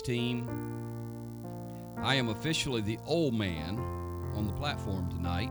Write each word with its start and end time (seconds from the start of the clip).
team. 0.00 0.48
I 1.98 2.14
am 2.14 2.28
officially 2.28 2.80
the 2.82 2.98
old 3.06 3.34
man 3.34 3.78
on 4.34 4.46
the 4.46 4.52
platform 4.52 5.10
tonight 5.10 5.50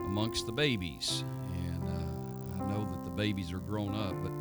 amongst 0.00 0.46
the 0.46 0.52
babies. 0.52 1.24
And 1.54 1.84
uh, 1.88 2.62
I 2.62 2.66
know 2.68 2.84
that 2.84 3.04
the 3.04 3.10
babies 3.10 3.52
are 3.52 3.60
grown 3.60 3.94
up, 3.94 4.14
but 4.22 4.32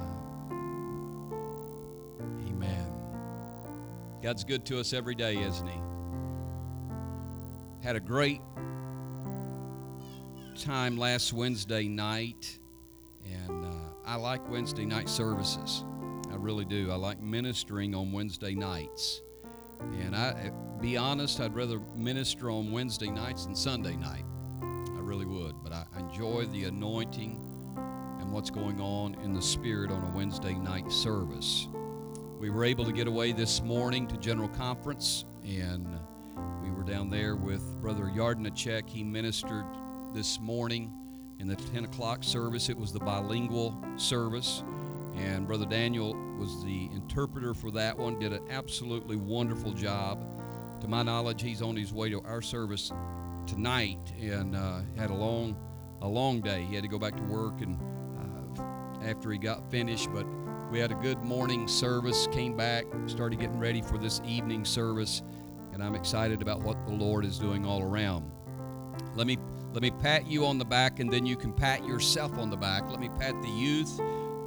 uh, 0.00 0.58
amen. 2.48 2.92
God's 4.22 4.44
good 4.44 4.64
to 4.66 4.78
us 4.78 4.92
every 4.92 5.14
day, 5.14 5.38
isn't 5.38 5.66
He? 5.66 5.80
Had 7.82 7.96
a 7.96 8.00
great 8.00 8.42
time 10.60 10.98
last 10.98 11.32
Wednesday 11.32 11.88
night, 11.88 12.58
and 13.24 13.64
uh, 13.64 13.68
I 14.04 14.16
like 14.16 14.46
Wednesday 14.50 14.84
night 14.84 15.08
services. 15.08 15.84
Really 16.40 16.64
do. 16.64 16.90
I 16.90 16.94
like 16.94 17.20
ministering 17.20 17.94
on 17.94 18.12
Wednesday 18.12 18.54
nights. 18.54 19.20
And 19.78 20.16
I 20.16 20.30
eh, 20.46 20.50
be 20.80 20.96
honest, 20.96 21.38
I'd 21.38 21.54
rather 21.54 21.80
minister 21.94 22.50
on 22.50 22.72
Wednesday 22.72 23.10
nights 23.10 23.44
than 23.44 23.54
Sunday 23.54 23.94
night. 23.94 24.24
I 24.62 25.00
really 25.00 25.26
would. 25.26 25.62
But 25.62 25.74
I 25.74 25.84
enjoy 25.98 26.46
the 26.46 26.64
anointing 26.64 27.38
and 28.20 28.32
what's 28.32 28.48
going 28.48 28.80
on 28.80 29.16
in 29.16 29.34
the 29.34 29.42
spirit 29.42 29.90
on 29.90 30.02
a 30.02 30.16
Wednesday 30.16 30.54
night 30.54 30.90
service. 30.90 31.68
We 32.38 32.48
were 32.48 32.64
able 32.64 32.86
to 32.86 32.92
get 32.92 33.06
away 33.06 33.32
this 33.32 33.60
morning 33.60 34.06
to 34.08 34.16
General 34.16 34.48
Conference, 34.48 35.26
and 35.44 35.86
we 36.62 36.70
were 36.70 36.84
down 36.84 37.10
there 37.10 37.36
with 37.36 37.62
Brother 37.82 38.04
Yardnacek. 38.04 38.88
He 38.88 39.04
ministered 39.04 39.66
this 40.14 40.40
morning 40.40 40.90
in 41.38 41.48
the 41.48 41.56
10 41.56 41.84
o'clock 41.84 42.24
service. 42.24 42.70
It 42.70 42.78
was 42.78 42.94
the 42.94 43.00
bilingual 43.00 43.78
service 43.96 44.64
and 45.16 45.46
Brother 45.46 45.66
Daniel 45.66 46.14
was 46.38 46.64
the 46.64 46.88
interpreter 46.92 47.54
for 47.54 47.70
that 47.72 47.96
one, 47.96 48.18
did 48.18 48.32
an 48.32 48.42
absolutely 48.50 49.16
wonderful 49.16 49.72
job. 49.72 50.24
To 50.80 50.88
my 50.88 51.02
knowledge, 51.02 51.42
he's 51.42 51.62
on 51.62 51.76
his 51.76 51.92
way 51.92 52.10
to 52.10 52.20
our 52.22 52.40
service 52.40 52.92
tonight 53.46 53.98
and 54.20 54.56
uh, 54.56 54.80
had 54.96 55.10
a 55.10 55.14
long, 55.14 55.56
a 56.00 56.08
long 56.08 56.40
day. 56.40 56.64
He 56.68 56.74
had 56.74 56.84
to 56.84 56.88
go 56.88 56.98
back 56.98 57.16
to 57.16 57.22
work 57.22 57.60
and 57.60 57.78
uh, 58.58 58.62
after 59.04 59.30
he 59.30 59.38
got 59.38 59.70
finished, 59.70 60.08
but 60.12 60.26
we 60.70 60.78
had 60.78 60.92
a 60.92 60.96
good 60.96 61.18
morning 61.18 61.66
service, 61.66 62.28
came 62.28 62.56
back, 62.56 62.84
started 63.06 63.40
getting 63.40 63.58
ready 63.58 63.82
for 63.82 63.98
this 63.98 64.20
evening 64.24 64.64
service, 64.64 65.22
and 65.72 65.82
I'm 65.82 65.94
excited 65.94 66.42
about 66.42 66.62
what 66.62 66.86
the 66.86 66.92
Lord 66.92 67.24
is 67.24 67.38
doing 67.38 67.66
all 67.66 67.82
around. 67.82 68.30
Let 69.14 69.26
me 69.26 69.36
let 69.72 69.82
me 69.82 69.90
pat 69.90 70.26
you 70.26 70.46
on 70.46 70.58
the 70.58 70.64
back 70.64 70.98
and 70.98 71.12
then 71.12 71.24
you 71.26 71.36
can 71.36 71.52
pat 71.52 71.86
yourself 71.86 72.36
on 72.38 72.50
the 72.50 72.56
back. 72.56 72.90
Let 72.90 72.98
me 72.98 73.08
pat 73.08 73.40
the 73.40 73.48
youth 73.48 74.00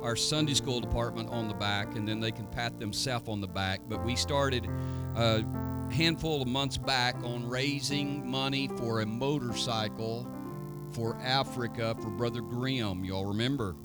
our 0.04 0.16
Sunday 0.16 0.54
school 0.54 0.82
department 0.82 1.30
on 1.30 1.48
the 1.48 1.54
back, 1.54 1.96
and 1.96 2.08
then 2.08 2.20
they 2.20 2.32
can 2.32 2.46
pat 2.48 2.78
themselves 2.80 3.30
on 3.30 3.42
the 3.42 3.48
back. 3.48 3.80
But 3.88 4.04
we 4.04 4.16
started 4.16 4.68
a 5.16 5.44
handful 5.90 6.42
of 6.42 6.48
months 6.48 6.78
back 6.78 7.16
on 7.24 7.48
raising 7.48 8.30
money 8.30 8.68
for 8.78 9.02
a 9.02 9.06
motorcycle 9.06 10.28
for 10.92 11.18
Africa 11.22 11.96
for 12.02 12.10
Brother 12.10 12.42
Grimm. 12.42 13.06
Y'all 13.06 13.26
remember? 13.26 13.76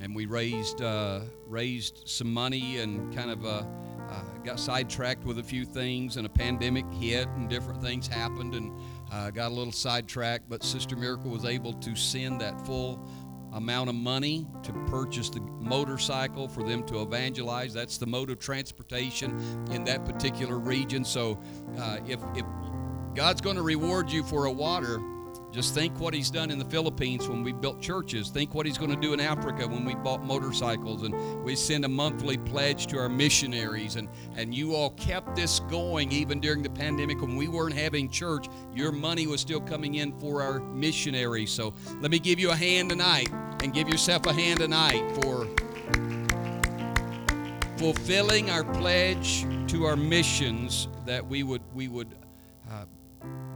And 0.00 0.14
we 0.14 0.26
raised 0.26 0.82
uh, 0.82 1.20
raised 1.46 2.02
some 2.06 2.32
money 2.32 2.78
and 2.78 3.14
kind 3.14 3.30
of 3.30 3.44
uh, 3.46 3.62
uh, 4.10 4.22
got 4.44 4.60
sidetracked 4.60 5.24
with 5.24 5.38
a 5.38 5.42
few 5.42 5.64
things, 5.64 6.16
and 6.16 6.26
a 6.26 6.28
pandemic 6.30 6.84
hit, 6.92 7.28
and 7.28 7.48
different 7.48 7.82
things 7.82 8.06
happened, 8.06 8.54
and 8.54 8.72
uh, 9.10 9.30
got 9.30 9.50
a 9.50 9.54
little 9.54 9.72
sidetracked. 9.72 10.48
But 10.48 10.62
Sister 10.62 10.96
Miracle 10.96 11.30
was 11.30 11.44
able 11.44 11.72
to 11.74 11.96
send 11.96 12.40
that 12.40 12.64
full 12.66 13.08
amount 13.52 13.88
of 13.88 13.94
money 13.94 14.46
to 14.62 14.72
purchase 14.86 15.30
the 15.30 15.40
motorcycle 15.40 16.48
for 16.48 16.62
them 16.62 16.84
to 16.86 17.02
evangelize. 17.02 17.72
That's 17.72 17.98
the 17.98 18.06
mode 18.06 18.30
of 18.30 18.38
transportation 18.38 19.38
in 19.70 19.84
that 19.84 20.04
particular 20.04 20.58
region. 20.58 21.04
So 21.04 21.40
uh, 21.78 21.98
if, 22.06 22.20
if 22.34 22.44
God's 23.14 23.40
going 23.40 23.56
to 23.56 23.62
reward 23.62 24.10
you 24.10 24.22
for 24.22 24.44
a 24.44 24.52
water, 24.52 25.00
just 25.52 25.74
think 25.74 25.98
what 26.00 26.12
he's 26.12 26.30
done 26.30 26.50
in 26.50 26.58
the 26.58 26.64
Philippines 26.64 27.28
when 27.28 27.42
we 27.42 27.52
built 27.52 27.80
churches. 27.80 28.28
Think 28.28 28.54
what 28.54 28.66
he's 28.66 28.76
going 28.76 28.90
to 28.90 29.00
do 29.00 29.14
in 29.14 29.20
Africa 29.20 29.66
when 29.66 29.84
we 29.84 29.94
bought 29.94 30.22
motorcycles 30.22 31.02
and 31.02 31.42
we 31.42 31.56
send 31.56 31.84
a 31.84 31.88
monthly 31.88 32.36
pledge 32.36 32.86
to 32.88 32.98
our 32.98 33.08
missionaries. 33.08 33.96
And, 33.96 34.08
and 34.36 34.54
you 34.54 34.74
all 34.74 34.90
kept 34.90 35.34
this 35.34 35.60
going 35.60 36.12
even 36.12 36.40
during 36.40 36.62
the 36.62 36.70
pandemic 36.70 37.20
when 37.22 37.36
we 37.36 37.48
weren't 37.48 37.74
having 37.74 38.10
church. 38.10 38.48
Your 38.74 38.92
money 38.92 39.26
was 39.26 39.40
still 39.40 39.60
coming 39.60 39.96
in 39.96 40.18
for 40.20 40.42
our 40.42 40.60
missionaries. 40.60 41.50
So 41.50 41.74
let 42.00 42.10
me 42.10 42.18
give 42.18 42.38
you 42.38 42.50
a 42.50 42.56
hand 42.56 42.90
tonight 42.90 43.30
and 43.62 43.72
give 43.72 43.88
yourself 43.88 44.26
a 44.26 44.32
hand 44.32 44.60
tonight 44.60 45.10
for 45.22 45.48
fulfilling 47.78 48.50
our 48.50 48.64
pledge 48.74 49.46
to 49.68 49.84
our 49.84 49.96
missions 49.96 50.88
that 51.04 51.26
we 51.26 51.42
would 51.42 51.62
we 51.74 51.88
would 51.88 52.14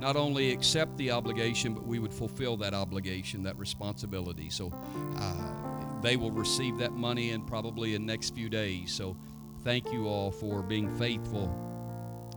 not 0.01 0.17
only 0.17 0.51
accept 0.51 0.97
the 0.97 1.11
obligation, 1.11 1.75
but 1.75 1.87
we 1.87 1.99
would 1.99 2.13
fulfill 2.13 2.57
that 2.57 2.73
obligation, 2.73 3.43
that 3.43 3.59
responsibility. 3.59 4.49
So 4.49 4.73
uh, 5.17 5.53
they 6.01 6.17
will 6.17 6.31
receive 6.31 6.79
that 6.79 6.93
money 6.93 7.31
in 7.31 7.43
probably 7.43 7.95
in 7.95 8.07
next 8.07 8.35
few 8.35 8.49
days. 8.49 8.93
So 8.93 9.17
thank 9.63 9.93
you 9.93 10.09
all 10.09 10.31
for 10.31 10.63
being 10.63 10.89
faithful 10.99 11.55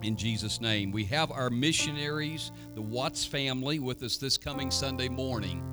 in 0.01 0.17
Jesus' 0.17 0.59
name. 0.59 0.91
We 0.91 1.05
have 1.05 1.31
our 1.31 1.49
missionaries, 1.49 2.51
the 2.75 2.81
Watts 2.81 3.25
family, 3.25 3.79
with 3.79 4.03
us 4.03 4.17
this 4.17 4.37
coming 4.37 4.69
Sunday 4.69 5.07
morning. 5.07 5.63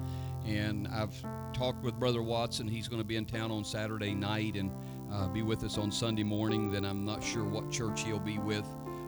And 0.46 0.86
I've 0.88 1.14
talked 1.52 1.82
with 1.82 1.98
Brother 1.98 2.22
Watson. 2.22 2.68
He's 2.68 2.86
going 2.86 3.02
to 3.02 3.06
be 3.06 3.16
in 3.16 3.26
town 3.26 3.50
on 3.50 3.64
Saturday 3.64 4.14
night 4.14 4.54
and 4.54 4.70
uh, 5.12 5.26
be 5.28 5.42
with 5.42 5.64
us 5.64 5.76
on 5.76 5.90
Sunday 5.90 6.22
morning. 6.22 6.70
Then 6.70 6.84
I'm 6.84 7.04
not 7.04 7.22
sure 7.22 7.44
what 7.44 7.70
church 7.70 8.04
he'll 8.04 8.20
be 8.20 8.38
with 8.38 8.66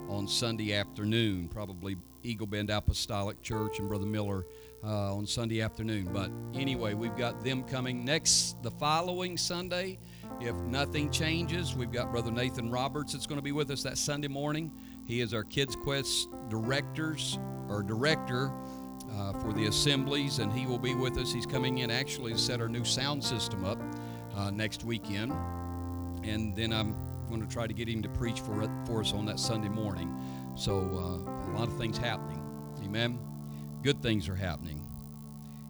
on 0.08 0.26
Sunday 0.28 0.74
afternoon, 0.74 1.48
probably 1.48 1.96
Eagle 2.22 2.46
Bend 2.46 2.70
Apostolic 2.70 3.40
Church 3.42 3.78
and 3.78 3.88
Brother 3.88 4.06
Miller 4.06 4.46
uh, 4.84 5.14
on 5.14 5.26
Sunday 5.26 5.60
afternoon. 5.60 6.08
But 6.12 6.30
anyway, 6.54 6.94
we've 6.94 7.16
got 7.16 7.42
them 7.44 7.62
coming 7.64 8.04
next 8.04 8.62
the 8.62 8.70
following 8.70 9.36
Sunday. 9.36 9.98
If 10.40 10.54
nothing 10.56 11.10
changes, 11.10 11.74
we've 11.74 11.92
got 11.92 12.10
Brother 12.10 12.30
Nathan 12.30 12.70
Roberts 12.70 13.12
that's 13.12 13.26
going 13.26 13.38
to 13.38 13.44
be 13.44 13.52
with 13.52 13.70
us 13.70 13.82
that 13.82 13.98
Sunday 13.98 14.28
morning. 14.28 14.72
He 15.06 15.20
is 15.20 15.34
our 15.34 15.44
Kids 15.44 15.76
Quest 15.76 16.28
directors 16.48 17.38
or 17.68 17.82
director 17.82 18.52
uh, 19.16 19.32
for 19.40 19.52
the 19.52 19.66
assemblies, 19.66 20.38
and 20.38 20.52
he 20.52 20.66
will 20.66 20.78
be 20.78 20.94
with 20.94 21.16
us. 21.18 21.32
He's 21.32 21.46
coming 21.46 21.78
in 21.78 21.90
actually 21.90 22.32
to 22.32 22.38
set 22.38 22.60
our 22.60 22.68
new 22.68 22.84
sound 22.84 23.22
system 23.22 23.64
up 23.64 23.78
uh, 24.36 24.50
next 24.50 24.84
weekend, 24.84 25.32
and 26.22 26.54
then 26.56 26.72
I'm 26.72 26.96
going 27.32 27.46
to 27.46 27.52
try 27.52 27.66
to 27.66 27.72
get 27.72 27.88
him 27.88 28.02
to 28.02 28.08
preach 28.10 28.40
for 28.40 28.68
for 28.86 29.00
us 29.00 29.14
on 29.14 29.24
that 29.26 29.40
Sunday 29.40 29.68
morning. 29.68 30.14
So 30.54 30.76
uh, 30.76 31.50
a 31.50 31.52
lot 31.56 31.68
of 31.68 31.78
things 31.78 31.96
happening. 31.96 32.42
Amen. 32.84 33.18
Good 33.82 34.02
things 34.02 34.28
are 34.28 34.36
happening. 34.36 34.86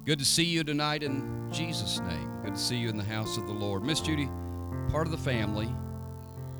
Good 0.04 0.18
to 0.18 0.24
see 0.24 0.42
you 0.42 0.64
tonight 0.64 1.04
in 1.04 1.48
Jesus' 1.52 2.00
name. 2.00 2.42
Good 2.42 2.54
to 2.54 2.60
see 2.60 2.76
you 2.76 2.88
in 2.88 2.96
the 2.96 3.04
house 3.04 3.36
of 3.36 3.46
the 3.46 3.52
Lord. 3.52 3.84
Miss 3.84 4.00
Judy, 4.00 4.28
part 4.90 5.06
of 5.06 5.12
the 5.12 5.18
family, 5.18 5.72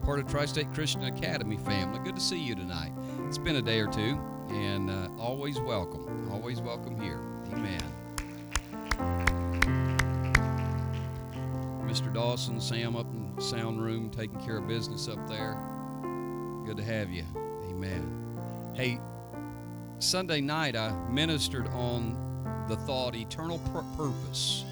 part 0.05 0.21
of 0.21 0.29
Tri 0.29 0.45
State 0.47 0.73
Christian 0.73 1.03
Academy 1.05 1.57
family. 1.57 1.99
Good 2.05 2.15
to 2.15 2.23
see 2.23 2.41
you 2.41 2.55
tonight. 2.55 2.93
It's 3.27 3.39
been 3.39 3.57
a 3.57 3.63
day 3.63 3.81
or 3.81 3.89
two, 3.89 4.21
and 4.51 4.89
uh, 4.89 5.09
always 5.19 5.59
welcome. 5.59 6.31
Always 6.31 6.61
welcome 6.61 7.01
here. 7.01 7.19
Amen. 7.53 7.83
Mr. 11.85 12.15
Dawson, 12.15 12.61
Sam 12.61 12.95
up 12.95 13.13
in 13.13 13.22
sound 13.43 13.83
room 13.83 14.09
taking 14.09 14.41
care 14.41 14.59
of 14.59 14.69
business 14.69 15.09
up 15.09 15.27
there. 15.29 15.59
Good 16.65 16.77
to 16.77 16.85
have 16.85 17.11
you. 17.11 17.25
Amen. 17.69 18.39
Hey, 18.75 19.01
Sunday 19.99 20.41
night 20.41 20.77
I 20.77 20.93
ministered 21.09 21.67
on 21.69 22.65
the 22.69 22.77
thought 22.77 23.15
eternal 23.15 23.59
pur- 23.73 23.85
purpose. 23.97 24.65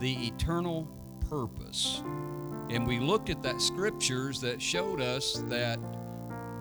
The 0.00 0.26
eternal 0.26 0.88
purpose. 1.28 2.02
And 2.70 2.86
we 2.86 2.98
looked 2.98 3.30
at 3.30 3.42
that 3.42 3.60
scriptures 3.60 4.40
that 4.40 4.60
showed 4.60 5.00
us 5.00 5.42
that 5.48 5.78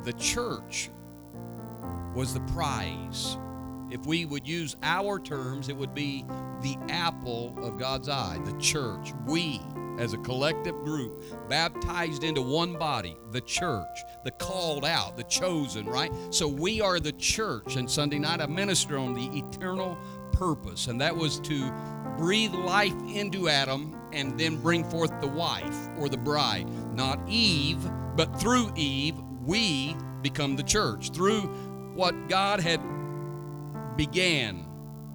the 0.04 0.14
church 0.14 0.92
was 2.14 2.34
the 2.34 2.42
prize. 2.42 3.38
If 3.90 4.06
we 4.06 4.26
would 4.26 4.48
use 4.48 4.76
our 4.84 5.20
terms, 5.20 5.70
it 5.70 5.76
would 5.76 5.94
be 5.94 6.26
the 6.62 6.78
apple 6.90 7.56
of 7.58 7.80
God's 7.80 8.10
eye, 8.10 8.40
the 8.46 8.58
church. 8.58 9.14
We 9.26 9.62
as 9.98 10.14
a 10.14 10.18
collective 10.18 10.76
group, 10.84 11.24
baptized 11.50 12.24
into 12.24 12.42
one 12.42 12.74
body, 12.74 13.18
the 13.32 13.42
church, 13.42 13.98
the 14.24 14.32
called 14.32 14.86
out, 14.86 15.18
the 15.18 15.24
chosen, 15.24 15.86
right? 15.86 16.12
So 16.30 16.48
we 16.48 16.82
are 16.82 17.00
the 17.00 17.14
church. 17.14 17.76
And 17.76 17.90
Sunday 17.90 18.20
night 18.20 18.42
I 18.42 18.46
minister 18.46 18.98
on 18.98 19.14
the 19.14 19.30
eternal 19.38 19.98
purpose, 20.32 20.88
and 20.88 21.00
that 21.02 21.16
was 21.16 21.40
to 21.42 21.72
breathe 22.18 22.54
life 22.54 22.96
into 23.08 23.50
Adam 23.50 23.96
and 24.14 24.40
then 24.40 24.62
bring 24.62 24.84
forth 24.86 25.12
the 25.20 25.28
wife 25.28 25.90
or 25.98 26.08
the 26.10 26.18
bride. 26.18 26.68
Not 26.96 27.20
Eve, 27.28 27.90
but 28.16 28.40
through 28.40 28.72
Eve, 28.76 29.16
we 29.44 29.96
become 30.22 30.56
the 30.56 30.64
church. 30.64 31.12
Through 31.12 31.42
what 31.94 32.30
God 32.30 32.60
had 32.60 32.82
began 33.98 34.66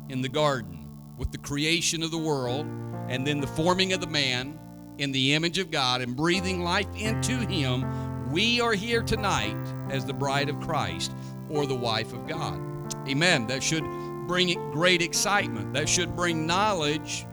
in 0.09 0.23
the 0.23 0.29
garden 0.29 0.89
with 1.17 1.33
the 1.33 1.39
creation 1.39 2.03
of 2.03 2.11
the 2.11 2.19
world 2.19 2.67
and 3.09 3.27
then 3.27 3.41
the 3.41 3.47
forming 3.47 3.93
of 3.93 4.01
the 4.01 4.07
man 4.07 4.60
in 5.01 5.13
the 5.13 5.33
image 5.33 5.59
of 5.59 5.71
God 5.71 6.03
and 6.03 6.15
breathing 6.15 6.63
life 6.63 6.87
into 6.95 7.33
him, 7.47 8.31
we 8.31 8.61
are 8.61 8.75
here 8.75 9.03
tonight 9.03 9.57
as 9.89 10.05
the 10.05 10.13
bride 10.13 10.51
of 10.51 10.61
Christ 10.61 11.13
or 11.49 11.67
the 11.67 11.75
wife 11.75 12.13
of 12.13 12.27
God. 12.27 12.61
Amen. 13.09 13.47
That 13.47 13.63
should 13.63 13.85
bring 14.29 14.55
great 14.73 15.01
excitement. 15.01 15.73
That 15.73 15.89
should 15.89 16.15
bring 16.15 16.47
knowledge 16.47 17.27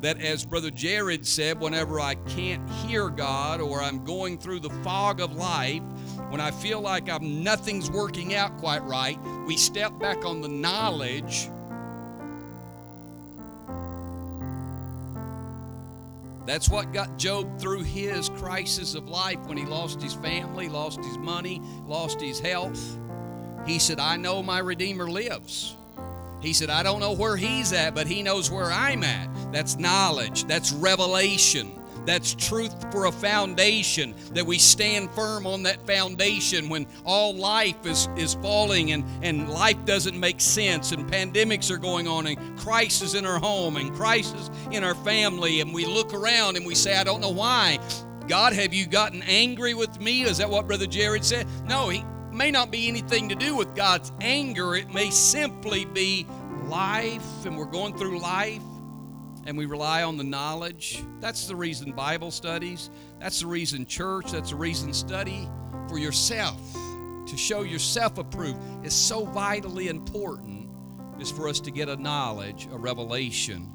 that, 0.00 0.20
as 0.20 0.44
Brother 0.44 0.72
Jared 0.72 1.24
said, 1.24 1.60
whenever 1.60 2.00
I 2.00 2.16
can't 2.16 2.68
hear 2.68 3.08
God 3.08 3.60
or 3.60 3.80
I'm 3.80 4.04
going 4.04 4.36
through 4.36 4.58
the 4.58 4.70
fog 4.82 5.20
of 5.20 5.36
life, 5.36 5.82
when 6.28 6.40
I 6.40 6.50
feel 6.50 6.80
like 6.80 7.08
I'm 7.08 7.44
nothing's 7.44 7.88
working 7.88 8.34
out 8.34 8.58
quite 8.58 8.82
right, 8.82 9.16
we 9.46 9.56
step 9.56 9.96
back 10.00 10.24
on 10.24 10.40
the 10.40 10.48
knowledge. 10.48 11.48
That's 16.44 16.68
what 16.68 16.92
got 16.92 17.18
Job 17.18 17.60
through 17.60 17.82
his 17.82 18.28
crisis 18.30 18.94
of 18.94 19.08
life 19.08 19.38
when 19.46 19.56
he 19.56 19.64
lost 19.64 20.02
his 20.02 20.14
family, 20.14 20.68
lost 20.68 20.98
his 21.04 21.16
money, 21.18 21.62
lost 21.86 22.20
his 22.20 22.40
health. 22.40 22.98
He 23.66 23.78
said, 23.78 24.00
I 24.00 24.16
know 24.16 24.42
my 24.42 24.58
Redeemer 24.58 25.08
lives. 25.08 25.76
He 26.40 26.52
said, 26.52 26.70
I 26.70 26.82
don't 26.82 26.98
know 26.98 27.12
where 27.12 27.36
he's 27.36 27.72
at, 27.72 27.94
but 27.94 28.08
he 28.08 28.22
knows 28.22 28.50
where 28.50 28.72
I'm 28.72 29.04
at. 29.04 29.52
That's 29.52 29.78
knowledge, 29.78 30.44
that's 30.44 30.72
revelation. 30.72 31.72
That's 32.04 32.34
truth 32.34 32.90
for 32.92 33.06
a 33.06 33.12
foundation, 33.12 34.14
that 34.32 34.44
we 34.44 34.58
stand 34.58 35.10
firm 35.12 35.46
on 35.46 35.62
that 35.64 35.86
foundation 35.86 36.68
when 36.68 36.86
all 37.04 37.34
life 37.34 37.86
is, 37.86 38.08
is 38.16 38.34
falling 38.34 38.92
and, 38.92 39.04
and 39.22 39.48
life 39.48 39.84
doesn't 39.84 40.18
make 40.18 40.40
sense 40.40 40.92
and 40.92 41.10
pandemics 41.10 41.70
are 41.70 41.78
going 41.78 42.08
on 42.08 42.26
and 42.26 42.58
crisis 42.58 43.14
in 43.14 43.24
our 43.24 43.38
home 43.38 43.76
and 43.76 43.92
crisis 43.94 44.50
in 44.70 44.82
our 44.82 44.94
family. 44.96 45.60
And 45.60 45.72
we 45.72 45.86
look 45.86 46.12
around 46.12 46.56
and 46.56 46.66
we 46.66 46.74
say, 46.74 46.96
I 46.96 47.04
don't 47.04 47.20
know 47.20 47.30
why. 47.30 47.78
God, 48.28 48.52
have 48.52 48.72
you 48.72 48.86
gotten 48.86 49.22
angry 49.22 49.74
with 49.74 50.00
me? 50.00 50.22
Is 50.22 50.38
that 50.38 50.50
what 50.50 50.66
Brother 50.66 50.86
Jared 50.86 51.24
said? 51.24 51.46
No, 51.66 51.88
he 51.88 52.04
may 52.32 52.50
not 52.50 52.70
be 52.70 52.88
anything 52.88 53.28
to 53.28 53.34
do 53.34 53.56
with 53.56 53.74
God's 53.74 54.12
anger. 54.20 54.74
It 54.74 54.92
may 54.92 55.10
simply 55.10 55.84
be 55.84 56.26
life 56.64 57.44
and 57.44 57.56
we're 57.56 57.66
going 57.66 57.96
through 57.96 58.18
life 58.18 58.62
and 59.46 59.56
we 59.56 59.66
rely 59.66 60.02
on 60.02 60.16
the 60.16 60.24
knowledge. 60.24 61.02
That's 61.20 61.46
the 61.46 61.56
reason 61.56 61.92
Bible 61.92 62.30
studies, 62.30 62.90
that's 63.20 63.40
the 63.40 63.46
reason 63.46 63.86
church, 63.86 64.32
that's 64.32 64.50
the 64.50 64.56
reason 64.56 64.92
study 64.92 65.48
for 65.88 65.98
yourself, 65.98 66.60
to 67.26 67.36
show 67.36 67.62
yourself 67.62 68.18
approved 68.18 68.58
is 68.84 68.94
so 68.94 69.24
vitally 69.24 69.88
important 69.88 70.68
is 71.20 71.30
for 71.30 71.48
us 71.48 71.60
to 71.60 71.70
get 71.70 71.88
a 71.88 71.96
knowledge, 71.96 72.68
a 72.72 72.76
revelation 72.76 73.72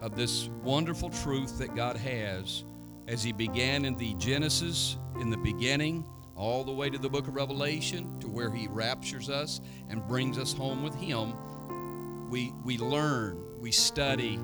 of 0.00 0.16
this 0.16 0.48
wonderful 0.62 1.10
truth 1.10 1.58
that 1.58 1.74
God 1.74 1.96
has 1.96 2.64
as 3.06 3.22
he 3.22 3.32
began 3.32 3.84
in 3.84 3.96
the 3.96 4.14
Genesis 4.14 4.96
in 5.20 5.30
the 5.30 5.36
beginning 5.36 6.06
all 6.36 6.64
the 6.64 6.72
way 6.72 6.90
to 6.90 6.98
the 6.98 7.08
book 7.08 7.28
of 7.28 7.34
Revelation 7.34 8.18
to 8.20 8.28
where 8.28 8.50
he 8.50 8.66
raptures 8.66 9.30
us 9.30 9.60
and 9.88 10.06
brings 10.08 10.36
us 10.36 10.52
home 10.52 10.82
with 10.82 10.94
him 10.94 11.34
we, 12.34 12.52
we 12.64 12.78
learn, 12.78 13.40
we 13.60 13.70
study, 13.70 14.40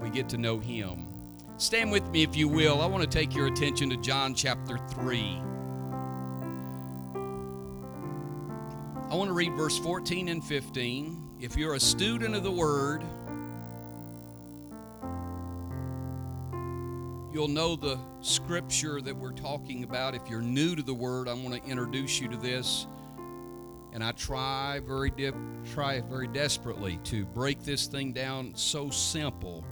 we 0.00 0.10
get 0.10 0.28
to 0.30 0.38
know 0.38 0.58
Him. 0.58 1.06
Stand 1.56 1.90
with 1.90 2.08
me 2.10 2.22
if 2.22 2.36
you 2.36 2.48
will. 2.48 2.80
I 2.80 2.86
want 2.86 3.02
to 3.02 3.08
take 3.08 3.34
your 3.34 3.46
attention 3.46 3.90
to 3.90 3.96
John 3.96 4.34
chapter 4.34 4.78
3. 4.90 5.42
I 9.10 9.14
want 9.14 9.28
to 9.28 9.34
read 9.34 9.54
verse 9.54 9.78
14 9.78 10.28
and 10.28 10.44
15. 10.44 11.22
If 11.40 11.56
you're 11.56 11.74
a 11.74 11.80
student 11.80 12.34
of 12.34 12.42
the 12.42 12.50
Word, 12.50 13.02
you'll 17.32 17.48
know 17.48 17.74
the 17.74 17.98
scripture 18.20 19.00
that 19.00 19.16
we're 19.16 19.32
talking 19.32 19.84
about. 19.84 20.14
If 20.14 20.28
you're 20.28 20.42
new 20.42 20.76
to 20.76 20.82
the 20.82 20.94
Word, 20.94 21.28
I 21.28 21.34
want 21.34 21.54
to 21.54 21.70
introduce 21.70 22.20
you 22.20 22.28
to 22.28 22.36
this 22.36 22.86
and 23.92 24.04
I 24.04 24.12
try 24.12 24.80
very 24.80 25.10
de- 25.10 25.32
try 25.72 26.00
very 26.00 26.28
desperately 26.28 26.98
to 27.04 27.24
break 27.24 27.62
this 27.62 27.86
thing 27.86 28.12
down 28.12 28.52
so 28.54 28.90
simple 28.90 29.64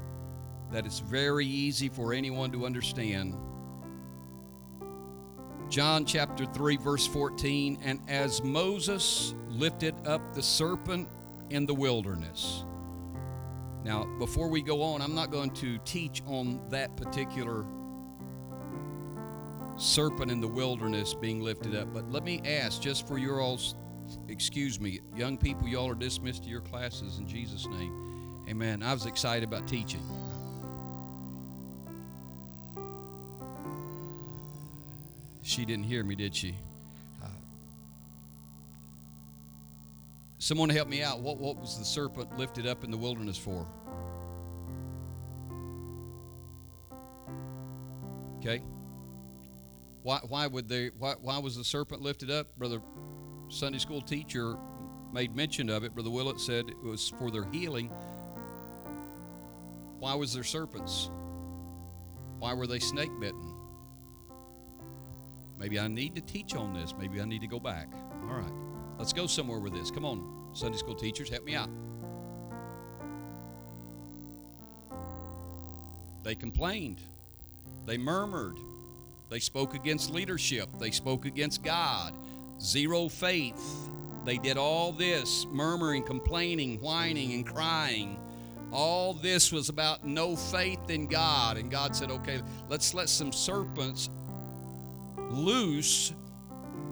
that 0.71 0.87
it's 0.87 1.01
very 1.01 1.47
easy 1.47 1.89
for 1.89 2.13
anyone 2.13 2.51
to 2.53 2.67
understand. 2.67 3.37
John 5.69 6.05
chapter 6.05 6.47
3 6.47 6.77
verse 6.77 7.07
14 7.07 7.79
and 7.83 8.01
as 8.09 8.43
Moses 8.43 9.35
lifted 9.49 9.95
up 10.07 10.35
the 10.35 10.43
serpent 10.43 11.09
in 11.51 11.67
the 11.67 11.75
wilderness. 11.75 12.65
Now, 13.83 14.05
before 14.19 14.49
we 14.49 14.63
go 14.63 14.83
on, 14.83 15.01
I'm 15.01 15.15
not 15.15 15.31
going 15.31 15.51
to 15.51 15.79
teach 15.79 16.23
on 16.27 16.61
that 16.71 16.97
particular 16.97 17.65
serpent 19.77 20.31
in 20.31 20.41
the 20.41 20.49
wilderness 20.49 21.15
being 21.15 21.41
lifted 21.41 21.75
up, 21.77 21.93
but 21.93 22.11
let 22.11 22.25
me 22.25 22.41
ask 22.45 22.81
just 22.81 23.07
for 23.07 23.19
your 23.19 23.41
all's 23.41 23.75
excuse 24.29 24.81
me, 24.81 25.01
young 25.17 25.37
people, 25.37 25.67
y'all 25.67 25.89
are 25.89 25.95
dismissed 25.95 26.45
to 26.45 26.49
your 26.49 26.61
classes 26.61 27.19
in 27.19 27.27
Jesus' 27.27 27.67
name. 27.67 28.45
Amen. 28.49 28.83
I 28.83 28.93
was 28.93 29.07
excited 29.07 29.45
about 29.45 29.67
teaching. 29.67 30.03
She 35.47 35.65
didn't 35.65 35.85
hear 35.85 36.03
me, 36.03 36.17
did 36.17 36.35
she? 36.35 36.57
Uh, 37.23 37.29
someone 40.39 40.69
help 40.69 40.89
me 40.89 41.05
out. 41.05 41.21
What, 41.21 41.39
what 41.39 41.57
was 41.57 41.79
the 41.79 41.85
serpent 41.85 42.37
lifted 42.37 42.67
up 42.67 42.83
in 42.83 42.91
the 42.91 42.97
wilderness 42.97 43.39
for? 43.39 43.65
Okay. 48.41 48.61
Why, 50.03 50.19
why 50.27 50.49
would 50.49 50.69
they 50.69 50.91
why, 50.99 51.15
why 51.21 51.39
was 51.39 51.57
the 51.57 51.63
serpent 51.63 52.03
lifted 52.03 52.29
up? 52.29 52.49
Brother 52.59 52.83
Sunday 53.49 53.79
school 53.79 54.01
teacher 54.01 54.57
made 55.13 55.37
mention 55.37 55.71
of 55.71 55.85
it. 55.85 55.95
Brother 55.95 56.11
Willett 56.11 56.41
said 56.41 56.69
it 56.69 56.83
was 56.83 57.09
for 57.21 57.31
their 57.31 57.49
healing. 57.53 57.89
Why 60.01 60.15
was 60.17 60.35
there 60.35 60.43
serpents? 60.43 61.09
Why 62.41 62.53
were 62.53 62.67
they 62.67 62.81
snake 62.81 63.13
bitten? 63.21 63.46
Maybe 65.59 65.79
I 65.81 65.89
need 65.89 66.15
to 66.15 66.21
teach 66.21 66.55
on 66.55 66.75
this. 66.75 66.95
Maybe 66.99 67.21
I 67.21 67.25
need 67.25 67.41
to 67.41 67.47
go 67.47 67.59
back. 67.59 67.89
All 68.29 68.37
right. 68.37 68.53
Let's 68.99 69.13
go 69.13 69.27
somewhere 69.27 69.59
with 69.59 69.73
this. 69.73 69.91
Come 69.91 70.05
on, 70.05 70.49
Sunday 70.53 70.79
school 70.79 70.95
teachers, 70.95 71.29
help 71.29 71.45
me 71.45 71.55
out. 71.55 71.69
They 76.23 76.35
complained. 76.35 77.01
They 77.85 77.99
murmured. 77.99 78.59
They 79.29 79.39
spoke 79.39 79.75
against 79.75 80.11
leadership. 80.11 80.69
They 80.79 80.91
spoke 80.91 81.25
against 81.25 81.63
God 81.63 82.15
zero 82.61 83.09
faith. 83.09 83.91
They 84.25 84.39
did 84.39 84.57
all 84.57 84.93
this 84.93 85.47
murmuring, 85.51 86.03
complaining, 86.03 86.81
whining, 86.81 87.33
and 87.33 87.47
crying. 87.47 88.19
All 88.73 89.15
this 89.15 89.53
was 89.53 89.69
about 89.69 90.05
no 90.05 90.35
faith 90.35 90.91
in 90.91 91.07
God. 91.07 91.57
And 91.57 91.71
God 91.71 91.95
said, 91.95 92.11
okay, 92.11 92.43
let's 92.69 92.93
let 92.93 93.09
some 93.09 93.33
serpents 93.33 94.11
loose. 95.37 96.13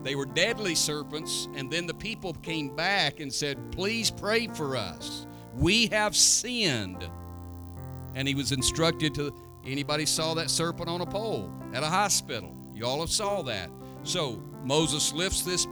They 0.03 0.15
were 0.15 0.27
deadly 0.27 0.75
serpents. 0.75 1.49
And 1.55 1.71
then 1.71 1.87
the 1.87 1.95
people 1.95 2.35
came 2.35 2.75
back 2.75 3.21
and 3.21 3.33
said, 3.33 3.73
please 3.73 4.11
pray 4.11 4.49
for 4.49 4.77
us. 4.77 5.27
We 5.55 5.87
have 5.89 6.15
sinned. 6.15 7.09
And 8.15 8.29
he 8.29 8.35
was 8.35 8.53
instructed 8.53 9.15
to 9.15 9.35
anybody 9.65 10.07
saw 10.07 10.35
that 10.35 10.51
serpent 10.51 10.89
on 10.89 11.01
a 11.01 11.07
pole 11.07 11.51
at 11.73 11.83
a 11.83 11.89
hospital. 11.89 12.55
You 12.75 12.87
all 12.87 13.01
have 13.01 13.11
saw 13.11 13.43
that. 13.43 13.71
So 14.03 14.43
Moses 14.63 15.13
lifts 15.13 15.43
this 15.43 15.67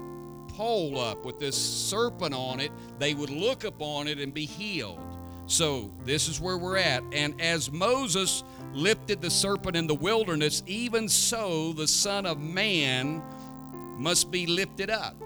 pole 0.49 0.99
up 0.99 1.25
with 1.25 1.39
this 1.39 1.57
serpent 1.57 2.35
on 2.35 2.61
it. 2.61 2.73
They 2.99 3.15
would 3.15 3.31
look 3.31 3.65
upon 3.65 4.09
it 4.09 4.19
and 4.19 4.33
be 4.33 4.47
healed. 4.47 5.12
So 5.47 5.91
this 6.05 6.29
is 6.29 6.41
where 6.41 6.57
we're 6.57 6.79
at. 6.79 7.03
And 7.13 7.41
as 7.41 7.71
Moses 7.71 8.45
lifted 8.73 9.21
the 9.21 9.31
serpent 9.31 9.77
in 9.77 9.87
the 9.87 9.95
wilderness, 9.95 10.63
even 10.67 11.09
so 11.09 11.73
the 11.73 11.89
Son 11.89 12.27
of 12.27 12.41
Man 12.41 13.23
must 13.99 14.31
be 14.31 14.47
lifted 14.47 14.91
up. 14.91 15.17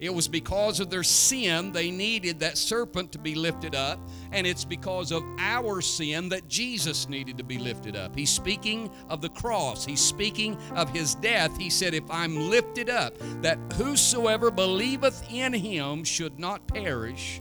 It 0.00 0.12
was 0.12 0.28
because 0.28 0.80
of 0.80 0.90
their 0.90 1.04
sin 1.04 1.72
they 1.72 1.90
needed 1.90 2.40
that 2.40 2.58
serpent 2.58 3.12
to 3.12 3.18
be 3.18 3.34
lifted 3.34 3.74
up, 3.74 3.98
and 4.32 4.46
it's 4.46 4.64
because 4.64 5.12
of 5.12 5.22
our 5.38 5.80
sin 5.80 6.28
that 6.30 6.48
Jesus 6.48 7.08
needed 7.08 7.38
to 7.38 7.44
be 7.44 7.58
lifted 7.58 7.94
up. 7.94 8.14
He's 8.14 8.28
speaking 8.28 8.90
of 9.08 9.22
the 9.22 9.28
cross, 9.30 9.86
he's 9.86 10.02
speaking 10.02 10.58
of 10.74 10.90
his 10.90 11.14
death. 11.14 11.56
He 11.56 11.70
said, 11.70 11.94
If 11.94 12.04
I'm 12.10 12.50
lifted 12.50 12.90
up, 12.90 13.14
that 13.40 13.58
whosoever 13.74 14.50
believeth 14.50 15.24
in 15.32 15.52
him 15.52 16.02
should 16.04 16.38
not 16.38 16.66
perish, 16.66 17.40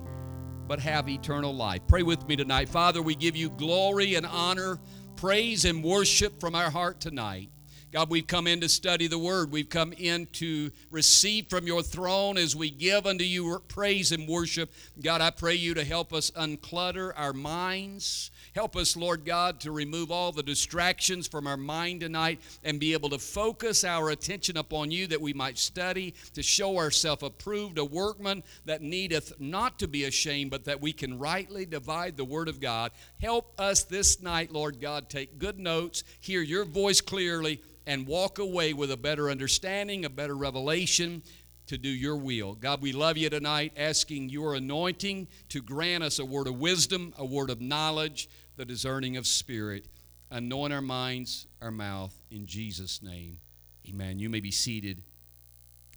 but 0.67 0.79
have 0.79 1.09
eternal 1.09 1.55
life. 1.55 1.81
Pray 1.87 2.03
with 2.03 2.27
me 2.27 2.35
tonight. 2.35 2.69
Father, 2.69 3.01
we 3.01 3.15
give 3.15 3.35
you 3.35 3.49
glory 3.49 4.15
and 4.15 4.25
honor, 4.25 4.79
praise 5.15 5.65
and 5.65 5.83
worship 5.83 6.39
from 6.39 6.55
our 6.55 6.69
heart 6.69 6.99
tonight. 6.99 7.49
God, 7.93 8.09
we've 8.09 8.25
come 8.25 8.47
in 8.47 8.59
to 8.61 8.69
study 8.69 9.05
the 9.05 9.19
Word. 9.19 9.51
We've 9.51 9.69
come 9.69 9.93
in 9.93 10.25
to 10.33 10.71
receive 10.89 11.47
from 11.47 11.67
your 11.67 11.83
throne 11.83 12.39
as 12.39 12.55
we 12.55 12.71
give 12.71 13.05
unto 13.05 13.23
you 13.23 13.61
praise 13.67 14.11
and 14.11 14.27
worship. 14.27 14.73
God, 14.99 15.21
I 15.21 15.29
pray 15.29 15.53
you 15.53 15.75
to 15.75 15.83
help 15.83 16.11
us 16.11 16.31
unclutter 16.31 17.13
our 17.15 17.33
minds. 17.33 18.31
Help 18.55 18.75
us, 18.75 18.97
Lord 18.97 19.25
God, 19.25 19.59
to 19.59 19.71
remove 19.71 20.09
all 20.09 20.31
the 20.31 20.41
distractions 20.41 21.27
from 21.27 21.45
our 21.45 21.55
mind 21.55 22.01
tonight 22.01 22.41
and 22.63 22.79
be 22.79 22.93
able 22.93 23.09
to 23.09 23.19
focus 23.19 23.83
our 23.83 24.09
attention 24.09 24.57
upon 24.57 24.89
you 24.89 25.05
that 25.05 25.21
we 25.21 25.33
might 25.33 25.59
study, 25.59 26.15
to 26.33 26.41
show 26.41 26.79
ourselves 26.79 27.21
approved, 27.21 27.77
a 27.77 27.85
workman 27.85 28.41
that 28.65 28.81
needeth 28.81 29.39
not 29.39 29.77
to 29.77 29.87
be 29.87 30.05
ashamed, 30.05 30.49
but 30.49 30.65
that 30.65 30.81
we 30.81 30.93
can 30.93 31.19
rightly 31.19 31.63
divide 31.63 32.17
the 32.17 32.25
Word 32.25 32.47
of 32.47 32.59
God. 32.59 32.91
Help 33.21 33.53
us 33.59 33.83
this 33.83 34.19
night, 34.19 34.51
Lord 34.51 34.81
God, 34.81 35.09
take 35.09 35.37
good 35.37 35.59
notes, 35.59 36.03
hear 36.21 36.41
your 36.41 36.65
voice 36.65 36.99
clearly 36.99 37.61
and 37.85 38.07
walk 38.07 38.39
away 38.39 38.73
with 38.73 38.91
a 38.91 38.97
better 38.97 39.29
understanding, 39.29 40.05
a 40.05 40.09
better 40.09 40.35
revelation 40.35 41.23
to 41.67 41.77
do 41.77 41.89
your 41.89 42.17
will. 42.17 42.55
God, 42.55 42.81
we 42.81 42.91
love 42.91 43.17
you 43.17 43.29
tonight, 43.29 43.73
asking 43.77 44.29
your 44.29 44.55
anointing 44.55 45.27
to 45.49 45.61
grant 45.61 46.03
us 46.03 46.19
a 46.19 46.25
word 46.25 46.47
of 46.47 46.55
wisdom, 46.55 47.13
a 47.17 47.25
word 47.25 47.49
of 47.49 47.61
knowledge, 47.61 48.29
the 48.57 48.65
discerning 48.65 49.17
of 49.17 49.25
spirit. 49.25 49.87
Anoint 50.29 50.73
our 50.73 50.81
minds, 50.81 51.47
our 51.61 51.71
mouth, 51.71 52.13
in 52.31 52.45
Jesus' 52.45 53.01
name. 53.01 53.39
Amen. 53.87 54.19
You 54.19 54.29
may 54.29 54.39
be 54.39 54.51
seated. 54.51 55.01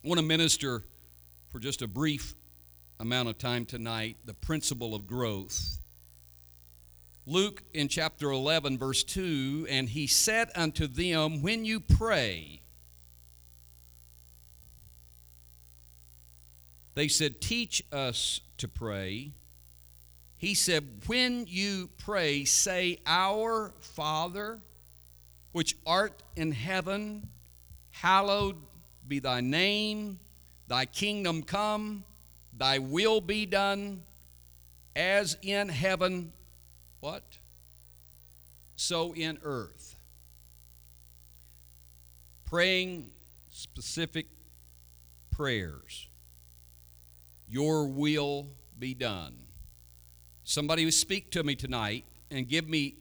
I 0.04 0.08
want 0.08 0.20
to 0.20 0.26
minister 0.26 0.82
for 1.48 1.58
just 1.58 1.82
a 1.82 1.88
brief 1.88 2.34
amount 3.00 3.28
of 3.28 3.38
time 3.38 3.64
tonight 3.64 4.16
the 4.24 4.34
principle 4.34 4.94
of 4.94 5.06
growth. 5.06 5.78
Luke 7.28 7.64
in 7.74 7.88
chapter 7.88 8.30
11, 8.30 8.78
verse 8.78 9.02
2 9.02 9.66
And 9.68 9.88
he 9.88 10.06
said 10.06 10.48
unto 10.54 10.86
them, 10.86 11.42
When 11.42 11.64
you 11.64 11.80
pray, 11.80 12.60
they 16.94 17.08
said, 17.08 17.40
Teach 17.40 17.82
us 17.90 18.40
to 18.58 18.68
pray. 18.68 19.32
He 20.38 20.54
said, 20.54 20.84
When 21.06 21.46
you 21.48 21.90
pray, 21.98 22.44
say, 22.44 22.98
Our 23.04 23.72
Father, 23.80 24.60
which 25.50 25.76
art 25.84 26.22
in 26.36 26.52
heaven, 26.52 27.28
hallowed 27.90 28.56
be 29.08 29.18
thy 29.18 29.40
name, 29.40 30.20
thy 30.68 30.84
kingdom 30.84 31.42
come, 31.42 32.04
thy 32.56 32.78
will 32.78 33.20
be 33.20 33.46
done, 33.46 34.02
as 34.94 35.36
in 35.42 35.68
heaven 35.68 36.32
what? 37.06 37.22
So 38.74 39.14
in 39.14 39.38
earth. 39.44 39.94
Praying 42.46 43.10
specific 43.48 44.26
prayers. 45.30 46.08
Your 47.48 47.86
will 47.86 48.48
be 48.76 48.92
done. 48.92 49.34
Somebody 50.42 50.82
who 50.82 50.90
speak 50.90 51.30
to 51.30 51.44
me 51.44 51.54
tonight 51.54 52.04
and 52.32 52.48
give 52.48 52.68
me 52.68 52.96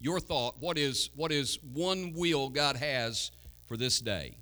your 0.00 0.20
thought. 0.20 0.54
What 0.58 0.78
is 0.78 1.10
what 1.14 1.30
is 1.30 1.58
one 1.74 2.14
will 2.14 2.48
God 2.48 2.76
has 2.76 3.30
for 3.66 3.76
this 3.76 4.00
day? 4.00 4.36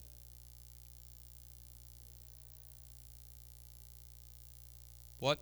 What? 5.18 5.40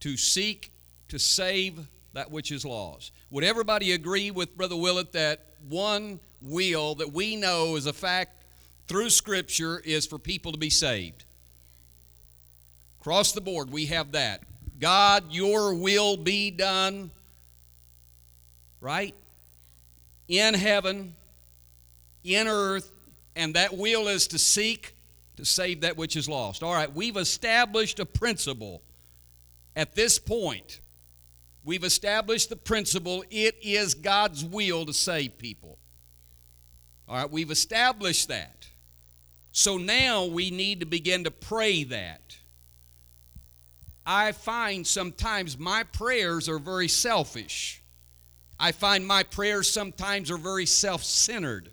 To 0.00 0.16
seek 0.16 0.72
to 1.08 1.18
save 1.18 1.86
that 2.12 2.30
which 2.30 2.50
is 2.52 2.64
lost. 2.64 3.12
Would 3.30 3.44
everybody 3.44 3.92
agree 3.92 4.30
with 4.30 4.56
Brother 4.56 4.76
Willett 4.76 5.12
that 5.12 5.40
one 5.68 6.20
will 6.40 6.94
that 6.96 7.12
we 7.12 7.36
know 7.36 7.76
is 7.76 7.86
a 7.86 7.92
fact 7.92 8.32
through 8.86 9.10
Scripture 9.10 9.80
is 9.84 10.06
for 10.06 10.18
people 10.18 10.52
to 10.52 10.58
be 10.58 10.70
saved? 10.70 11.24
Across 13.00 13.32
the 13.32 13.40
board, 13.40 13.70
we 13.70 13.86
have 13.86 14.12
that. 14.12 14.42
God, 14.80 15.24
your 15.30 15.74
will 15.74 16.16
be 16.16 16.50
done, 16.50 17.10
right? 18.80 19.14
In 20.28 20.54
heaven, 20.54 21.14
in 22.24 22.46
earth, 22.46 22.90
and 23.34 23.54
that 23.54 23.76
will 23.76 24.08
is 24.08 24.26
to 24.28 24.38
seek 24.38 24.94
to 25.36 25.44
save 25.44 25.82
that 25.82 25.96
which 25.96 26.16
is 26.16 26.28
lost. 26.28 26.62
All 26.62 26.74
right, 26.74 26.92
we've 26.92 27.16
established 27.16 28.00
a 28.00 28.04
principle 28.04 28.82
at 29.76 29.94
this 29.94 30.18
point 30.18 30.80
We've 31.68 31.84
established 31.84 32.48
the 32.48 32.56
principle 32.56 33.24
it 33.30 33.56
is 33.60 33.92
God's 33.92 34.42
will 34.42 34.86
to 34.86 34.94
save 34.94 35.36
people. 35.36 35.76
All 37.06 37.16
right, 37.16 37.30
we've 37.30 37.50
established 37.50 38.28
that. 38.28 38.66
So 39.52 39.76
now 39.76 40.24
we 40.24 40.50
need 40.50 40.80
to 40.80 40.86
begin 40.86 41.24
to 41.24 41.30
pray 41.30 41.84
that. 41.84 42.38
I 44.06 44.32
find 44.32 44.86
sometimes 44.86 45.58
my 45.58 45.82
prayers 45.82 46.48
are 46.48 46.58
very 46.58 46.88
selfish. 46.88 47.82
I 48.58 48.72
find 48.72 49.06
my 49.06 49.22
prayers 49.22 49.70
sometimes 49.70 50.30
are 50.30 50.38
very 50.38 50.64
self 50.64 51.04
centered 51.04 51.68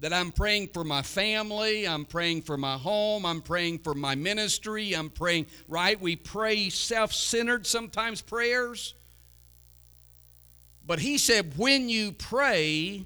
that 0.00 0.12
I'm 0.14 0.32
praying 0.32 0.68
for 0.68 0.82
my 0.82 1.02
family, 1.02 1.86
I'm 1.86 2.06
praying 2.06 2.42
for 2.42 2.56
my 2.56 2.76
home, 2.76 3.26
I'm 3.26 3.42
praying 3.42 3.80
for 3.80 3.94
my 3.94 4.14
ministry, 4.14 4.94
I'm 4.94 5.10
praying, 5.10 5.46
right? 5.68 6.00
We 6.00 6.16
pray 6.16 6.70
self 6.70 7.12
centered 7.12 7.66
sometimes 7.66 8.22
prayers. 8.22 8.94
But 10.86 10.98
he 10.98 11.18
said, 11.18 11.56
when 11.56 11.88
you 11.88 12.12
pray, 12.12 13.04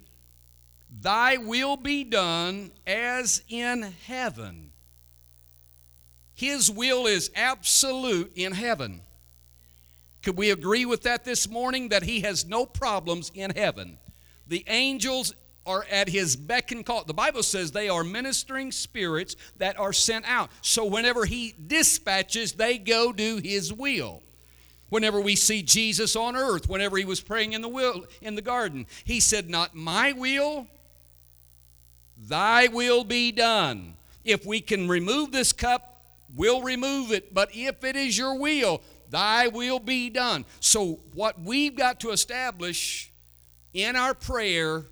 thy 1.03 1.37
will 1.37 1.77
be 1.77 2.05
done 2.05 2.71
as 2.87 3.43
in 3.49 3.93
heaven. 4.07 4.71
His 6.35 6.71
will 6.71 7.07
is 7.07 7.31
absolute 7.35 8.33
in 8.37 8.53
heaven. 8.53 9.03
Could 10.23 10.37
we 10.37 10.51
agree 10.51 10.87
with 10.87 11.03
that 11.03 11.25
this 11.25 11.49
morning? 11.49 11.91
That 11.91 12.05
he 12.05 12.21
has 12.21 12.47
no 12.47 12.65
problems 12.65 13.31
in 13.35 13.51
heaven. 13.51 13.99
The 14.47 14.65
angels 14.67 15.35
are 15.67 15.87
at 15.91 16.09
his 16.09 16.37
beck 16.37 16.73
and 16.73 16.85
call. 16.85 17.05
The 17.05 17.15
Bible 17.15 17.43
says 17.43 17.73
they 17.73 17.89
are 17.89 18.05
ministering 18.05 18.73
spirits 18.73 19.37
that 19.57 19.79
are 19.79 19.93
sent 19.93 20.25
out. 20.27 20.51
So 20.61 20.85
whenever 20.85 21.25
he 21.25 21.55
dispatches, 21.67 22.53
they 22.53 22.79
go 22.79 23.13
do 23.13 23.39
his 23.39 23.73
will. 23.73 24.23
Whenever 24.91 25.21
we 25.21 25.35
see 25.35 25.63
Jesus 25.63 26.15
on 26.15 26.37
earth, 26.37 26.69
whenever 26.69 26.97
he 26.97 27.05
was 27.05 27.21
praying 27.21 27.53
in 27.53 27.63
the 27.63 27.69
will 27.69 28.05
in 28.21 28.35
the 28.35 28.43
garden, 28.43 28.87
he 29.05 29.19
said, 29.19 29.49
"Not 29.49 29.75
my 29.75 30.13
will, 30.13 30.69
thy 32.17 32.67
will 32.69 33.03
be 33.03 33.33
done." 33.33 33.97
If 34.25 34.47
we 34.47 34.61
can 34.61 34.87
remove 34.87 35.33
this 35.33 35.53
cup, 35.53 36.03
we'll 36.35 36.63
remove 36.63 37.11
it, 37.13 37.35
but 37.35 37.51
if 37.55 37.83
it 37.83 37.97
is 37.97 38.17
your 38.17 38.35
will, 38.39 38.83
thy 39.11 39.49
will 39.49 39.81
be 39.81 40.11
done. 40.11 40.45
So 40.61 41.01
what 41.13 41.41
we've 41.41 41.75
got 41.75 42.01
to 42.01 42.11
establish 42.11 43.11
in 43.73 43.97
our 43.97 44.15
prayer 44.15 44.87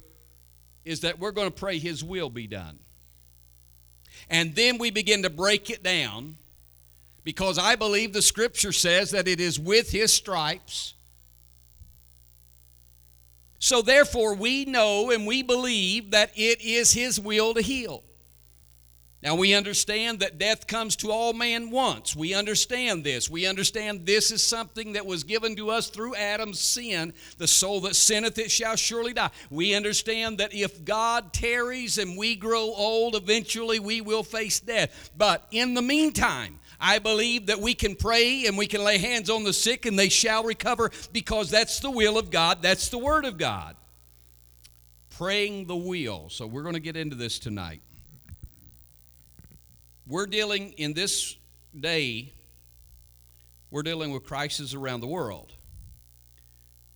is 0.85 1.01
that 1.01 1.19
we're 1.19 1.33
going 1.33 1.49
to 1.49 1.55
pray 1.55 1.79
His 1.79 2.03
will 2.03 2.31
be 2.31 2.47
done. 2.47 2.79
And 4.29 4.55
then 4.55 4.79
we 4.79 4.91
begin 4.91 5.23
to 5.23 5.31
break 5.31 5.71
it 5.71 5.83
down 5.83 6.37
because 7.25 7.59
I 7.59 7.77
believe 7.77 8.13
the 8.13 8.23
Scripture 8.23 8.73
says 8.73 9.11
that 9.13 9.29
it 9.29 9.41
is 9.41 9.59
with 9.59 9.91
His 9.91 10.13
stripes. 10.13 10.95
So 13.59 13.81
therefore, 13.81 14.35
we 14.35 14.65
know 14.65 15.11
and 15.11 15.27
we 15.27 15.43
believe 15.43 16.11
that 16.11 16.33
it 16.35 16.61
is 16.61 16.93
His 16.93 17.21
will 17.21 17.55
to 17.55 17.63
heal. 17.63 18.03
Now, 19.23 19.37
we 19.37 19.55
understand 19.55 20.19
that 20.19 20.39
death 20.39 20.67
comes 20.67 20.97
to 20.97 21.13
all 21.13 21.33
man 21.33 21.71
once. 21.71 22.17
We 22.17 22.35
understand 22.35 23.05
this. 23.05 23.31
We 23.31 23.47
understand 23.47 24.05
this 24.05 24.33
is 24.33 24.45
something 24.45 24.95
that 24.95 25.07
was 25.07 25.23
given 25.23 25.55
to 25.57 25.71
us 25.71 25.89
through 25.91 26.17
Adam's 26.17 26.59
sin. 26.59 27.13
The 27.39 27.47
soul 27.47 27.83
that 27.83 27.95
sinneth, 27.95 28.37
it 28.39 28.51
shall 28.51 28.75
surely 28.75 29.13
die. 29.13 29.31
We 29.49 29.77
understand 29.77 30.39
that 30.39 30.53
if 30.53 30.85
God 30.85 31.33
tarries 31.33 31.99
and 31.99 32.19
we 32.19 32.35
grow 32.35 32.73
old, 32.75 33.15
eventually 33.15 33.79
we 33.79 34.01
will 34.01 34.25
face 34.25 34.59
death. 34.59 35.11
But 35.17 35.47
in 35.53 35.75
the 35.75 35.83
meantime, 35.83 36.59
I 36.81 36.99
believe 36.99 37.47
that 37.47 37.61
we 37.61 37.75
can 37.75 37.95
pray 37.95 38.47
and 38.47 38.59
we 38.59 38.67
can 38.67 38.83
lay 38.83 38.99
hands 38.99 39.31
on 39.31 39.45
the 39.45 39.53
sick 39.53 39.87
and 39.87 39.97
they 39.97 40.09
shall 40.09 40.43
recover 40.43 40.91
because 41.13 41.49
that's 41.49 41.79
the 41.79 41.93
will 41.93 42.19
of 42.19 42.33
God, 42.33 42.61
that's 42.61 42.89
the 42.89 42.99
Word 42.99 43.25
of 43.25 43.39
God. 43.39 43.77
Praying 45.11 45.69
the 45.69 45.77
will. 45.77 46.29
So 46.29 46.45
we're 46.45 46.63
going 46.63 46.75
to 46.75 46.81
get 46.81 46.97
into 46.97 47.15
this 47.15 47.39
tonight. 47.39 47.83
We're 50.07 50.27
dealing 50.27 50.73
in 50.73 50.95
this 50.95 51.37
day, 51.79 52.33
we're 53.71 53.85
dealing 53.85 54.13
with 54.13 54.25
crises 54.25 54.75
around 54.75 55.01
the 55.01 55.07
world. 55.07 55.53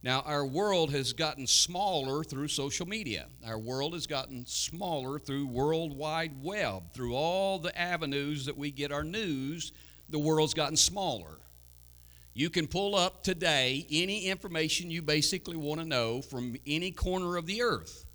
Now, 0.02 0.20
our 0.20 0.44
world 0.44 0.90
has 0.92 1.12
gotten 1.12 1.46
smaller 1.46 2.22
through 2.22 2.48
social 2.48 2.86
media. 2.86 3.26
Our 3.44 3.58
world 3.58 3.94
has 3.94 4.06
gotten 4.06 4.44
smaller 4.46 5.18
through 5.18 5.46
World 5.46 5.96
Wide 5.96 6.42
Web, 6.42 6.92
through 6.94 7.14
all 7.14 7.58
the 7.58 7.76
avenues 7.76 8.46
that 8.46 8.56
we 8.56 8.70
get 8.70 8.92
our 8.92 9.04
news. 9.04 9.72
The 10.10 10.18
world's 10.18 10.54
gotten 10.54 10.76
smaller. 10.76 11.38
You 12.34 12.50
can 12.50 12.66
pull 12.66 12.94
up 12.94 13.22
today 13.22 13.86
any 13.90 14.26
information 14.26 14.90
you 14.90 15.02
basically 15.02 15.56
want 15.56 15.80
to 15.80 15.86
know 15.86 16.22
from 16.22 16.56
any 16.66 16.90
corner 16.90 17.36
of 17.36 17.46
the 17.46 17.62
earth. 17.62 18.05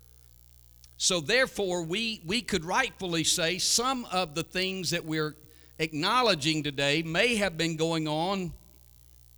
So, 1.02 1.18
therefore, 1.18 1.82
we, 1.82 2.20
we 2.24 2.42
could 2.42 2.64
rightfully 2.64 3.24
say 3.24 3.58
some 3.58 4.06
of 4.12 4.36
the 4.36 4.44
things 4.44 4.90
that 4.90 5.04
we're 5.04 5.34
acknowledging 5.80 6.62
today 6.62 7.02
may 7.02 7.34
have 7.34 7.58
been 7.58 7.76
going 7.76 8.06
on 8.06 8.52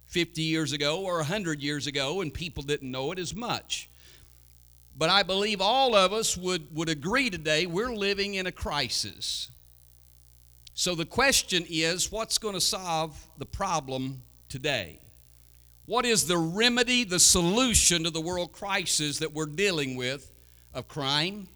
50 0.09 0.43
years 0.43 0.73
ago 0.73 1.01
or 1.01 1.17
100 1.17 1.63
years 1.63 1.87
ago, 1.87 2.21
and 2.21 2.35
people 2.35 2.63
didn't 2.63 2.91
know 2.91 3.13
it 3.13 3.19
as 3.19 3.35
much. 3.35 3.89
But 4.99 5.09
I 5.09 5.23
believe 5.23 5.63
all 5.63 5.97
of 5.97 6.13
us 6.13 6.37
would, 6.37 6.67
would 6.77 6.91
agree 6.91 7.31
today 7.31 7.65
we're 7.65 7.95
living 7.95 8.35
in 8.35 8.47
a 8.47 8.53
crisis. 8.53 9.51
So 10.75 10.95
the 10.95 11.07
question 11.07 11.65
is 11.67 12.13
what's 12.13 12.37
going 12.37 12.53
to 12.53 12.61
solve 12.61 13.19
the 13.39 13.47
problem 13.47 14.21
today? 14.51 14.99
What 15.87 16.05
is 16.05 16.27
the 16.27 16.37
remedy, 16.37 17.05
the 17.05 17.19
solution 17.19 18.05
to 18.05 18.11
the 18.11 18.21
world 18.21 18.53
crisis 18.53 19.21
that 19.21 19.33
we're 19.33 19.47
dealing 19.47 19.97
with 19.97 20.31
of 20.75 20.89
crime? 20.89 21.49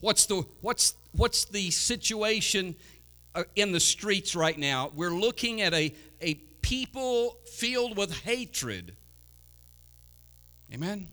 What's 0.00 0.26
the, 0.26 0.44
what's, 0.60 0.94
what's 1.12 1.44
the 1.46 1.70
situation 1.70 2.74
uh, 3.34 3.44
in 3.54 3.72
the 3.72 3.80
streets 3.80 4.36
right 4.36 4.58
now? 4.58 4.90
We're 4.94 5.10
looking 5.10 5.62
at 5.62 5.72
a, 5.74 5.94
a 6.20 6.34
people 6.62 7.38
filled 7.44 7.96
with 7.96 8.12
hatred. 8.22 8.94
Amen? 10.72 11.08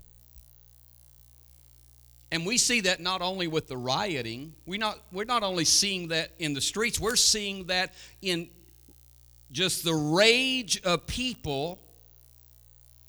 And 2.32 2.48
we 2.48 2.58
see 2.58 2.82
that 2.82 3.00
not 3.00 3.22
only 3.22 3.48
with 3.48 3.68
the 3.68 3.78
rioting, 3.78 4.56
we 4.66 4.80
not, 4.80 4.98
we're 5.12 5.24
not 5.24 5.44
only 5.44 5.66
seeing 5.66 6.08
that 6.08 6.32
in 6.40 6.56
the 6.56 6.62
streets, 6.62 7.00
we're 7.00 7.16
seeing 7.16 7.68
that 7.68 7.94
in 8.24 8.50
just 9.52 9.84
the 9.84 9.94
rage 9.94 10.82
of 10.82 11.06
people 11.06 11.80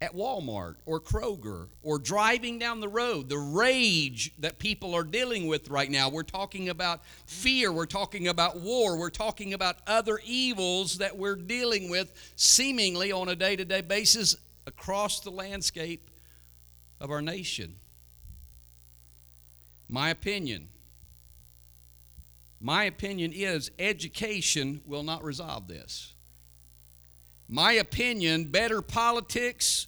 at 0.04 0.14
Walmart 0.14 0.75
or 0.84 1.00
Kroger 1.00 1.68
or 1.82 1.99
driving 1.99 2.58
down 2.58 2.80
the 2.80 2.88
road, 2.88 3.30
the 3.30 3.38
rage 3.38 4.32
that 4.38 4.58
people 4.58 4.94
are 4.94 5.02
dealing 5.02 5.46
with 5.46 5.70
right 5.70 5.90
now. 5.90 6.11
We're 6.11 6.23
talking 6.23 6.68
about 6.68 7.00
fear, 7.26 7.73
we're 7.73 7.87
talking 7.87 8.28
about 8.28 8.61
war, 8.61 8.99
we're 8.99 9.08
talking 9.08 9.54
about 9.54 9.76
other 9.87 10.20
evils 10.23 10.99
that 10.99 11.16
we're 11.16 11.37
dealing 11.37 11.88
with 11.88 12.12
seemingly 12.37 13.12
on 13.12 13.30
a 13.30 13.34
day 13.34 13.56
to 13.56 13.64
day 13.64 13.80
basis 13.80 14.37
across 14.66 15.20
the 15.20 15.30
landscape 15.30 16.11
of 17.00 17.11
our 17.11 17.23
nation. 17.23 17.76
My 19.88 20.11
opinion. 20.11 20.68
My 22.61 22.84
opinion 22.84 23.32
is 23.34 23.70
education 23.78 24.82
will 24.87 25.02
not 25.02 25.25
resolve 25.25 25.66
this. 25.66 26.14
My 27.49 27.73
opinion, 27.73 28.46
better 28.46 28.80
politics, 28.80 29.87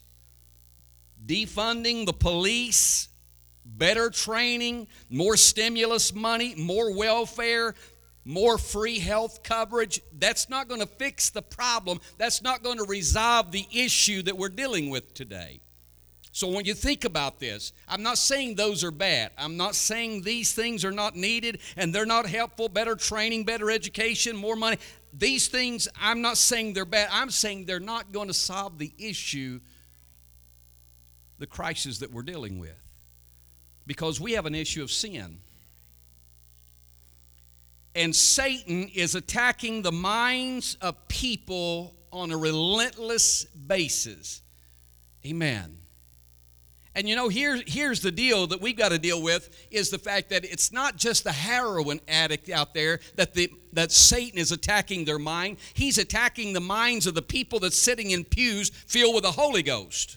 defunding 1.25 2.07
the 2.07 2.13
police, 2.13 3.09
better 3.65 4.11
training, 4.11 4.87
more 5.09 5.37
stimulus 5.37 6.15
money, 6.15 6.55
more 6.57 6.95
welfare, 6.95 7.75
more 8.25 8.59
free 8.59 8.99
health 8.99 9.43
coverage, 9.43 10.01
that's 10.19 10.49
not 10.49 10.69
going 10.69 10.81
to 10.81 10.87
fix 10.87 11.31
the 11.31 11.43
problem. 11.43 12.01
That's 12.19 12.43
not 12.43 12.63
going 12.63 12.79
to 12.79 12.85
resolve 12.85 13.53
the 13.53 13.67
issue 13.73 14.23
that 14.23 14.37
we're 14.37 14.49
dealing 14.49 14.91
with 14.91 15.15
today. 15.15 15.61
So 16.33 16.49
when 16.49 16.67
you 16.67 16.75
think 16.75 17.07
about 17.07 17.41
this, 17.41 17.73
I'm 17.89 18.03
not 18.03 18.19
saying 18.19 18.57
those 18.57 18.85
are 18.85 18.91
bad. 18.91 19.31
I'm 19.39 19.57
not 19.57 19.75
saying 19.75 20.21
these 20.21 20.53
things 20.53 20.85
are 20.85 20.93
not 20.93 21.17
needed 21.17 21.61
and 21.79 21.95
they're 21.95 22.05
not 22.05 22.27
helpful. 22.27 22.69
Better 22.69 22.95
training, 22.95 23.45
better 23.45 23.71
education, 23.71 24.37
more 24.37 24.55
money. 24.55 24.77
These 25.15 25.49
things, 25.49 25.89
I'm 25.99 26.21
not 26.21 26.37
saying 26.37 26.75
they're 26.75 26.85
bad. 26.85 27.09
I'm 27.11 27.31
saying 27.31 27.65
they're 27.65 27.81
not 27.81 28.13
going 28.13 28.29
to 28.29 28.35
solve 28.35 28.77
the 28.77 28.93
issue, 28.99 29.61
the 31.39 31.47
crisis 31.47 31.99
that 31.99 32.13
we're 32.13 32.23
dealing 32.23 32.59
with. 32.59 32.77
Because 33.87 34.21
we 34.21 34.33
have 34.33 34.47
an 34.47 34.55
issue 34.55 34.83
of 34.83 34.91
sin. 34.91 35.39
And 37.95 38.15
Satan 38.15 38.91
is 38.95 39.15
attacking 39.15 39.83
the 39.83 39.93
minds 39.93 40.77
of 40.81 41.09
people 41.09 41.95
on 42.13 42.31
a 42.31 42.37
relentless 42.37 43.45
basis. 43.45 44.43
Amen. 45.27 45.79
And 46.97 47.07
you 47.07 47.15
know, 47.15 47.29
here, 47.29 47.61
here's 47.67 48.01
the 48.01 48.11
deal 48.11 48.47
that 48.47 48.61
we've 48.61 48.77
got 48.77 48.89
to 48.89 48.99
deal 48.99 49.23
with 49.23 49.55
is 49.71 49.91
the 49.91 49.99
fact 49.99 50.31
that 50.31 50.47
it's 50.47 50.73
not 50.73 50.97
just 50.97 51.25
the 51.25 51.33
heroin 51.33 52.01
addict 52.09 52.49
out 52.49 52.73
there 52.73 53.01
that, 53.17 53.35
the, 53.35 53.53
that 53.75 53.93
Satan 53.93 54.39
is 54.39 54.51
attacking 54.51 55.05
their 55.05 55.19
mind. 55.19 55.59
He's 55.75 55.99
attacking 55.99 56.55
the 56.55 56.61
minds 56.61 57.07
of 57.07 57.15
the 57.15 57.21
people 57.21 57.61
that's 57.61 57.79
sitting 57.79 58.13
in 58.13 58.25
pews 58.25 58.71
filled 58.71 59.15
with 59.15 59.25
the 59.25 59.31
Holy 59.31 59.63
Ghost. 59.63 60.17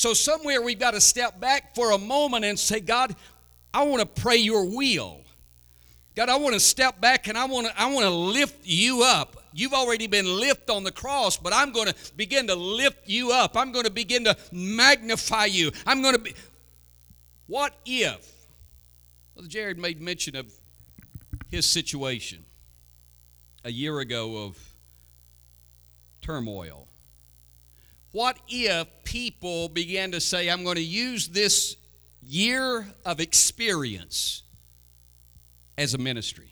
So 0.00 0.14
somewhere 0.14 0.62
we've 0.62 0.78
got 0.78 0.92
to 0.92 1.00
step 1.00 1.38
back 1.40 1.74
for 1.74 1.90
a 1.90 1.98
moment 1.98 2.42
and 2.46 2.58
say, 2.58 2.80
God, 2.80 3.14
I 3.74 3.82
want 3.82 4.00
to 4.00 4.22
pray 4.22 4.36
your 4.36 4.64
will. 4.64 5.20
God, 6.16 6.30
I 6.30 6.36
want 6.36 6.54
to 6.54 6.60
step 6.60 7.02
back 7.02 7.28
and 7.28 7.36
I 7.36 7.44
want 7.44 7.66
to, 7.66 7.78
I 7.78 7.92
want 7.92 8.06
to 8.06 8.10
lift 8.10 8.66
you 8.66 9.02
up. 9.02 9.44
You've 9.52 9.74
already 9.74 10.06
been 10.06 10.24
lifted 10.24 10.72
on 10.72 10.84
the 10.84 10.90
cross, 10.90 11.36
but 11.36 11.52
I'm 11.52 11.70
going 11.70 11.88
to 11.88 11.94
begin 12.16 12.46
to 12.46 12.54
lift 12.54 13.10
you 13.10 13.32
up. 13.32 13.58
I'm 13.58 13.72
going 13.72 13.84
to 13.84 13.90
begin 13.90 14.24
to 14.24 14.38
magnify 14.50 15.44
you. 15.44 15.70
I'm 15.84 16.00
going 16.00 16.14
to 16.14 16.18
be. 16.18 16.34
What 17.46 17.74
if? 17.84 18.26
Brother 19.34 19.48
Jared 19.48 19.76
made 19.76 20.00
mention 20.00 20.34
of 20.34 20.50
his 21.50 21.66
situation 21.66 22.42
a 23.66 23.70
year 23.70 24.00
ago 24.00 24.46
of 24.46 24.58
turmoil. 26.22 26.88
What 28.12 28.38
if 28.48 28.88
people 29.04 29.68
began 29.68 30.12
to 30.12 30.20
say, 30.20 30.50
I'm 30.50 30.64
going 30.64 30.76
to 30.76 30.82
use 30.82 31.28
this 31.28 31.76
year 32.22 32.86
of 33.04 33.20
experience 33.20 34.42
as 35.78 35.94
a 35.94 35.98
ministry? 35.98 36.50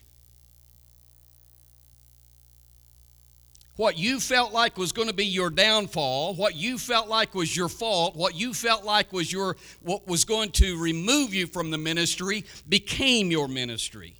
what 3.78 3.96
you 3.96 4.18
felt 4.18 4.52
like 4.52 4.76
was 4.76 4.90
going 4.90 5.06
to 5.06 5.14
be 5.14 5.24
your 5.24 5.50
downfall, 5.50 6.34
what 6.34 6.56
you 6.56 6.76
felt 6.78 7.08
like 7.08 7.32
was 7.32 7.56
your 7.56 7.68
fault, 7.68 8.16
what 8.16 8.34
you 8.34 8.52
felt 8.52 8.84
like 8.84 9.12
was 9.12 9.32
your 9.32 9.56
what 9.82 10.06
was 10.06 10.24
going 10.24 10.50
to 10.50 10.76
remove 10.76 11.32
you 11.32 11.46
from 11.46 11.70
the 11.70 11.78
ministry 11.78 12.44
became 12.68 13.30
your 13.30 13.46
ministry. 13.46 14.16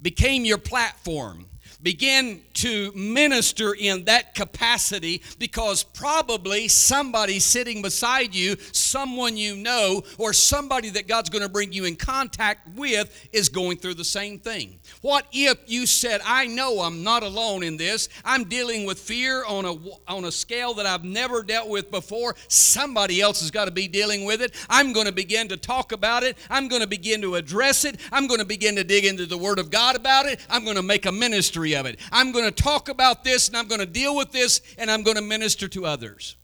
Became 0.00 0.44
your 0.44 0.58
platform 0.58 1.46
begin 1.82 2.42
to 2.54 2.92
minister 2.94 3.74
in 3.74 4.04
that 4.04 4.34
capacity 4.34 5.22
because 5.38 5.84
probably 5.84 6.66
somebody 6.68 7.38
sitting 7.38 7.82
beside 7.82 8.34
you, 8.34 8.56
someone 8.72 9.36
you 9.36 9.56
know, 9.56 10.02
or 10.18 10.32
somebody 10.32 10.90
that 10.90 11.06
God's 11.06 11.30
going 11.30 11.42
to 11.42 11.48
bring 11.48 11.72
you 11.72 11.84
in 11.84 11.96
contact 11.96 12.68
with 12.76 13.28
is 13.32 13.48
going 13.48 13.78
through 13.78 13.94
the 13.94 14.04
same 14.04 14.38
thing. 14.38 14.78
What 15.02 15.26
if 15.32 15.58
you 15.66 15.86
said, 15.86 16.20
I 16.24 16.46
know 16.46 16.80
I'm 16.80 17.04
not 17.04 17.22
alone 17.22 17.62
in 17.62 17.76
this. 17.76 18.08
I'm 18.24 18.44
dealing 18.44 18.84
with 18.84 18.98
fear 18.98 19.44
on 19.44 19.64
a, 19.64 19.76
on 20.10 20.24
a 20.24 20.32
scale 20.32 20.74
that 20.74 20.86
I've 20.86 21.04
never 21.04 21.42
dealt 21.42 21.68
with 21.68 21.90
before. 21.90 22.34
Somebody 22.48 23.20
else 23.20 23.40
has 23.40 23.50
got 23.50 23.66
to 23.66 23.70
be 23.70 23.86
dealing 23.86 24.24
with 24.24 24.42
it. 24.42 24.54
I'm 24.68 24.92
going 24.92 25.06
to 25.06 25.12
begin 25.12 25.48
to 25.48 25.56
talk 25.56 25.92
about 25.92 26.22
it. 26.24 26.36
I'm 26.50 26.68
going 26.68 26.82
to 26.82 26.88
begin 26.88 27.22
to 27.22 27.36
address 27.36 27.84
it. 27.84 28.00
I'm 28.10 28.26
going 28.26 28.40
to 28.40 28.46
begin 28.46 28.76
to 28.76 28.84
dig 28.84 29.04
into 29.04 29.26
the 29.26 29.38
Word 29.38 29.58
of 29.58 29.70
God 29.70 29.94
about 29.94 30.26
it. 30.26 30.44
I'm 30.50 30.64
going 30.64 30.76
to 30.76 30.82
make 30.82 31.06
a 31.06 31.12
ministry 31.12 31.67
of 31.74 31.86
it. 31.86 31.98
I'm 32.12 32.32
going 32.32 32.44
to 32.44 32.50
talk 32.50 32.88
about 32.88 33.24
this 33.24 33.48
and 33.48 33.56
I'm 33.56 33.68
going 33.68 33.80
to 33.80 33.86
deal 33.86 34.16
with 34.16 34.32
this 34.32 34.60
and 34.78 34.90
I'm 34.90 35.02
going 35.02 35.16
to 35.16 35.22
minister 35.22 35.68
to 35.68 35.86
others. 35.86 36.36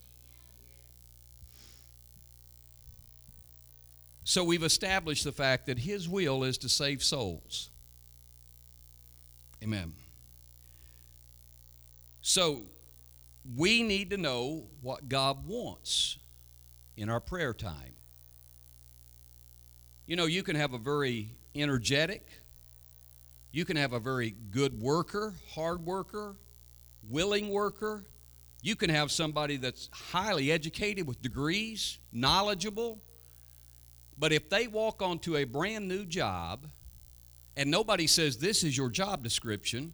So 4.23 4.43
we've 4.43 4.63
established 4.63 5.23
the 5.23 5.31
fact 5.31 5.67
that 5.67 5.77
His 5.77 6.09
will 6.09 6.43
is 6.43 6.57
to 6.59 6.69
save 6.69 7.03
souls. 7.03 7.69
Amen. 9.63 9.93
So 12.21 12.63
we 13.55 13.83
need 13.83 14.09
to 14.09 14.17
know 14.17 14.63
what 14.81 15.07
God 15.07 15.45
wants 15.47 16.17
in 16.97 17.09
our 17.09 17.19
prayer 17.19 17.53
time. 17.53 17.93
You 20.07 20.15
know, 20.15 20.25
you 20.25 20.41
can 20.43 20.55
have 20.55 20.73
a 20.73 20.77
very 20.77 21.29
energetic, 21.53 22.27
you 23.55 23.63
can 23.63 23.77
have 23.77 23.93
a 23.93 23.99
very 24.01 24.35
good 24.51 24.81
worker, 24.81 25.33
hard 25.53 25.85
worker, 25.85 26.35
willing 27.09 27.47
worker. 27.47 28.03
You 28.61 28.75
can 28.75 28.89
have 28.89 29.11
somebody 29.11 29.55
that's 29.55 29.89
highly 29.93 30.51
educated 30.51 31.07
with 31.07 31.21
degrees, 31.21 31.97
knowledgeable. 32.11 32.99
But 34.19 34.33
if 34.33 34.49
they 34.49 34.67
walk 34.67 35.01
onto 35.01 35.37
a 35.37 35.45
brand 35.45 35.87
new 35.87 36.03
job 36.03 36.67
and 37.55 37.71
nobody 37.71 38.07
says 38.07 38.37
this 38.37 38.61
is 38.61 38.75
your 38.75 38.89
job 38.89 39.23
description, 39.23 39.93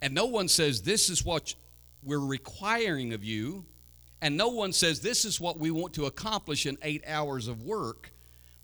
and 0.00 0.14
no 0.14 0.24
one 0.24 0.48
says 0.48 0.80
this 0.80 1.10
is 1.10 1.26
what 1.26 1.54
we're 2.02 2.18
requiring 2.18 3.12
of 3.12 3.22
you, 3.22 3.66
and 4.22 4.34
no 4.34 4.48
one 4.48 4.72
says 4.72 5.00
this 5.00 5.26
is 5.26 5.38
what 5.38 5.58
we 5.58 5.70
want 5.70 5.92
to 5.92 6.06
accomplish 6.06 6.64
in 6.64 6.78
eight 6.80 7.04
hours 7.06 7.48
of 7.48 7.62
work, 7.64 8.12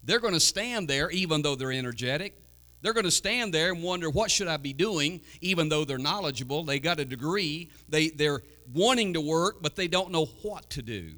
they're 0.03 0.19
going 0.19 0.33
to 0.33 0.41
stand 0.41 0.89
there 0.89 1.11
even 1.11 1.43
though 1.43 1.57
they're 1.57 1.73
energetic 1.73 2.42
They're 2.83 2.93
going 2.93 3.05
to 3.05 3.11
stand 3.11 3.55
there 3.55 3.73
and 3.73 3.83
wonder, 3.83 4.11
what 4.11 4.31
should 4.31 4.49
I 4.49 4.57
be 4.57 4.73
doing? 4.73 5.21
Even 5.41 5.69
though 5.69 5.85
they're 5.85 5.99
knowledgeable, 5.99 6.65
they 6.65 6.81
got 6.81 7.01
a 7.01 7.05
degree, 7.05 7.71
they, 7.89 8.09
they're 8.09 8.43
wanting 8.75 9.15
to 9.15 9.21
work, 9.21 9.63
but 9.63 9.77
they 9.77 9.89
don't 9.89 10.11
know 10.11 10.27
what 10.43 10.69
to 10.71 10.83
do. 10.83 11.13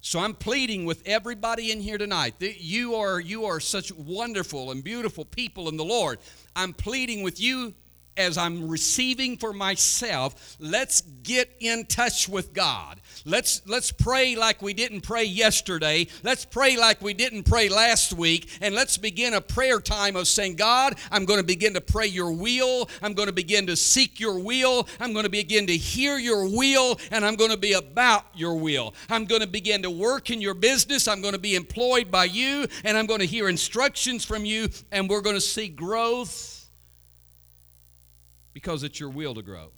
So 0.00 0.18
I'm 0.18 0.32
pleading 0.32 0.86
with 0.86 1.02
everybody 1.06 1.70
in 1.70 1.80
here 1.80 1.98
tonight. 1.98 2.40
That 2.40 2.62
you 2.62 2.94
are 2.94 3.20
you 3.20 3.44
are 3.44 3.60
such 3.60 3.92
wonderful 3.92 4.70
and 4.70 4.82
beautiful 4.82 5.26
people 5.26 5.68
in 5.68 5.76
the 5.76 5.84
Lord. 5.84 6.18
I'm 6.56 6.72
pleading 6.72 7.22
with 7.22 7.38
you 7.38 7.74
as 8.20 8.38
I'm 8.38 8.68
receiving 8.68 9.36
for 9.36 9.52
myself, 9.52 10.56
let's 10.58 11.00
get 11.00 11.50
in 11.60 11.86
touch 11.86 12.28
with 12.28 12.52
God. 12.52 13.00
Let's 13.24 13.62
let's 13.66 13.92
pray 13.92 14.36
like 14.36 14.62
we 14.62 14.74
didn't 14.74 15.02
pray 15.02 15.24
yesterday. 15.24 16.06
Let's 16.22 16.44
pray 16.44 16.76
like 16.76 17.02
we 17.02 17.14
didn't 17.14 17.44
pray 17.44 17.68
last 17.68 18.12
week 18.12 18.48
and 18.60 18.74
let's 18.74 18.96
begin 18.96 19.34
a 19.34 19.40
prayer 19.40 19.80
time 19.80 20.16
of 20.16 20.28
saying, 20.28 20.56
"God, 20.56 20.96
I'm 21.10 21.24
going 21.24 21.40
to 21.40 21.46
begin 21.46 21.74
to 21.74 21.80
pray 21.80 22.06
your 22.06 22.32
will. 22.32 22.88
I'm 23.02 23.14
going 23.14 23.28
to 23.28 23.32
begin 23.32 23.66
to 23.66 23.76
seek 23.76 24.20
your 24.20 24.38
will. 24.38 24.86
I'm 25.00 25.12
going 25.12 25.24
to 25.24 25.30
begin 25.30 25.66
to 25.66 25.76
hear 25.76 26.18
your 26.18 26.48
will 26.48 26.98
and 27.10 27.24
I'm 27.24 27.36
going 27.36 27.50
to 27.50 27.56
be 27.56 27.72
about 27.72 28.26
your 28.34 28.54
will. 28.54 28.94
I'm 29.08 29.24
going 29.24 29.40
to 29.40 29.46
begin 29.46 29.82
to 29.82 29.90
work 29.90 30.30
in 30.30 30.40
your 30.40 30.54
business. 30.54 31.08
I'm 31.08 31.20
going 31.20 31.34
to 31.34 31.40
be 31.40 31.54
employed 31.54 32.10
by 32.10 32.24
you 32.24 32.66
and 32.84 32.96
I'm 32.96 33.06
going 33.06 33.20
to 33.20 33.26
hear 33.26 33.48
instructions 33.48 34.24
from 34.24 34.44
you 34.44 34.68
and 34.92 35.08
we're 35.08 35.22
going 35.22 35.36
to 35.36 35.40
see 35.40 35.68
growth 35.68 36.59
because 38.52 38.82
it's 38.82 38.98
your 38.98 39.10
will 39.10 39.34
to 39.34 39.42
grow. 39.42 39.70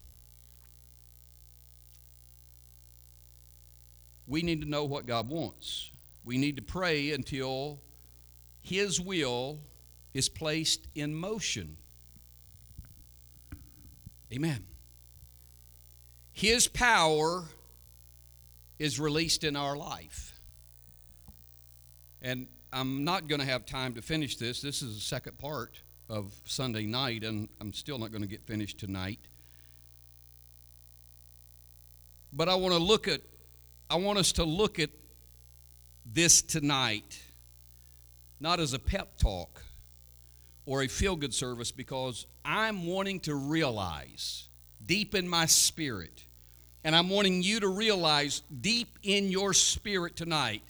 We 4.26 4.42
need 4.42 4.62
to 4.62 4.68
know 4.68 4.84
what 4.84 5.06
God 5.06 5.28
wants. 5.28 5.90
We 6.24 6.38
need 6.38 6.56
to 6.56 6.62
pray 6.62 7.10
until 7.12 7.80
His 8.62 9.00
will 9.00 9.60
is 10.14 10.28
placed 10.28 10.86
in 10.94 11.14
motion. 11.14 11.76
Amen. 14.32 14.64
His 16.32 16.68
power 16.68 17.44
is 18.78 18.98
released 18.98 19.44
in 19.44 19.56
our 19.56 19.76
life. 19.76 20.38
And 22.22 22.46
I'm 22.72 23.04
not 23.04 23.28
going 23.28 23.40
to 23.40 23.46
have 23.46 23.66
time 23.66 23.94
to 23.94 24.02
finish 24.02 24.36
this. 24.36 24.62
This 24.62 24.80
is 24.80 24.94
the 24.94 25.00
second 25.00 25.38
part 25.38 25.82
of 26.12 26.30
Sunday 26.44 26.84
night, 26.84 27.24
and 27.24 27.48
I'm 27.58 27.72
still 27.72 27.98
not 27.98 28.10
going 28.10 28.20
to 28.20 28.28
get 28.28 28.42
finished 28.42 28.78
tonight. 28.78 29.18
But 32.34 32.50
I 32.50 32.54
want 32.54 32.74
to 32.74 32.80
look 32.80 33.08
at, 33.08 33.22
I 33.88 33.96
want 33.96 34.18
us 34.18 34.32
to 34.32 34.44
look 34.44 34.78
at 34.78 34.90
this 36.04 36.42
tonight, 36.42 37.18
not 38.40 38.60
as 38.60 38.74
a 38.74 38.78
pep 38.78 39.16
talk 39.16 39.62
or 40.66 40.82
a 40.82 40.86
feel 40.86 41.16
good 41.16 41.32
service, 41.32 41.72
because 41.72 42.26
I'm 42.44 42.86
wanting 42.86 43.20
to 43.20 43.34
realize 43.34 44.48
deep 44.84 45.14
in 45.14 45.26
my 45.26 45.46
spirit, 45.46 46.26
and 46.84 46.94
I'm 46.94 47.08
wanting 47.08 47.42
you 47.42 47.60
to 47.60 47.68
realize 47.68 48.42
deep 48.60 48.98
in 49.02 49.30
your 49.30 49.54
spirit 49.54 50.14
tonight 50.14 50.62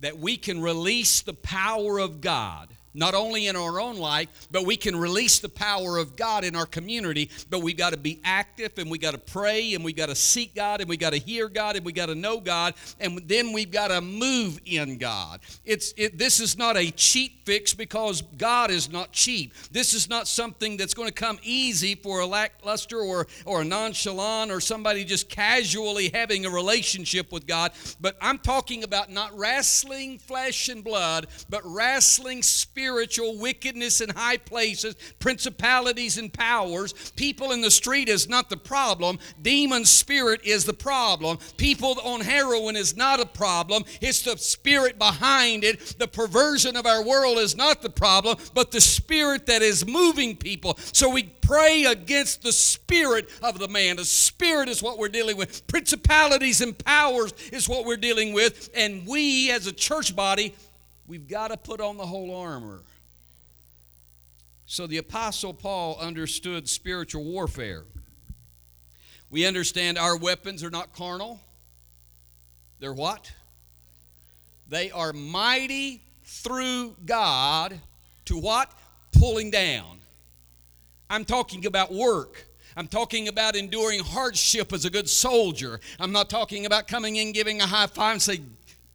that 0.00 0.18
we 0.18 0.36
can 0.36 0.60
release 0.60 1.22
the 1.22 1.32
power 1.34 1.98
of 1.98 2.20
God 2.20 2.68
not 2.94 3.14
only 3.14 3.46
in 3.46 3.56
our 3.56 3.80
own 3.80 3.96
life, 3.96 4.48
but 4.50 4.66
we 4.66 4.76
can 4.76 4.96
release 4.96 5.38
the 5.38 5.48
power 5.48 5.98
of 5.98 6.16
God 6.16 6.44
in 6.44 6.56
our 6.56 6.66
community. 6.66 7.30
But 7.48 7.62
we've 7.62 7.76
got 7.76 7.90
to 7.90 7.98
be 7.98 8.20
active 8.24 8.72
and 8.78 8.90
we 8.90 8.98
got 8.98 9.12
to 9.12 9.18
pray 9.18 9.74
and 9.74 9.84
we 9.84 9.92
got 9.92 10.08
to 10.08 10.14
seek 10.14 10.54
God 10.54 10.80
and 10.80 10.88
we 10.88 10.96
got 10.96 11.12
to 11.12 11.18
hear 11.18 11.48
God 11.48 11.76
and 11.76 11.84
we 11.84 11.92
got 11.92 12.06
to 12.06 12.14
know 12.14 12.40
God 12.40 12.74
and 12.98 13.20
then 13.26 13.52
we've 13.52 13.70
got 13.70 13.88
to 13.88 14.00
move 14.00 14.60
in 14.64 14.98
God. 14.98 15.40
It's 15.64 15.94
it, 15.96 16.18
this 16.18 16.40
is 16.40 16.58
not 16.58 16.76
a 16.76 16.90
cheap 16.90 17.46
fix 17.46 17.74
because 17.74 18.22
God 18.22 18.70
is 18.70 18.90
not 18.90 19.12
cheap. 19.12 19.54
This 19.70 19.94
is 19.94 20.08
not 20.08 20.26
something 20.26 20.76
that's 20.76 20.94
going 20.94 21.08
to 21.08 21.14
come 21.14 21.38
easy 21.42 21.94
for 21.94 22.20
a 22.20 22.26
lackluster 22.26 22.98
or 22.98 23.26
or 23.44 23.62
a 23.62 23.64
nonchalant 23.64 24.50
or 24.50 24.60
somebody 24.60 25.04
just 25.04 25.28
casually 25.28 26.10
having 26.12 26.46
a 26.46 26.50
relationship 26.50 27.32
with 27.32 27.46
God. 27.46 27.72
But 28.00 28.16
I'm 28.20 28.38
talking 28.38 28.84
about 28.84 29.10
not 29.10 29.36
wrestling 29.36 30.18
flesh 30.18 30.68
and 30.68 30.82
blood, 30.82 31.28
but 31.48 31.62
wrestling 31.64 32.42
spirit 32.42 32.79
spiritual 32.80 33.36
wickedness 33.36 34.00
in 34.00 34.08
high 34.08 34.38
places, 34.38 34.96
principalities 35.18 36.16
and 36.16 36.32
powers. 36.32 36.94
People 37.14 37.52
in 37.52 37.60
the 37.60 37.70
street 37.70 38.08
is 38.08 38.26
not 38.26 38.48
the 38.48 38.56
problem. 38.56 39.18
Demon 39.42 39.84
spirit 39.84 40.40
is 40.44 40.64
the 40.64 40.72
problem. 40.72 41.36
People 41.58 42.00
on 42.02 42.22
heroin 42.22 42.76
is 42.76 42.96
not 42.96 43.20
a 43.20 43.26
problem. 43.26 43.84
It's 44.00 44.22
the 44.22 44.38
spirit 44.38 44.98
behind 44.98 45.62
it. 45.62 45.96
The 45.98 46.08
perversion 46.08 46.74
of 46.74 46.86
our 46.86 47.04
world 47.04 47.36
is 47.36 47.54
not 47.54 47.82
the 47.82 47.90
problem, 47.90 48.38
but 48.54 48.70
the 48.70 48.80
spirit 48.80 49.44
that 49.44 49.60
is 49.60 49.86
moving 49.86 50.34
people. 50.34 50.78
So 50.94 51.10
we 51.10 51.24
pray 51.50 51.84
against 51.84 52.42
the 52.42 52.52
spirit 52.52 53.28
of 53.42 53.58
the 53.58 53.68
man. 53.68 53.96
The 53.96 54.06
spirit 54.06 54.70
is 54.70 54.82
what 54.82 54.96
we're 54.96 55.08
dealing 55.08 55.36
with. 55.36 55.66
Principalities 55.66 56.62
and 56.62 56.78
powers 56.78 57.34
is 57.52 57.68
what 57.68 57.84
we're 57.84 57.98
dealing 57.98 58.32
with. 58.32 58.70
And 58.74 59.06
we 59.06 59.50
as 59.50 59.66
a 59.66 59.72
church 59.72 60.16
body 60.16 60.54
We've 61.10 61.26
got 61.26 61.48
to 61.48 61.56
put 61.56 61.80
on 61.80 61.96
the 61.96 62.06
whole 62.06 62.32
armor. 62.32 62.82
So 64.66 64.86
the 64.86 64.98
Apostle 64.98 65.52
Paul 65.52 65.98
understood 66.00 66.68
spiritual 66.68 67.24
warfare. 67.24 67.82
We 69.28 69.44
understand 69.44 69.98
our 69.98 70.16
weapons 70.16 70.62
are 70.62 70.70
not 70.70 70.92
carnal. 70.92 71.40
They're 72.78 72.92
what? 72.92 73.32
They 74.68 74.92
are 74.92 75.12
mighty 75.12 76.00
through 76.26 76.94
God 77.04 77.80
to 78.26 78.38
what? 78.38 78.70
Pulling 79.10 79.50
down. 79.50 79.98
I'm 81.10 81.24
talking 81.24 81.66
about 81.66 81.92
work. 81.92 82.46
I'm 82.76 82.86
talking 82.86 83.26
about 83.26 83.56
enduring 83.56 83.98
hardship 83.98 84.72
as 84.72 84.84
a 84.84 84.90
good 84.90 85.10
soldier. 85.10 85.80
I'm 85.98 86.12
not 86.12 86.30
talking 86.30 86.66
about 86.66 86.86
coming 86.86 87.16
in, 87.16 87.32
giving 87.32 87.60
a 87.60 87.66
high 87.66 87.88
five, 87.88 88.12
and 88.12 88.22
say, 88.22 88.42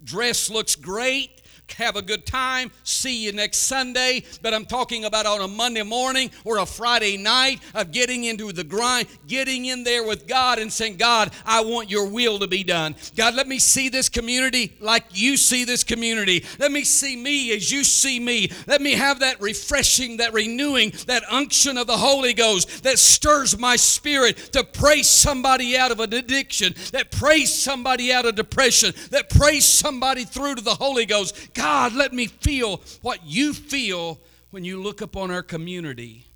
dress 0.06 0.50
looks 0.50 0.78
great 0.78 1.42
have 1.74 1.96
a 1.96 2.02
good 2.02 2.26
time, 2.26 2.72
see 2.84 3.24
you 3.24 3.32
next 3.32 3.58
Sunday. 3.60 4.24
But 4.42 4.54
I'm 4.54 4.66
talking 4.66 5.06
about 5.06 5.26
on 5.26 5.42
a 5.42 5.48
Monday 5.48 5.84
morning 5.84 6.32
or 6.44 6.58
a 6.58 6.66
Friday 6.66 7.18
night 7.18 7.62
of 7.74 7.92
getting 7.92 8.24
into 8.26 8.52
the 8.52 8.64
grind, 8.64 9.08
getting 9.28 9.66
in 9.66 9.84
there 9.84 10.06
with 10.06 10.28
God 10.28 10.60
and 10.60 10.72
saying, 10.72 10.98
God, 10.98 11.32
I 11.46 11.62
want 11.62 11.90
your 11.90 12.08
will 12.08 12.40
to 12.40 12.48
be 12.48 12.64
done. 12.64 12.96
God, 13.16 13.36
let 13.36 13.48
me 13.48 13.60
see 13.60 13.90
this 13.90 14.10
community 14.10 14.76
like 14.80 15.06
you 15.12 15.38
see 15.38 15.66
this 15.66 15.84
community. 15.84 16.46
Let 16.60 16.72
me 16.72 16.84
see 16.84 17.16
me 17.16 17.54
as 17.56 17.72
you 17.72 17.84
see 17.84 18.20
me. 18.20 18.52
Let 18.68 18.82
me 18.82 18.94
have 18.94 19.20
that 19.20 19.42
refreshing, 19.42 20.18
that 20.18 20.34
renewing, 20.34 20.94
that 21.08 21.24
unction 21.30 21.78
of 21.78 21.88
the 21.88 21.98
Holy 21.98 22.34
Ghost 22.34 22.84
that 22.84 23.00
stirs 23.00 23.58
my 23.58 23.76
spirit 23.76 24.38
to 24.54 24.64
praise 24.64 25.10
somebody 25.10 25.78
out 25.78 25.92
of 25.92 26.00
an 26.00 26.14
addiction, 26.14 26.74
that 26.92 27.12
praise 27.12 27.54
somebody 27.54 28.12
out 28.12 28.26
of 28.26 28.36
depression, 28.36 28.94
that 29.12 29.30
praise 29.30 29.66
somebody 29.66 30.26
through 30.26 30.56
to 30.56 30.62
the 30.62 30.76
Holy 30.76 31.06
Ghost. 31.06 31.54
God, 31.56 31.94
let 31.94 32.14
me 32.14 32.28
feel 32.28 32.82
what 33.02 33.26
you 33.26 33.54
feel 33.54 34.20
when 34.52 34.64
you 34.64 34.82
look 34.82 35.02
upon 35.02 35.32
our 35.32 35.42
community. 35.42 36.28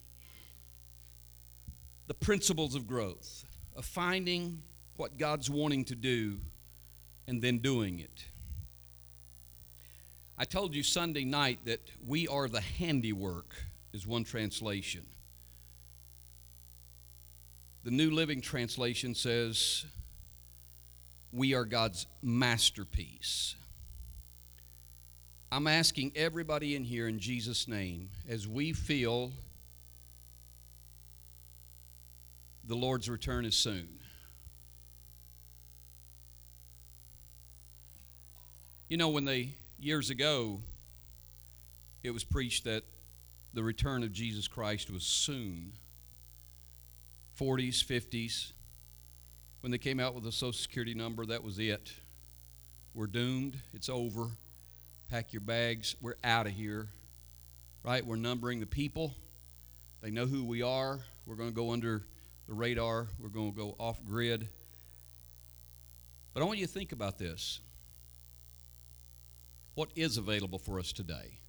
The 2.07 2.13
principles 2.15 2.73
of 2.73 2.87
growth, 2.87 3.45
of 3.75 3.85
finding 3.85 4.63
what 4.97 5.17
God's 5.17 5.49
wanting 5.49 5.85
to 5.85 5.95
do 5.95 6.39
and 7.27 7.41
then 7.41 7.59
doing 7.59 7.99
it. 7.99 8.25
I 10.37 10.45
told 10.45 10.73
you 10.73 10.83
Sunday 10.83 11.25
night 11.25 11.59
that 11.65 11.81
we 12.07 12.27
are 12.27 12.47
the 12.47 12.61
handiwork, 12.61 13.55
is 13.91 14.07
one 14.07 14.23
translation. 14.23 15.05
The 17.83 17.91
New 17.91 18.11
Living 18.11 18.39
Translation 18.39 19.15
says, 19.15 19.85
We 21.31 21.53
are 21.53 21.65
God's 21.65 22.07
masterpiece. 22.21 23.55
I'm 25.51 25.65
asking 25.65 26.11
everybody 26.15 26.75
in 26.75 26.83
here 26.83 27.07
in 27.07 27.19
Jesus' 27.19 27.67
name, 27.67 28.09
as 28.27 28.47
we 28.47 28.71
feel 28.71 29.31
the 32.67 32.75
Lord's 32.75 33.09
return 33.09 33.45
is 33.45 33.55
soon. 33.55 33.87
You 38.89 38.97
know, 38.97 39.09
when 39.09 39.25
they, 39.25 39.49
years 39.79 40.11
ago, 40.11 40.61
it 42.03 42.11
was 42.11 42.23
preached 42.23 42.65
that 42.65 42.83
the 43.55 43.63
return 43.63 44.03
of 44.03 44.13
Jesus 44.13 44.47
Christ 44.47 44.91
was 44.91 45.03
soon. 45.03 45.71
40s, 47.39 47.83
50s. 47.83 48.51
When 49.61 49.71
they 49.71 49.77
came 49.79 49.99
out 49.99 50.13
with 50.13 50.23
the 50.23 50.31
Social 50.31 50.53
Security 50.53 50.93
number, 50.93 51.25
that 51.25 51.43
was 51.43 51.57
it. 51.57 51.91
We're 52.93 53.07
doomed. 53.07 53.57
It's 53.73 53.89
over 53.89 54.27
pack 55.09 55.33
your 55.33 55.41
bags. 55.41 55.95
We're 56.01 56.17
out 56.23 56.45
of 56.45 56.53
here. 56.53 56.87
Right? 57.83 58.05
We're 58.05 58.15
numbering 58.15 58.59
the 58.59 58.67
people. 58.67 59.15
They 60.01 60.11
know 60.11 60.25
who 60.25 60.43
we 60.43 60.61
are. 60.61 60.99
We're 61.25 61.35
going 61.35 61.49
to 61.49 61.55
go 61.55 61.71
under 61.71 62.03
the 62.47 62.53
radar. 62.53 63.07
We're 63.19 63.29
going 63.29 63.51
to 63.51 63.57
go 63.57 63.75
off 63.79 64.03
grid. 64.05 64.47
But 66.33 66.43
I 66.43 66.45
want 66.45 66.59
you 66.59 66.67
to 66.67 66.71
think 66.71 66.91
about 66.91 67.17
this. 67.17 67.59
What 69.75 69.89
is 69.95 70.17
available 70.17 70.59
for 70.59 70.79
us 70.79 70.91
today? 70.91 71.39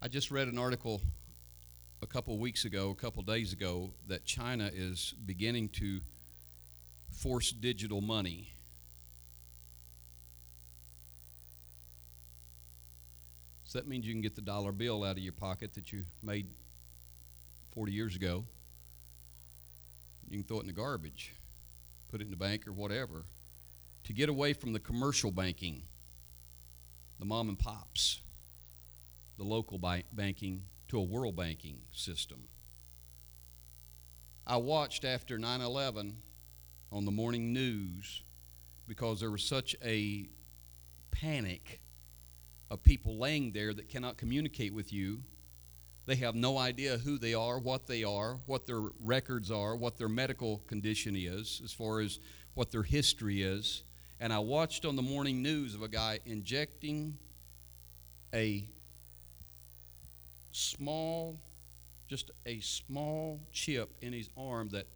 I 0.00 0.08
just 0.08 0.30
read 0.30 0.48
an 0.48 0.58
article 0.58 1.02
a 2.02 2.06
couple 2.06 2.38
weeks 2.38 2.64
ago, 2.64 2.90
a 2.90 2.94
couple 2.94 3.22
days 3.22 3.52
ago, 3.52 3.90
that 4.08 4.24
China 4.24 4.70
is 4.72 5.14
beginning 5.26 5.68
to 5.70 6.00
force 7.12 7.52
digital 7.52 8.00
money. 8.00 8.54
So 13.70 13.78
that 13.78 13.86
means 13.86 14.04
you 14.04 14.12
can 14.12 14.20
get 14.20 14.34
the 14.34 14.42
dollar 14.42 14.72
bill 14.72 15.04
out 15.04 15.12
of 15.12 15.22
your 15.22 15.32
pocket 15.32 15.74
that 15.74 15.92
you 15.92 16.02
made 16.24 16.48
40 17.72 17.92
years 17.92 18.16
ago. 18.16 18.44
You 20.28 20.38
can 20.38 20.42
throw 20.42 20.56
it 20.56 20.62
in 20.62 20.66
the 20.66 20.72
garbage, 20.72 21.36
put 22.10 22.20
it 22.20 22.24
in 22.24 22.32
the 22.32 22.36
bank 22.36 22.66
or 22.66 22.72
whatever. 22.72 23.26
To 24.04 24.12
get 24.12 24.28
away 24.28 24.54
from 24.54 24.72
the 24.72 24.80
commercial 24.80 25.30
banking, 25.30 25.82
the 27.20 27.26
mom 27.26 27.48
and 27.48 27.56
pops, 27.56 28.22
the 29.38 29.44
local 29.44 29.78
banking 29.78 30.64
to 30.88 30.98
a 30.98 31.04
world 31.04 31.36
banking 31.36 31.82
system. 31.92 32.48
I 34.48 34.56
watched 34.56 35.04
after 35.04 35.38
9 35.38 35.60
11 35.60 36.16
on 36.90 37.04
the 37.04 37.12
morning 37.12 37.52
news 37.52 38.24
because 38.88 39.20
there 39.20 39.30
was 39.30 39.44
such 39.44 39.76
a 39.80 40.26
panic 41.12 41.78
of 42.70 42.82
people 42.82 43.18
laying 43.18 43.52
there 43.52 43.74
that 43.74 43.88
cannot 43.88 44.16
communicate 44.16 44.72
with 44.72 44.92
you. 44.92 45.20
They 46.06 46.16
have 46.16 46.34
no 46.34 46.56
idea 46.56 46.98
who 46.98 47.18
they 47.18 47.34
are, 47.34 47.58
what 47.58 47.86
they 47.86 48.04
are, 48.04 48.38
what 48.46 48.66
their 48.66 48.80
records 49.00 49.50
are, 49.50 49.76
what 49.76 49.98
their 49.98 50.08
medical 50.08 50.58
condition 50.66 51.14
is, 51.16 51.60
as 51.64 51.72
far 51.72 52.00
as 52.00 52.18
what 52.54 52.70
their 52.70 52.82
history 52.82 53.42
is. 53.42 53.82
And 54.20 54.32
I 54.32 54.38
watched 54.38 54.84
on 54.84 54.96
the 54.96 55.02
morning 55.02 55.42
news 55.42 55.74
of 55.74 55.82
a 55.82 55.88
guy 55.88 56.20
injecting 56.26 57.16
a 58.34 58.64
small, 60.52 61.40
just 62.08 62.30
a 62.46 62.60
small 62.60 63.40
chip 63.52 63.90
in 64.00 64.12
his 64.12 64.28
arm 64.36 64.68
that 64.70 64.86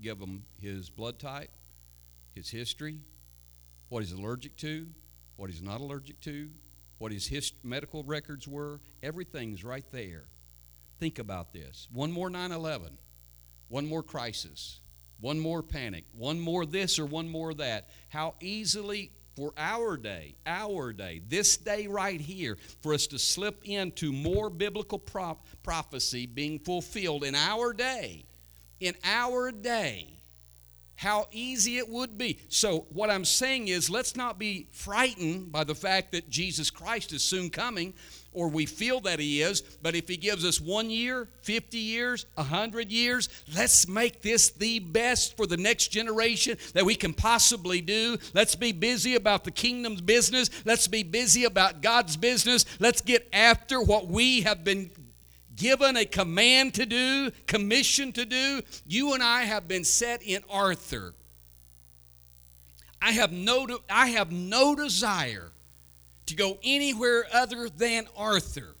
give 0.00 0.18
him 0.18 0.44
his 0.60 0.90
blood 0.90 1.18
type, 1.18 1.50
his 2.34 2.50
history, 2.50 2.98
what 3.88 4.02
he's 4.02 4.12
allergic 4.12 4.56
to, 4.58 4.86
what 5.36 5.50
he's 5.50 5.62
not 5.62 5.80
allergic 5.80 6.20
to, 6.20 6.50
what 6.98 7.12
his 7.12 7.26
hist- 7.26 7.64
medical 7.64 8.02
records 8.04 8.46
were. 8.46 8.80
Everything's 9.02 9.64
right 9.64 9.84
there. 9.92 10.24
Think 10.98 11.18
about 11.18 11.52
this. 11.52 11.88
One 11.92 12.12
more 12.12 12.28
9 12.28 12.52
11, 12.52 12.98
one 13.68 13.86
more 13.86 14.02
crisis, 14.02 14.80
one 15.20 15.38
more 15.38 15.62
panic, 15.62 16.04
one 16.12 16.40
more 16.40 16.66
this 16.66 16.98
or 16.98 17.06
one 17.06 17.28
more 17.28 17.54
that. 17.54 17.88
How 18.08 18.34
easily 18.40 19.12
for 19.36 19.52
our 19.56 19.96
day, 19.96 20.34
our 20.46 20.92
day, 20.92 21.20
this 21.28 21.56
day 21.56 21.86
right 21.86 22.20
here, 22.20 22.58
for 22.82 22.92
us 22.92 23.06
to 23.06 23.20
slip 23.20 23.60
into 23.62 24.12
more 24.12 24.50
biblical 24.50 24.98
prop- 24.98 25.46
prophecy 25.62 26.26
being 26.26 26.58
fulfilled 26.58 27.22
in 27.22 27.36
our 27.36 27.72
day, 27.72 28.24
in 28.80 28.94
our 29.04 29.52
day, 29.52 30.17
how 30.98 31.28
easy 31.30 31.78
it 31.78 31.88
would 31.88 32.18
be. 32.18 32.40
So, 32.48 32.86
what 32.92 33.08
I'm 33.08 33.24
saying 33.24 33.68
is, 33.68 33.88
let's 33.88 34.16
not 34.16 34.36
be 34.36 34.66
frightened 34.72 35.52
by 35.52 35.62
the 35.62 35.74
fact 35.76 36.10
that 36.10 36.28
Jesus 36.28 36.70
Christ 36.70 37.12
is 37.12 37.22
soon 37.22 37.50
coming 37.50 37.94
or 38.32 38.48
we 38.48 38.66
feel 38.66 39.00
that 39.00 39.20
He 39.20 39.40
is, 39.40 39.62
but 39.82 39.94
if 39.94 40.08
He 40.08 40.16
gives 40.16 40.44
us 40.44 40.60
one 40.60 40.90
year, 40.90 41.28
50 41.42 41.78
years, 41.78 42.26
100 42.34 42.90
years, 42.90 43.28
let's 43.54 43.88
make 43.88 44.22
this 44.22 44.50
the 44.50 44.80
best 44.80 45.36
for 45.36 45.46
the 45.46 45.56
next 45.56 45.88
generation 45.88 46.58
that 46.74 46.84
we 46.84 46.94
can 46.94 47.14
possibly 47.14 47.80
do. 47.80 48.18
Let's 48.34 48.54
be 48.54 48.72
busy 48.72 49.14
about 49.14 49.44
the 49.44 49.50
kingdom's 49.50 50.00
business. 50.00 50.50
Let's 50.64 50.88
be 50.88 51.04
busy 51.04 51.44
about 51.44 51.80
God's 51.80 52.16
business. 52.16 52.64
Let's 52.80 53.00
get 53.00 53.28
after 53.32 53.80
what 53.80 54.08
we 54.08 54.42
have 54.42 54.64
been 54.64 54.90
given 55.58 55.96
a 55.96 56.06
command 56.06 56.74
to 56.74 56.86
do, 56.86 57.30
commission 57.46 58.12
to 58.12 58.24
do. 58.24 58.62
You 58.86 59.12
and 59.12 59.22
I 59.22 59.42
have 59.42 59.68
been 59.68 59.84
set 59.84 60.22
in 60.22 60.42
Arthur. 60.48 61.12
I 63.02 63.12
have 63.12 63.32
no, 63.32 63.66
I 63.90 64.08
have 64.08 64.32
no 64.32 64.74
desire 64.74 65.50
to 66.26 66.34
go 66.34 66.58
anywhere 66.62 67.24
other 67.32 67.68
than 67.68 68.06
Arthur. 68.16 68.74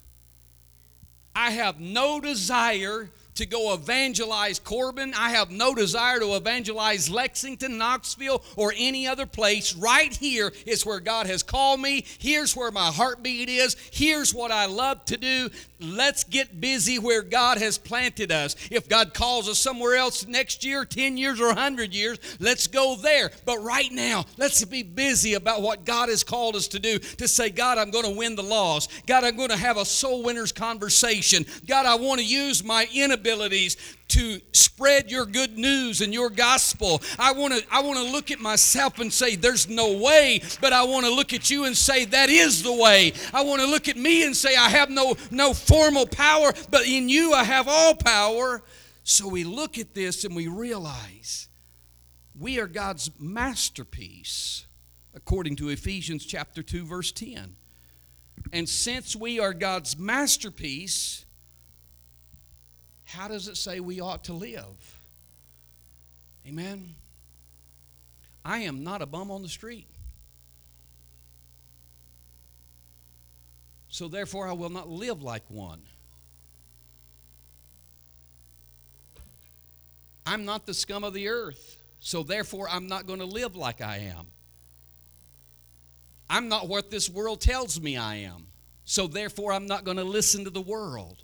I 1.34 1.50
have 1.50 1.78
no 1.78 2.20
desire 2.20 3.10
to 3.38 3.46
go 3.46 3.72
evangelize 3.72 4.58
Corbin. 4.58 5.14
I 5.14 5.30
have 5.30 5.50
no 5.50 5.74
desire 5.74 6.18
to 6.20 6.34
evangelize 6.34 7.08
Lexington, 7.08 7.78
Knoxville, 7.78 8.42
or 8.56 8.72
any 8.76 9.06
other 9.06 9.26
place. 9.26 9.74
Right 9.74 10.14
here 10.14 10.52
is 10.66 10.84
where 10.84 11.00
God 11.00 11.26
has 11.26 11.42
called 11.42 11.80
me. 11.80 12.04
Here's 12.18 12.54
where 12.54 12.70
my 12.70 12.88
heartbeat 12.90 13.48
is. 13.48 13.76
Here's 13.92 14.34
what 14.34 14.50
I 14.50 14.66
love 14.66 15.04
to 15.06 15.16
do. 15.16 15.50
Let's 15.80 16.24
get 16.24 16.60
busy 16.60 16.98
where 16.98 17.22
God 17.22 17.58
has 17.58 17.78
planted 17.78 18.32
us. 18.32 18.56
If 18.70 18.88
God 18.88 19.14
calls 19.14 19.48
us 19.48 19.60
somewhere 19.60 19.94
else 19.94 20.26
next 20.26 20.64
year, 20.64 20.84
10 20.84 21.16
years, 21.16 21.40
or 21.40 21.46
100 21.46 21.94
years, 21.94 22.18
let's 22.40 22.66
go 22.66 22.96
there. 22.96 23.30
But 23.44 23.62
right 23.62 23.92
now, 23.92 24.24
let's 24.36 24.64
be 24.64 24.82
busy 24.82 25.34
about 25.34 25.62
what 25.62 25.84
God 25.84 26.08
has 26.08 26.24
called 26.24 26.56
us 26.56 26.66
to 26.68 26.80
do. 26.80 26.98
To 26.98 27.28
say, 27.28 27.50
God, 27.50 27.78
I'm 27.78 27.92
going 27.92 28.04
to 28.04 28.18
win 28.18 28.34
the 28.34 28.42
lost. 28.42 28.90
God, 29.06 29.22
I'm 29.22 29.36
going 29.36 29.50
to 29.50 29.56
have 29.56 29.76
a 29.76 29.84
soul 29.84 30.24
winner's 30.24 30.50
conversation. 30.50 31.46
God, 31.68 31.86
I 31.86 31.94
want 31.94 32.20
to 32.20 32.26
use 32.26 32.64
my 32.64 32.88
inabilities 33.28 33.76
to 34.08 34.40
spread 34.52 35.10
your 35.10 35.26
good 35.26 35.58
news 35.58 36.00
and 36.00 36.14
your 36.14 36.30
gospel. 36.30 37.02
I 37.18 37.32
want 37.32 37.54
to 37.54 37.64
I 37.70 37.82
want 37.82 37.98
to 37.98 38.10
look 38.10 38.30
at 38.30 38.40
myself 38.40 38.98
and 38.98 39.12
say 39.12 39.36
there's 39.36 39.68
no 39.68 39.98
way, 39.98 40.42
but 40.60 40.72
I 40.72 40.84
want 40.84 41.06
to 41.06 41.14
look 41.14 41.32
at 41.32 41.50
you 41.50 41.64
and 41.64 41.76
say 41.76 42.04
that 42.06 42.30
is 42.30 42.62
the 42.62 42.72
way. 42.72 43.12
I 43.32 43.42
want 43.42 43.60
to 43.60 43.66
look 43.66 43.88
at 43.88 43.96
me 43.96 44.24
and 44.24 44.36
say 44.36 44.56
I 44.56 44.70
have 44.70 44.90
no 44.90 45.16
no 45.30 45.52
formal 45.52 46.06
power, 46.06 46.52
but 46.70 46.86
in 46.86 47.08
you 47.08 47.32
I 47.32 47.44
have 47.44 47.68
all 47.68 47.94
power. 47.94 48.62
So 49.04 49.28
we 49.28 49.44
look 49.44 49.78
at 49.78 49.94
this 49.94 50.24
and 50.24 50.34
we 50.34 50.48
realize 50.48 51.48
we 52.38 52.58
are 52.60 52.66
God's 52.66 53.10
masterpiece 53.18 54.66
according 55.14 55.56
to 55.56 55.68
Ephesians 55.70 56.24
chapter 56.24 56.62
2 56.62 56.86
verse 56.86 57.12
10. 57.12 57.56
And 58.52 58.68
since 58.68 59.14
we 59.16 59.40
are 59.40 59.52
God's 59.52 59.98
masterpiece, 59.98 61.26
how 63.08 63.26
does 63.26 63.48
it 63.48 63.56
say 63.56 63.80
we 63.80 64.00
ought 64.00 64.24
to 64.24 64.34
live? 64.34 64.98
Amen. 66.46 66.94
I 68.44 68.58
am 68.58 68.84
not 68.84 69.00
a 69.00 69.06
bum 69.06 69.30
on 69.30 69.42
the 69.42 69.48
street. 69.48 69.86
So 73.88 74.08
therefore, 74.08 74.46
I 74.46 74.52
will 74.52 74.68
not 74.68 74.90
live 74.90 75.22
like 75.22 75.42
one. 75.48 75.80
I'm 80.26 80.44
not 80.44 80.66
the 80.66 80.74
scum 80.74 81.02
of 81.02 81.14
the 81.14 81.28
earth. 81.28 81.82
So 82.00 82.22
therefore, 82.22 82.68
I'm 82.68 82.88
not 82.88 83.06
going 83.06 83.20
to 83.20 83.24
live 83.24 83.56
like 83.56 83.80
I 83.80 84.12
am. 84.18 84.26
I'm 86.28 86.48
not 86.48 86.68
what 86.68 86.90
this 86.90 87.08
world 87.08 87.40
tells 87.40 87.80
me 87.80 87.96
I 87.96 88.16
am. 88.16 88.48
So 88.84 89.06
therefore, 89.06 89.54
I'm 89.54 89.66
not 89.66 89.84
going 89.84 89.96
to 89.96 90.04
listen 90.04 90.44
to 90.44 90.50
the 90.50 90.60
world. 90.60 91.22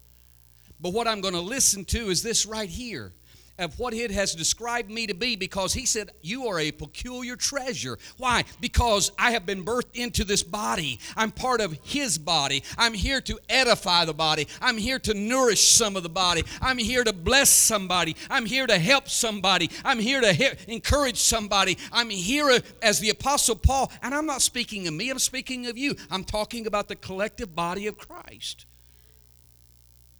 But 0.84 0.92
what 0.92 1.08
I'm 1.08 1.22
going 1.22 1.32
to 1.32 1.40
listen 1.40 1.86
to 1.86 2.10
is 2.10 2.22
this 2.22 2.44
right 2.44 2.68
here 2.68 3.14
of 3.58 3.78
what 3.78 3.94
it 3.94 4.10
has 4.10 4.34
described 4.34 4.90
me 4.90 5.06
to 5.06 5.14
be 5.14 5.34
because 5.34 5.72
he 5.72 5.86
said, 5.86 6.10
You 6.20 6.46
are 6.48 6.60
a 6.60 6.72
peculiar 6.72 7.36
treasure. 7.36 7.98
Why? 8.18 8.44
Because 8.60 9.10
I 9.18 9.30
have 9.30 9.46
been 9.46 9.64
birthed 9.64 9.94
into 9.94 10.24
this 10.24 10.42
body. 10.42 11.00
I'm 11.16 11.30
part 11.30 11.62
of 11.62 11.72
his 11.84 12.18
body. 12.18 12.64
I'm 12.76 12.92
here 12.92 13.22
to 13.22 13.38
edify 13.48 14.04
the 14.04 14.12
body. 14.12 14.46
I'm 14.60 14.76
here 14.76 14.98
to 14.98 15.14
nourish 15.14 15.66
some 15.70 15.96
of 15.96 16.02
the 16.02 16.10
body. 16.10 16.44
I'm 16.60 16.76
here 16.76 17.02
to 17.02 17.14
bless 17.14 17.48
somebody. 17.48 18.14
I'm 18.28 18.44
here 18.44 18.66
to 18.66 18.78
help 18.78 19.08
somebody. 19.08 19.70
I'm 19.86 20.00
here 20.00 20.20
to 20.20 20.34
he- 20.34 20.50
encourage 20.68 21.16
somebody. 21.16 21.78
I'm 21.92 22.10
here 22.10 22.50
uh, 22.50 22.60
as 22.82 23.00
the 23.00 23.08
Apostle 23.08 23.56
Paul, 23.56 23.90
and 24.02 24.14
I'm 24.14 24.26
not 24.26 24.42
speaking 24.42 24.86
of 24.86 24.92
me, 24.92 25.08
I'm 25.08 25.18
speaking 25.18 25.66
of 25.66 25.78
you. 25.78 25.96
I'm 26.10 26.24
talking 26.24 26.66
about 26.66 26.88
the 26.88 26.96
collective 26.96 27.54
body 27.54 27.86
of 27.86 27.96
Christ. 27.96 28.66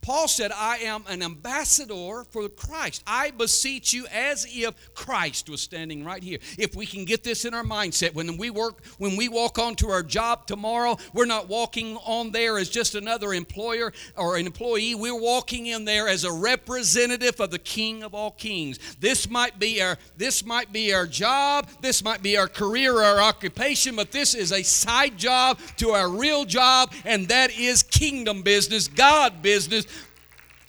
Paul 0.05 0.29
said, 0.29 0.53
I 0.53 0.77
am 0.81 1.03
an 1.09 1.23
ambassador 1.23 2.25
for 2.29 2.47
Christ. 2.51 3.03
I 3.07 3.31
beseech 3.31 3.95
you 3.95 4.07
as 4.13 4.47
if 4.51 4.75
Christ 4.93 5.49
was 5.49 5.63
standing 5.63 6.05
right 6.05 6.23
here. 6.23 6.41
If 6.59 6.77
we 6.77 6.85
can 6.85 7.07
get 7.07 7.25
this 7.25 7.47
in 7.47 7.55
our 7.55 7.63
mindset, 7.63 8.13
when 8.13 8.37
we 8.37 8.51
work, 8.51 8.85
when 8.99 9.17
we 9.17 9.31
walk 9.31 9.59
onto 9.59 9.89
our 9.89 10.03
job 10.03 10.47
tomorrow, 10.47 10.99
we're 11.15 11.25
not 11.25 11.49
walking 11.49 11.97
on 12.05 12.33
there 12.33 12.59
as 12.59 12.69
just 12.69 12.95
another 12.95 13.33
employer 13.33 13.95
or 14.15 14.37
an 14.37 14.45
employee. 14.45 14.95
We're 14.95 15.19
walking 15.19 15.69
in 15.69 15.87
there 15.87 16.07
as 16.07 16.25
a 16.25 16.33
representative 16.33 17.41
of 17.41 17.51
the 17.51 17.59
King 17.59 18.03
of 18.03 18.15
all 18.15 18.33
kings. 18.33 18.79
This 19.01 19.31
might 19.31 19.59
be 19.59 19.81
our 19.81 19.97
this 20.19 20.45
might 20.45 20.71
be 20.71 20.93
our 20.93 21.07
job, 21.07 21.67
this 21.81 22.05
might 22.05 22.23
be 22.23 22.37
our 22.37 22.49
career, 22.49 23.01
our 23.01 23.23
occupation, 23.23 23.97
but 23.97 24.13
this 24.13 24.35
is 24.35 24.53
a 24.53 24.63
side 24.63 25.17
job 25.17 25.59
to 25.79 25.93
our 25.93 26.11
real 26.11 26.45
job, 26.45 26.93
and 27.07 27.27
that 27.29 27.59
is 27.59 27.83
kingdom 27.83 28.43
business, 28.43 28.87
God 28.87 29.41
business 29.41 29.87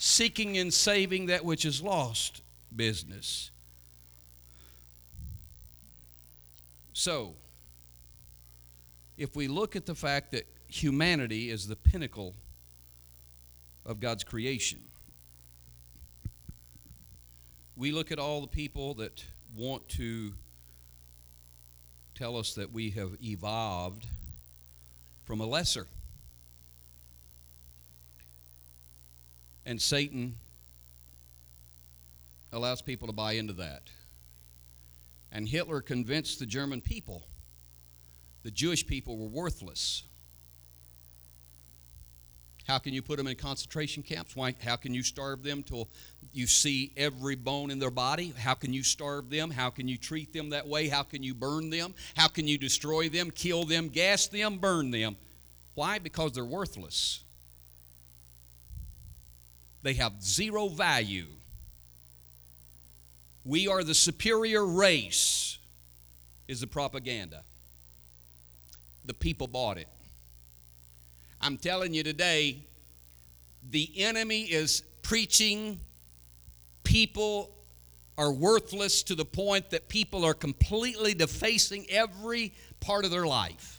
seeking 0.06 0.56
and 0.60 0.72
saving 0.72 1.26
that 1.26 1.44
which 1.44 1.65
is 1.65 1.82
lost 1.82 2.44
business. 2.76 3.50
So, 6.94 7.34
if 9.18 9.36
we 9.36 9.48
look 9.48 9.76
at 9.76 9.88
the 9.88 9.96
fact 9.96 10.32
that 10.34 10.46
humanity 10.68 11.50
is 11.50 11.68
the 11.68 11.76
pinnacle 11.76 12.36
of 13.84 14.00
God's 14.00 14.24
creation. 14.24 14.80
We 17.76 17.91
look 17.91 18.12
at 18.12 18.20
all 18.20 18.41
the 18.41 18.48
people 18.48 18.94
that 18.96 19.26
want 19.58 19.89
to 19.89 20.34
tell 22.13 22.38
us 22.38 22.54
that 22.54 22.72
we 22.72 22.91
have 22.91 23.18
evolved 23.24 24.06
from 25.26 25.41
a 25.41 25.48
lesser. 25.48 25.88
And 29.65 29.82
Satan 29.82 30.36
allows 32.51 32.82
people 32.82 33.08
to 33.08 33.13
buy 33.13 33.34
into 33.34 33.54
that. 33.54 33.84
And 35.32 35.47
Hitler 35.47 35.82
convinced 35.82 36.39
the 36.39 36.45
German 36.45 36.82
people 36.82 37.23
the 38.43 38.51
Jewish 38.51 38.86
people 38.86 39.17
were 39.17 39.28
worthless. 39.28 40.04
How 42.67 42.78
can 42.78 42.93
you 42.93 43.01
put 43.01 43.17
them 43.17 43.25
in 43.25 43.36
concentration 43.36 44.04
camps? 44.04 44.36
Why, 44.36 44.54
how 44.63 44.75
can 44.75 44.93
you 44.93 45.01
starve 45.01 45.41
them 45.41 45.63
till 45.63 45.88
you 46.32 46.45
see 46.45 46.91
every 46.95 47.36
bone 47.36 47.71
in 47.71 47.80
their 47.80 47.89
body? 47.89 48.36
How 48.38 48.54
can 48.54 48.71
you 48.71 48.84
starve 48.84 49.32
them? 49.32 49.49
How 49.49 49.71
can 49.71 49.88
you 49.88 49.97
treat 49.97 50.32
them 50.32 50.51
that 50.51 50.67
way? 50.67 50.89
How 50.89 51.01
can 51.01 51.23
you 51.23 51.34
burn 51.34 51.71
them? 51.71 51.95
How 52.15 52.28
can 52.28 52.47
you 52.47 52.60
destroy 52.60 53.10
them, 53.10 53.32
kill 53.32 53.65
them, 53.65 53.89
gas 53.89 54.28
them, 54.28 54.60
burn 54.60 54.91
them? 54.91 55.15
Why? 55.73 55.97
Because 55.97 56.34
they're 56.34 56.45
worthless. 56.45 57.23
They 59.86 59.93
have 59.93 60.19
zero 60.19 60.67
value. 60.67 61.28
We 63.43 63.67
are 63.67 63.84
the 63.84 63.93
superior 63.93 64.65
race, 64.65 65.60
is 66.48 66.60
the 66.60 66.65
propaganda. 66.65 67.43
The 69.06 69.13
people 69.13 69.45
bought 69.45 69.78
it. 69.78 69.88
I'm 71.39 71.58
telling 71.58 71.93
you 71.93 72.02
today, 72.02 72.63
the 73.69 73.91
enemy 73.98 74.45
is 74.45 74.82
preaching 75.04 75.80
people 76.84 77.52
are 78.17 78.34
worthless 78.34 79.04
to 79.04 79.13
the 79.13 79.24
point 79.24 79.69
that 79.69 79.88
people 79.88 80.26
are 80.26 80.34
completely 80.34 81.13
defacing 81.13 81.86
every 81.91 82.54
part 82.80 83.06
of 83.06 83.12
their 83.12 83.28
life. 83.28 83.75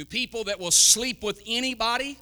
To 0.00 0.06
people 0.06 0.44
that 0.44 0.58
will 0.58 0.70
sleep 0.70 1.22
with 1.22 1.42
anybody, 1.46 2.18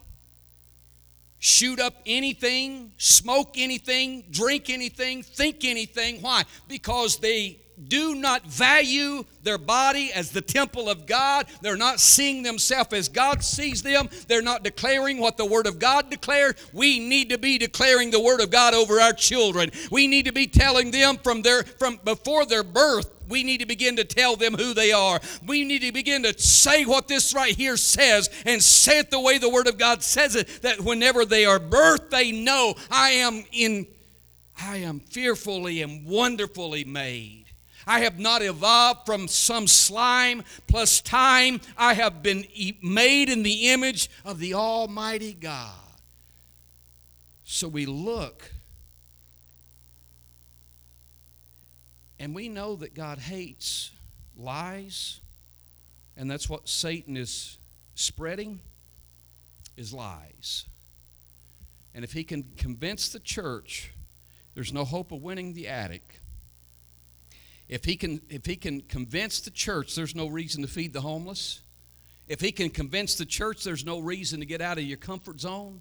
shoot 1.39 1.79
up 1.79 1.95
anything, 2.07 2.91
smoke 2.99 3.55
anything, 3.57 4.25
drink 4.33 4.69
anything, 4.69 5.23
think 5.23 5.65
anything. 5.65 6.21
Why? 6.21 6.43
Because 6.67 7.19
they 7.19 7.61
do 7.87 8.17
not 8.17 8.45
value 8.45 9.25
their 9.45 9.59
body 9.59 10.13
as 10.13 10.33
the 10.33 10.41
temple 10.41 10.91
of 10.91 11.07
God. 11.07 11.47
They're 11.61 11.77
not 11.77 12.01
seeing 12.01 12.43
themselves 12.43 12.93
as 12.93 13.09
God 13.09 13.45
sees 13.45 13.81
them. 13.81 14.09
They're 14.27 14.43
not 14.43 14.65
declaring 14.65 15.19
what 15.19 15.37
the 15.37 15.47
Word 15.47 15.69
of 15.69 15.79
God 15.79 16.11
declared. 16.11 16.57
We 16.73 16.99
need 16.99 17.31
to 17.31 17.39
be 17.39 17.59
declaring 17.59 18.11
the 18.11 18.19
Word 18.19 18.41
of 18.41 18.51
God 18.51 18.75
over 18.75 19.01
our 19.01 19.13
children. 19.13 19.71
We 19.93 20.09
need 20.09 20.25
to 20.25 20.33
be 20.33 20.49
telling 20.49 20.91
them 20.91 21.17
from 21.19 21.43
their 21.43 21.63
from 21.63 22.01
before 22.03 22.45
their 22.45 22.65
birth 22.65 23.18
we 23.29 23.45
need 23.45 23.59
to 23.59 23.67
begin 23.67 23.97
to 23.97 24.05
tell 24.05 24.37
them 24.37 24.55
who 24.55 24.75
they 24.75 24.93
are. 24.93 25.21
We 25.47 25.65
need 25.65 25.83
to 25.83 25.93
begin 25.93 26.23
to 26.25 26.39
say 26.39 26.85
what 26.85 27.09
this 27.09 27.35
right 27.35 27.55
here 27.55 27.77
says 27.77 28.31
and 28.45 28.63
say 28.63 29.01
it 29.01 29.11
the 29.11 29.21
way 29.21 29.39
the 29.39 29.51
Word 29.51 29.67
of 29.67 29.79
God 29.79 30.03
says 30.03 30.37
it, 30.37 30.49
that 30.63 30.81
whenever 30.81 31.25
they 31.25 31.45
are 31.45 31.59
birthed, 31.59 32.11
they 32.11 32.33
know 32.33 32.75
I 32.91 33.11
am 33.11 33.45
in 33.53 33.87
I 34.61 34.79
am 34.79 35.01
fearfully 35.01 35.83
and 35.83 36.05
wonderfully 36.05 36.85
made. 36.85 37.45
I 37.87 38.01
have 38.01 38.19
not 38.19 38.43
evolved 38.43 39.07
from 39.07 39.29
some 39.29 39.67
slime 39.67 40.43
plus 40.67 41.01
time. 41.01 41.61
I 41.77 41.95
have 41.95 42.23
been 42.23 42.45
made 42.83 43.29
in 43.29 43.43
the 43.43 43.71
image 43.71 44.11
of 44.25 44.39
the 44.39 44.55
Almighty 44.55 45.33
God. 45.33 45.73
So 47.45 47.67
we 47.67 47.87
look 47.87 48.53
and 52.21 52.35
we 52.35 52.49
know 52.49 52.77
that 52.77 52.95
God 52.95 53.19
hates 53.19 53.91
lies, 54.37 55.21
and 56.17 56.31
that's 56.31 56.49
what 56.49 56.69
Satan 56.69 57.17
is 57.17 57.59
spreading 57.95 58.61
is 59.77 59.93
lies. 59.93 60.65
And 61.95 62.05
if 62.05 62.13
he 62.13 62.25
can 62.25 62.45
convince 62.57 63.09
the 63.09 63.21
church 63.21 63.93
there's 64.55 64.73
no 64.73 64.85
hope 64.85 65.13
of 65.13 65.23
winning 65.23 65.53
the 65.53 65.69
attic, 65.69 66.21
if 67.69 67.85
he 67.85 67.97
can 67.97 68.21
if 68.29 68.47
he 68.47 68.57
can 68.57 68.81
convince 68.81 69.41
the 69.41 69.51
church 69.51 69.95
there's 69.95 70.15
no 70.15 70.27
reason 70.27 70.63
to 70.63 70.69
feed 70.69 70.93
the 70.93 71.01
homeless, 71.01 71.61
if 72.29 72.41
he 72.41 72.53
can 72.53 72.71
convince 72.71 73.15
the 73.15 73.27
church 73.27 73.65
there's 73.65 73.85
no 73.85 74.01
reason 74.01 74.41
to 74.41 74.47
get 74.47 74.61
out 74.61 74.79
of 74.79 74.85
your 74.85 74.97
comfort 74.97 75.41
zone, 75.41 75.81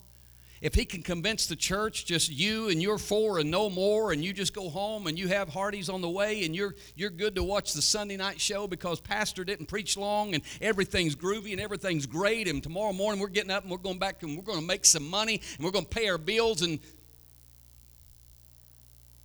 if 0.62 0.74
he 0.74 0.86
can 0.86 1.04
convince 1.04 1.48
the 1.48 1.56
church 1.56 2.06
just 2.06 2.30
you 2.32 2.70
and 2.70 2.82
you're 2.82 2.98
four 2.98 3.39
and 3.39 3.50
no 3.50 3.70
more 3.70 4.12
and 4.12 4.24
you 4.24 4.34
just 4.34 4.54
go 4.54 4.70
home 4.70 5.08
and 5.08 5.17
you 5.17 5.28
have 5.28 5.50
Hardee's 5.50 5.89
on 5.89 6.02
the 6.02 6.10
way 6.10 6.46
and 6.46 6.56
you're 6.56 6.76
you're 6.96 7.10
good 7.10 7.36
to 7.36 7.43
watch 7.43 7.74
the 7.74 7.82
Sunday 7.82 8.17
night 8.17 8.39
show 8.39 8.67
because 8.67 9.00
pastor 9.00 9.43
didn't 9.43 9.67
preach 9.67 9.98
long 9.98 10.34
and 10.34 10.43
everything's 10.62 11.15
groovy 11.15 11.52
and 11.52 11.62
everything's 11.62 12.06
great 12.06 12.48
and 12.48 12.63
tomorrow 12.63 12.93
morning 12.93 13.22
we're 13.22 13.28
getting 13.28 13.52
up 13.52 13.63
and 13.63 13.72
we're 13.72 13.78
going 13.78 14.00
back 14.00 14.24
and 14.24 14.36
we're 14.36 14.43
going 14.43 14.60
to 14.60 14.65
make 14.65 14.86
some 14.86 15.08
money 15.08 15.41
and 15.56 15.65
we're 15.65 15.72
going 15.72 15.86
to 15.86 15.96
pay 15.96 16.08
our 16.10 16.17
bills 16.17 16.62
and 16.62 16.80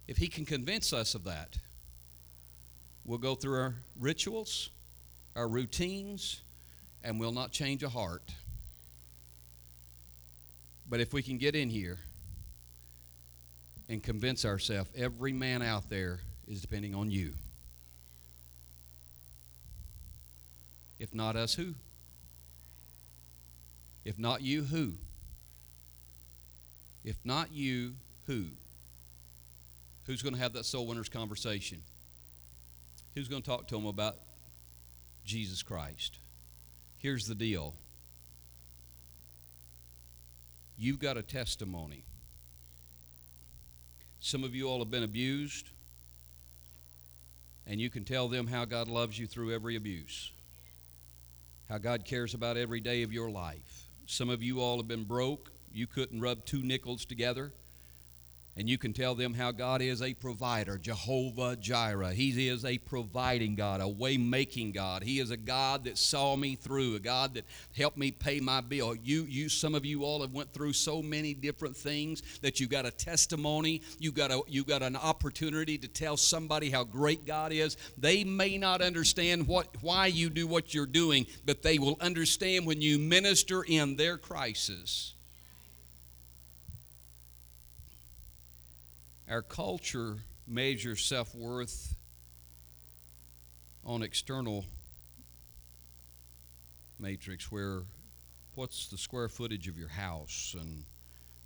if 0.08 0.16
he 0.16 0.28
can 0.28 0.44
convince 0.44 0.92
us 0.92 1.14
of 1.14 1.24
that 1.24 1.56
We'll 3.04 3.18
go 3.18 3.34
through 3.34 3.58
our 3.58 3.74
rituals, 3.98 4.70
our 5.34 5.48
routines, 5.48 6.40
and 7.02 7.18
we'll 7.18 7.32
not 7.32 7.50
change 7.50 7.82
a 7.82 7.88
heart. 7.88 8.22
But 10.92 11.00
if 11.00 11.14
we 11.14 11.22
can 11.22 11.38
get 11.38 11.54
in 11.54 11.70
here 11.70 11.96
and 13.88 14.02
convince 14.02 14.44
ourselves 14.44 14.90
every 14.94 15.32
man 15.32 15.62
out 15.62 15.88
there 15.88 16.20
is 16.46 16.60
depending 16.60 16.94
on 16.94 17.10
you. 17.10 17.32
If 20.98 21.14
not 21.14 21.34
us, 21.34 21.54
who? 21.54 21.72
If 24.04 24.18
not 24.18 24.42
you, 24.42 24.64
who? 24.64 24.92
If 27.06 27.16
not 27.24 27.54
you, 27.54 27.94
who? 28.26 28.44
Who's 30.06 30.20
going 30.20 30.34
to 30.34 30.40
have 30.42 30.52
that 30.52 30.66
soul 30.66 30.86
winners 30.86 31.08
conversation? 31.08 31.78
Who's 33.14 33.28
going 33.28 33.40
to 33.40 33.48
talk 33.48 33.66
to 33.68 33.76
them 33.76 33.86
about 33.86 34.16
Jesus 35.24 35.62
Christ? 35.62 36.18
Here's 36.98 37.26
the 37.26 37.34
deal 37.34 37.76
you've 40.78 40.98
got 40.98 41.16
a 41.16 41.22
testimony. 41.22 42.02
Some 44.20 44.44
of 44.44 44.54
you 44.54 44.68
all 44.68 44.78
have 44.78 44.90
been 44.90 45.02
abused, 45.02 45.66
and 47.66 47.80
you 47.80 47.90
can 47.90 48.04
tell 48.04 48.28
them 48.28 48.46
how 48.46 48.64
God 48.64 48.88
loves 48.88 49.18
you 49.18 49.26
through 49.26 49.52
every 49.52 49.76
abuse, 49.76 50.32
how 51.68 51.78
God 51.78 52.04
cares 52.04 52.34
about 52.34 52.56
every 52.56 52.80
day 52.80 53.02
of 53.02 53.12
your 53.12 53.30
life. 53.30 53.86
Some 54.06 54.30
of 54.30 54.42
you 54.42 54.60
all 54.60 54.76
have 54.76 54.88
been 54.88 55.04
broke. 55.04 55.50
You 55.72 55.86
couldn't 55.86 56.20
rub 56.20 56.44
two 56.44 56.62
nickels 56.62 57.04
together. 57.04 57.52
And 58.54 58.68
you 58.68 58.76
can 58.76 58.92
tell 58.92 59.14
them 59.14 59.32
how 59.32 59.50
God 59.50 59.80
is 59.80 60.02
a 60.02 60.12
provider, 60.12 60.76
Jehovah 60.76 61.56
Jireh. 61.56 62.12
He 62.12 62.48
is 62.48 62.66
a 62.66 62.76
providing 62.76 63.54
God, 63.54 63.80
a 63.80 63.88
way 63.88 64.18
making 64.18 64.72
God. 64.72 65.02
He 65.02 65.20
is 65.20 65.30
a 65.30 65.38
God 65.38 65.84
that 65.84 65.96
saw 65.96 66.36
me 66.36 66.54
through, 66.56 66.96
a 66.96 66.98
God 66.98 67.32
that 67.34 67.46
helped 67.74 67.96
me 67.96 68.10
pay 68.10 68.40
my 68.40 68.60
bill. 68.60 68.94
You, 68.94 69.24
you, 69.24 69.48
some 69.48 69.74
of 69.74 69.86
you 69.86 70.04
all 70.04 70.20
have 70.20 70.34
went 70.34 70.52
through 70.52 70.74
so 70.74 71.00
many 71.00 71.32
different 71.32 71.74
things 71.74 72.22
that 72.42 72.60
you 72.60 72.66
got 72.66 72.84
a 72.84 72.90
testimony. 72.90 73.80
You 73.98 74.12
got 74.12 74.30
a, 74.30 74.42
you 74.46 74.64
got 74.64 74.82
an 74.82 74.96
opportunity 74.96 75.78
to 75.78 75.88
tell 75.88 76.18
somebody 76.18 76.68
how 76.68 76.84
great 76.84 77.24
God 77.24 77.52
is. 77.52 77.78
They 77.96 78.22
may 78.22 78.58
not 78.58 78.82
understand 78.82 79.48
what, 79.48 79.68
why 79.80 80.08
you 80.08 80.28
do 80.28 80.46
what 80.46 80.74
you're 80.74 80.84
doing, 80.84 81.26
but 81.46 81.62
they 81.62 81.78
will 81.78 81.96
understand 82.02 82.66
when 82.66 82.82
you 82.82 82.98
minister 82.98 83.62
in 83.62 83.96
their 83.96 84.18
crisis. 84.18 85.14
Our 89.28 89.42
culture 89.42 90.16
measures 90.46 91.04
self 91.04 91.34
worth 91.34 91.94
on 93.84 94.02
external 94.02 94.64
matrix 96.98 97.50
where 97.50 97.82
what's 98.54 98.88
the 98.88 98.98
square 98.98 99.28
footage 99.28 99.68
of 99.68 99.78
your 99.78 99.88
house 99.88 100.54
and 100.58 100.84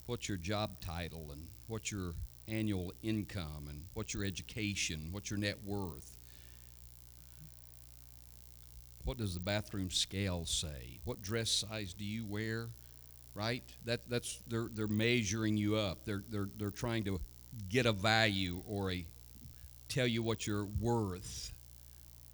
what's 0.07 0.29
your 0.29 0.39
job 0.39 0.81
title 0.81 1.31
and 1.33 1.47
what's 1.69 1.91
your 1.91 2.13
annual 2.49 2.93
income 3.03 3.67
and 3.69 3.85
what's 3.95 4.15
your 4.15 4.25
education, 4.25 5.09
what's 5.11 5.31
your 5.31 5.39
net 5.39 5.57
worth. 5.65 6.13
What 9.05 9.19
does 9.19 9.35
the 9.35 9.41
bathroom 9.41 9.91
scale 9.91 10.45
say? 10.47 10.99
What 11.05 11.23
dress 11.23 11.51
size 11.51 11.95
do 11.95 12.05
you 12.05 12.25
wear? 12.27 12.67
Right? 13.35 13.63
That 13.85 14.01
that's 14.09 14.41
they're 14.49 14.69
they're 14.73 14.89
measuring 14.89 15.57
you 15.57 15.77
up. 15.77 16.05
They're 16.05 16.25
they're 16.29 16.49
they're 16.59 16.71
trying 16.71 17.05
to 17.05 17.21
get 17.71 17.87
a 17.87 17.93
value 17.93 18.63
or 18.69 18.93
a 18.93 19.05
tell 19.89 20.07
you 20.07 20.23
what 20.23 20.47
you're 20.47 20.67
worth. 20.81 21.53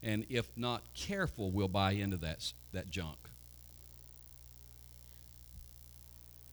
And 0.02 0.26
if 0.28 0.46
not 0.56 0.82
careful, 0.94 1.50
we'll 1.50 1.68
buy 1.68 1.92
into 1.92 2.16
that, 2.18 2.52
that 2.72 2.90
junk. 2.90 3.16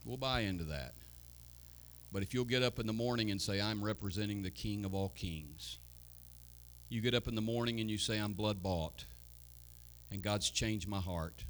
We'll 0.06 0.18
buy 0.18 0.42
into 0.42 0.66
that. 0.66 0.94
But 2.12 2.24
if 2.24 2.34
you'll 2.34 2.46
get 2.46 2.64
up 2.64 2.80
in 2.80 2.88
the 2.88 2.94
morning 2.94 3.32
and 3.32 3.42
say, 3.42 3.62
I'm 3.62 3.84
representing 3.84 4.42
the 4.42 4.50
King 4.50 4.86
of 4.86 4.96
all 4.96 5.12
kings, 5.16 5.78
you 6.90 7.02
get 7.02 7.14
up 7.14 7.28
in 7.28 7.36
the 7.36 7.42
morning 7.42 7.80
and 7.80 7.90
you 7.90 7.98
say, 7.98 8.18
I'm 8.18 8.34
blood 8.34 8.64
bought, 8.64 9.06
and 10.12 10.22
God's 10.22 10.50
changed 10.50 10.88
my 10.88 11.00
heart. 11.00 11.44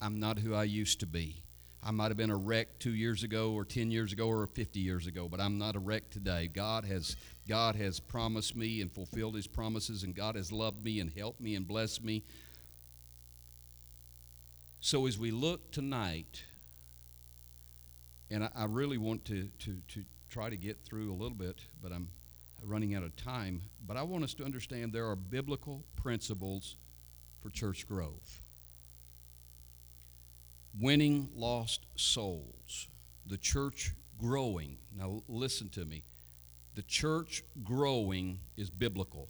I'm 0.00 0.20
not 0.20 0.38
who 0.38 0.54
I 0.54 0.64
used 0.64 1.00
to 1.00 1.06
be. 1.06 1.36
I 1.84 1.90
might 1.90 2.08
have 2.08 2.16
been 2.16 2.30
a 2.30 2.36
wreck 2.36 2.78
two 2.78 2.94
years 2.94 3.24
ago, 3.24 3.52
or 3.52 3.64
10 3.64 3.90
years 3.90 4.12
ago, 4.12 4.28
or 4.28 4.46
50 4.46 4.78
years 4.78 5.08
ago, 5.08 5.28
but 5.28 5.40
I'm 5.40 5.58
not 5.58 5.74
a 5.74 5.80
wreck 5.80 6.10
today. 6.10 6.48
God 6.52 6.84
has, 6.84 7.16
God 7.48 7.74
has 7.74 7.98
promised 7.98 8.54
me 8.54 8.80
and 8.80 8.92
fulfilled 8.92 9.34
His 9.34 9.48
promises, 9.48 10.04
and 10.04 10.14
God 10.14 10.36
has 10.36 10.52
loved 10.52 10.84
me 10.84 11.00
and 11.00 11.10
helped 11.10 11.40
me 11.40 11.56
and 11.56 11.66
blessed 11.66 12.04
me. 12.04 12.22
So 14.80 15.06
as 15.06 15.18
we 15.18 15.32
look 15.32 15.72
tonight, 15.72 16.44
and 18.30 18.44
I, 18.44 18.50
I 18.54 18.64
really 18.66 18.98
want 18.98 19.24
to, 19.24 19.48
to, 19.60 19.76
to 19.94 20.04
try 20.30 20.50
to 20.50 20.56
get 20.56 20.78
through 20.84 21.12
a 21.12 21.16
little 21.16 21.36
bit, 21.36 21.58
but 21.82 21.90
I'm 21.90 22.08
running 22.64 22.94
out 22.94 23.02
of 23.02 23.16
time. 23.16 23.60
But 23.86 23.96
I 23.96 24.02
want 24.02 24.22
us 24.22 24.34
to 24.34 24.44
understand 24.44 24.92
there 24.92 25.08
are 25.08 25.16
biblical 25.16 25.82
principles 25.96 26.76
for 27.42 27.50
church 27.50 27.88
growth. 27.88 28.41
Winning 30.78 31.28
lost 31.34 31.86
souls, 31.96 32.88
the 33.26 33.36
church 33.36 33.92
growing. 34.18 34.78
Now, 34.96 35.22
listen 35.28 35.68
to 35.70 35.84
me. 35.84 36.02
The 36.74 36.82
church 36.82 37.42
growing 37.62 38.38
is 38.56 38.70
biblical. 38.70 39.28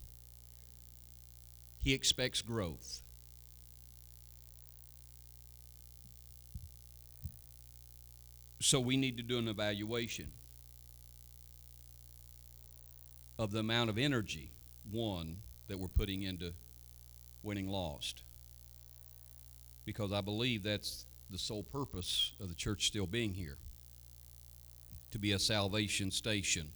He 1.81 1.93
expects 1.93 2.43
growth. 2.43 3.01
So 8.61 8.79
we 8.79 8.97
need 8.97 9.17
to 9.17 9.25
do 9.25 9.39
an 9.39 9.49
evaluation 9.49 10.29
of 13.37 13.51
the 13.51 13.59
amount 13.59 13.91
of 13.91 13.99
energy, 13.99 14.51
one, 14.89 15.39
that 15.67 15.81
we're 15.81 15.89
putting 15.89 16.23
into 16.23 16.53
winning 17.43 17.69
lost. 17.69 18.23
Because 19.85 20.13
I 20.13 20.21
believe 20.21 20.63
that's 20.63 21.05
the 21.31 21.39
sole 21.39 21.63
purpose 21.63 22.33
of 22.41 22.49
the 22.49 22.55
church 22.55 22.87
still 22.87 23.07
being 23.07 23.35
here 23.35 23.57
to 25.11 25.19
be 25.19 25.33
a 25.33 25.39
salvation 25.39 26.11
station. 26.11 26.69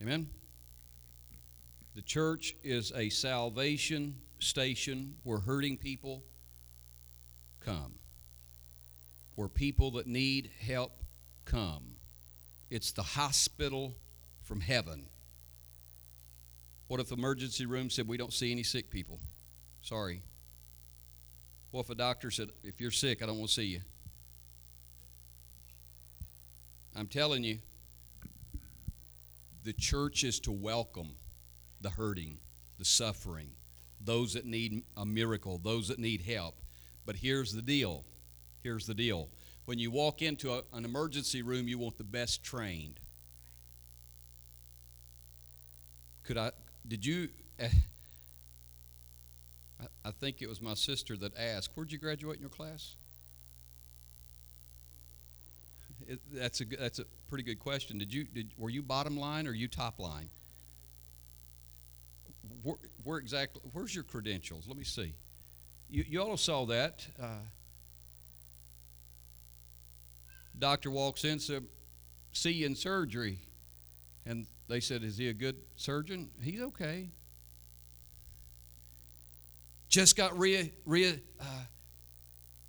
Amen? 0.00 0.28
The 1.94 2.02
church 2.02 2.54
is 2.62 2.92
a 2.94 3.08
salvation 3.08 4.16
station 4.38 5.16
where 5.24 5.38
hurting 5.38 5.78
people 5.78 6.22
come 7.64 7.98
where 9.38 9.46
people 9.46 9.92
that 9.92 10.08
need 10.08 10.50
help 10.66 10.90
come. 11.44 11.94
It's 12.70 12.90
the 12.90 13.04
hospital 13.04 13.94
from 14.42 14.60
heaven. 14.60 15.06
What 16.88 16.98
if 16.98 17.10
the 17.10 17.14
emergency 17.14 17.64
room 17.64 17.88
said, 17.88 18.08
We 18.08 18.16
don't 18.16 18.32
see 18.32 18.50
any 18.50 18.64
sick 18.64 18.90
people? 18.90 19.20
Sorry. 19.80 20.22
What 21.70 21.82
if 21.82 21.90
a 21.90 21.94
doctor 21.94 22.30
said, 22.30 22.48
If 22.62 22.80
you're 22.80 22.90
sick, 22.90 23.22
I 23.22 23.26
don't 23.26 23.38
want 23.38 23.50
to 23.50 23.54
see 23.54 23.66
you? 23.66 23.80
I'm 26.96 27.06
telling 27.06 27.44
you, 27.44 27.58
the 29.64 29.72
church 29.72 30.24
is 30.24 30.40
to 30.40 30.52
welcome 30.52 31.10
the 31.80 31.90
hurting, 31.90 32.38
the 32.78 32.84
suffering, 32.84 33.50
those 34.04 34.34
that 34.34 34.46
need 34.46 34.82
a 34.96 35.04
miracle, 35.04 35.60
those 35.62 35.88
that 35.88 35.98
need 35.98 36.22
help. 36.22 36.54
But 37.06 37.16
here's 37.16 37.52
the 37.52 37.62
deal 37.62 38.04
Here's 38.62 38.86
the 38.86 38.94
deal 38.94 39.28
when 39.66 39.78
you 39.78 39.90
walk 39.90 40.22
into 40.22 40.52
a, 40.52 40.62
an 40.72 40.84
emergency 40.84 41.42
room, 41.42 41.68
you 41.68 41.78
want 41.78 41.98
the 41.98 42.04
best 42.04 42.42
trained. 42.42 42.94
Could 46.24 46.38
I, 46.38 46.50
did 46.86 47.04
you, 47.04 47.28
eh, 47.58 47.68
I, 50.04 50.10
think 50.10 50.42
it 50.42 50.48
was 50.48 50.60
my 50.60 50.74
sister 50.74 51.16
that 51.18 51.36
asked, 51.36 51.70
Where'd 51.74 51.92
you 51.92 51.98
graduate 51.98 52.36
in 52.36 52.40
your 52.40 52.50
class? 52.50 52.96
It, 56.08 56.20
that's 56.32 56.62
a 56.62 56.64
that's 56.64 57.00
a 57.00 57.04
pretty 57.28 57.44
good 57.44 57.58
question. 57.58 57.98
Did 57.98 58.14
you 58.14 58.24
did 58.24 58.52
were 58.56 58.70
you 58.70 58.80
bottom 58.82 59.18
line 59.18 59.46
or 59.46 59.52
you 59.52 59.68
top 59.68 59.98
line? 59.98 60.30
Where, 62.62 62.76
where 63.04 63.18
exactly? 63.18 63.60
Where's 63.72 63.94
your 63.94 64.04
credentials? 64.04 64.66
Let 64.66 64.78
me 64.78 64.84
see. 64.84 65.12
You 65.90 66.04
you 66.08 66.22
all 66.22 66.38
saw 66.38 66.64
that. 66.66 67.06
Uh, 67.20 67.40
doctor 70.58 70.90
walks 70.90 71.24
in, 71.24 71.40
said, 71.40 71.66
"See 72.32 72.52
you 72.52 72.66
in 72.66 72.74
surgery," 72.74 73.40
and 74.24 74.46
they 74.66 74.80
said, 74.80 75.02
"Is 75.02 75.18
he 75.18 75.28
a 75.28 75.34
good 75.34 75.56
surgeon?" 75.76 76.30
He's 76.40 76.62
okay. 76.62 77.10
Just 79.88 80.16
got 80.16 80.38
re, 80.38 80.72
re, 80.84 81.20
uh, 81.40 81.44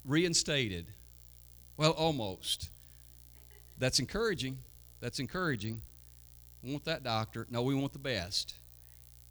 reinstated. 0.06 0.88
Well, 1.78 1.92
almost. 1.92 2.70
That's 3.78 4.00
encouraging. 4.00 4.58
That's 5.00 5.20
encouraging. 5.20 5.82
We 6.64 6.72
want 6.72 6.86
that 6.86 7.04
doctor. 7.04 7.48
No, 7.50 7.62
we 7.62 7.76
want 7.76 7.94
the 7.94 8.00
best. 8.00 8.54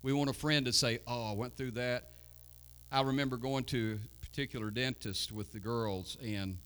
We 0.03 0.12
want 0.12 0.30
a 0.30 0.34
friend 0.34 0.64
to 0.66 0.72
say, 0.72 1.01
"Oh, 1.07 1.30
I 1.30 1.32
went 1.32 1.57
through 1.57 1.72
that." 1.72 2.11
I 2.91 3.03
remember 3.03 3.36
going 3.36 3.64
to 3.64 3.99
a 4.14 4.26
particular 4.26 4.70
dentist 4.70 5.30
with 5.30 5.53
the 5.53 5.61
girls, 5.61 6.16
and 6.22 6.59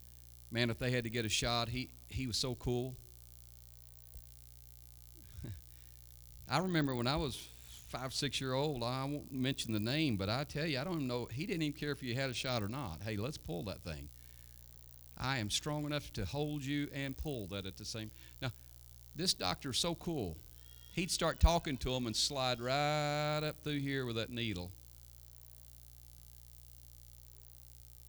man, 0.52 0.70
if 0.70 0.78
they 0.78 0.92
had 0.92 1.02
to 1.04 1.10
get 1.10 1.24
a 1.24 1.28
shot, 1.28 1.68
he, 1.68 1.88
he 2.08 2.28
was 2.28 2.36
so 2.36 2.54
cool. 2.54 2.94
I 6.48 6.58
remember 6.58 6.94
when 6.94 7.08
I 7.08 7.16
was 7.16 7.48
five, 7.92 8.12
six 8.12 8.40
year 8.40 8.54
old, 8.54 8.82
I 8.82 9.04
won't 9.04 9.30
mention 9.30 9.72
the 9.72 9.80
name, 9.80 10.16
but 10.16 10.28
I 10.28 10.44
tell 10.44 10.66
you, 10.66 10.78
I 10.78 10.84
don't 10.84 10.94
even 10.94 11.06
know, 11.06 11.28
he 11.30 11.46
didn't 11.46 11.62
even 11.62 11.78
care 11.78 11.92
if 11.92 12.02
you 12.02 12.14
had 12.14 12.30
a 12.30 12.34
shot 12.34 12.62
or 12.62 12.68
not. 12.68 12.98
Hey, 13.04 13.16
let's 13.16 13.38
pull 13.38 13.62
that 13.64 13.82
thing. 13.82 14.08
I 15.18 15.38
am 15.38 15.50
strong 15.50 15.84
enough 15.84 16.12
to 16.14 16.24
hold 16.24 16.64
you 16.64 16.88
and 16.94 17.16
pull 17.16 17.46
that 17.48 17.66
at 17.66 17.76
the 17.76 17.84
same. 17.84 18.10
Now, 18.40 18.50
this 19.14 19.34
doctor 19.34 19.68
doctor's 19.68 19.78
so 19.78 19.94
cool. 19.94 20.38
He'd 20.94 21.10
start 21.10 21.38
talking 21.38 21.76
to 21.78 21.94
him 21.94 22.06
and 22.06 22.16
slide 22.16 22.60
right 22.60 23.40
up 23.42 23.56
through 23.62 23.80
here 23.80 24.06
with 24.06 24.16
that 24.16 24.30
needle. 24.30 24.72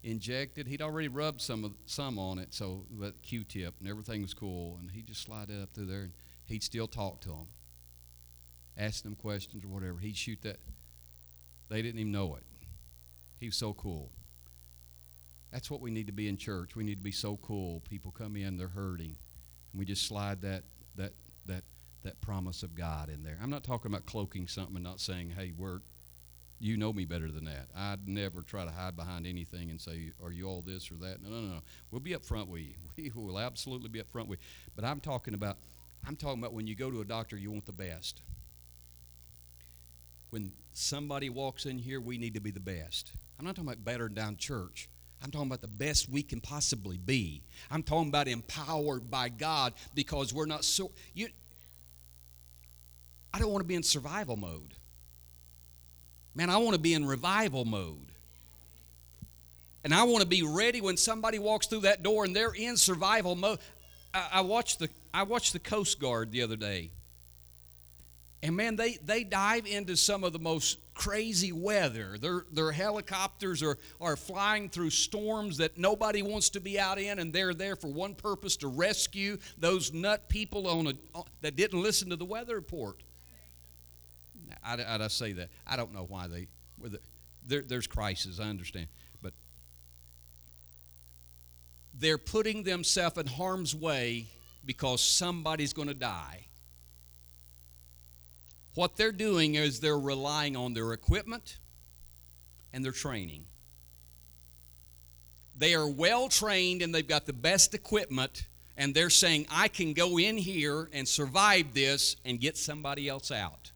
injected. 0.04 0.68
He'd 0.68 0.82
already 0.82 1.08
rubbed 1.08 1.40
some 1.40 1.64
of, 1.64 1.72
some 1.86 2.18
on 2.18 2.38
it, 2.38 2.52
so 2.52 2.84
that 3.00 3.20
Q-tip 3.22 3.74
and 3.80 3.88
everything 3.88 4.22
was 4.22 4.34
cool. 4.34 4.76
And 4.78 4.90
he'd 4.90 5.06
just 5.06 5.22
slide 5.22 5.50
it 5.50 5.62
up 5.62 5.72
through 5.72 5.86
there, 5.86 6.02
and 6.02 6.12
he'd 6.46 6.62
still 6.62 6.86
talk 6.86 7.20
to 7.22 7.28
them, 7.28 7.46
ask 8.78 9.02
them 9.02 9.14
questions 9.14 9.64
or 9.64 9.68
whatever. 9.68 9.98
He'd 9.98 10.16
shoot 10.16 10.40
that. 10.42 10.58
They 11.68 11.82
didn't 11.82 12.00
even 12.00 12.12
know 12.12 12.36
it. 12.36 12.42
He 13.40 13.46
was 13.46 13.56
so 13.56 13.72
cool. 13.74 14.10
That's 15.52 15.70
what 15.70 15.80
we 15.80 15.90
need 15.90 16.06
to 16.06 16.12
be 16.12 16.28
in 16.28 16.36
church. 16.36 16.74
We 16.74 16.84
need 16.84 16.96
to 16.96 17.04
be 17.04 17.12
so 17.12 17.38
cool. 17.42 17.82
People 17.88 18.12
come 18.16 18.36
in, 18.36 18.56
they're 18.56 18.68
hurting, 18.68 19.16
and 19.72 19.78
we 19.78 19.84
just 19.84 20.06
slide 20.06 20.42
that 20.42 20.62
that 20.96 21.12
that 21.46 21.62
that 22.02 22.20
promise 22.20 22.62
of 22.62 22.74
God 22.74 23.08
in 23.08 23.22
there. 23.22 23.38
I'm 23.42 23.50
not 23.50 23.62
talking 23.62 23.90
about 23.90 24.04
cloaking 24.04 24.48
something 24.48 24.74
and 24.74 24.84
not 24.84 25.00
saying, 25.00 25.30
"Hey, 25.30 25.52
we're 25.56 25.80
you 26.60 26.76
know 26.76 26.92
me 26.92 27.04
better 27.04 27.30
than 27.30 27.44
that. 27.44 27.66
I'd 27.76 28.08
never 28.08 28.42
try 28.42 28.64
to 28.64 28.70
hide 28.70 28.96
behind 28.96 29.26
anything 29.26 29.70
and 29.70 29.80
say, 29.80 30.12
Are 30.22 30.32
you 30.32 30.46
all 30.46 30.62
this 30.62 30.90
or 30.90 30.94
that? 30.94 31.22
No, 31.22 31.28
no, 31.28 31.40
no. 31.40 31.60
We'll 31.90 32.00
be 32.00 32.14
up 32.14 32.24
front 32.24 32.48
with 32.48 32.62
you. 32.62 32.74
We 32.96 33.10
will 33.14 33.38
absolutely 33.38 33.88
be 33.88 34.00
up 34.00 34.08
front 34.10 34.28
with 34.28 34.38
you. 34.40 34.70
But 34.76 34.84
I'm 34.84 35.00
talking 35.00 35.34
about 35.34 35.56
I'm 36.06 36.16
talking 36.16 36.38
about 36.38 36.52
when 36.52 36.66
you 36.66 36.74
go 36.74 36.90
to 36.90 37.00
a 37.00 37.04
doctor, 37.04 37.36
you 37.36 37.50
want 37.50 37.66
the 37.66 37.72
best. 37.72 38.20
When 40.34 40.50
somebody 40.72 41.30
walks 41.30 41.64
in 41.64 41.78
here, 41.78 42.00
we 42.00 42.18
need 42.18 42.34
to 42.34 42.40
be 42.40 42.50
the 42.50 42.58
best. 42.58 43.12
I'm 43.38 43.46
not 43.46 43.54
talking 43.54 43.68
about 43.68 43.84
better 43.84 44.08
down 44.08 44.36
church. 44.36 44.88
I'm 45.22 45.30
talking 45.30 45.46
about 45.46 45.60
the 45.60 45.68
best 45.68 46.10
we 46.10 46.24
can 46.24 46.40
possibly 46.40 46.96
be. 46.96 47.40
I'm 47.70 47.84
talking 47.84 48.08
about 48.08 48.26
empowered 48.26 49.08
by 49.08 49.28
God 49.28 49.74
because 49.94 50.34
we're 50.34 50.46
not 50.46 50.64
so 50.64 50.90
you 51.14 51.28
I 53.32 53.38
don't 53.38 53.52
want 53.52 53.62
to 53.62 53.68
be 53.68 53.76
in 53.76 53.84
survival 53.84 54.34
mode. 54.34 54.74
Man, 56.34 56.50
I 56.50 56.56
want 56.56 56.74
to 56.74 56.80
be 56.80 56.94
in 56.94 57.06
revival 57.06 57.64
mode. 57.64 58.08
And 59.84 59.94
I 59.94 60.02
want 60.02 60.22
to 60.22 60.28
be 60.28 60.42
ready 60.42 60.80
when 60.80 60.96
somebody 60.96 61.38
walks 61.38 61.68
through 61.68 61.82
that 61.82 62.02
door 62.02 62.24
and 62.24 62.34
they're 62.34 62.50
in 62.50 62.76
survival 62.76 63.36
mode. 63.36 63.60
I, 64.12 64.30
I 64.32 64.40
watched 64.40 64.80
the 64.80 64.88
I 65.14 65.22
watched 65.22 65.52
the 65.52 65.60
Coast 65.60 66.00
Guard 66.00 66.32
the 66.32 66.42
other 66.42 66.56
day. 66.56 66.90
And 68.44 68.56
man, 68.56 68.76
they, 68.76 68.98
they 69.02 69.24
dive 69.24 69.66
into 69.66 69.96
some 69.96 70.22
of 70.22 70.34
the 70.34 70.38
most 70.38 70.76
crazy 70.92 71.50
weather. 71.50 72.18
Their, 72.20 72.44
their 72.52 72.72
helicopters 72.72 73.62
are, 73.62 73.78
are 74.02 74.16
flying 74.16 74.68
through 74.68 74.90
storms 74.90 75.56
that 75.56 75.78
nobody 75.78 76.20
wants 76.20 76.50
to 76.50 76.60
be 76.60 76.78
out 76.78 76.98
in, 76.98 77.18
and 77.18 77.32
they're 77.32 77.54
there 77.54 77.74
for 77.74 77.88
one 77.88 78.14
purpose 78.14 78.58
to 78.58 78.68
rescue 78.68 79.38
those 79.56 79.94
nut 79.94 80.28
people 80.28 80.68
on 80.68 80.88
a, 80.88 81.22
that 81.40 81.56
didn't 81.56 81.82
listen 81.82 82.10
to 82.10 82.16
the 82.16 82.26
weather 82.26 82.54
report. 82.54 82.96
I, 84.62 84.74
I, 84.74 85.02
I 85.02 85.08
say 85.08 85.32
that. 85.32 85.48
I 85.66 85.76
don't 85.76 85.94
know 85.94 86.04
why 86.06 86.26
they, 86.26 86.46
there, 87.46 87.62
there's 87.62 87.86
crisis, 87.86 88.40
I 88.40 88.50
understand. 88.50 88.88
But 89.22 89.32
they're 91.98 92.18
putting 92.18 92.62
themselves 92.62 93.16
in 93.16 93.26
harm's 93.26 93.74
way 93.74 94.26
because 94.66 95.00
somebody's 95.00 95.72
going 95.72 95.88
to 95.88 95.94
die. 95.94 96.44
What 98.74 98.96
they're 98.96 99.12
doing 99.12 99.54
is 99.54 99.80
they're 99.80 99.98
relying 99.98 100.56
on 100.56 100.74
their 100.74 100.92
equipment 100.92 101.58
and 102.72 102.84
their 102.84 102.92
training. 102.92 103.44
They 105.56 105.74
are 105.74 105.88
well 105.88 106.28
trained 106.28 106.82
and 106.82 106.92
they've 106.92 107.06
got 107.06 107.26
the 107.26 107.32
best 107.32 107.74
equipment, 107.74 108.46
and 108.76 108.92
they're 108.92 109.10
saying, 109.10 109.46
I 109.48 109.68
can 109.68 109.92
go 109.92 110.18
in 110.18 110.36
here 110.36 110.88
and 110.92 111.06
survive 111.06 111.72
this 111.72 112.16
and 112.24 112.40
get 112.40 112.56
somebody 112.56 113.08
else 113.08 113.30
out. 113.30 113.70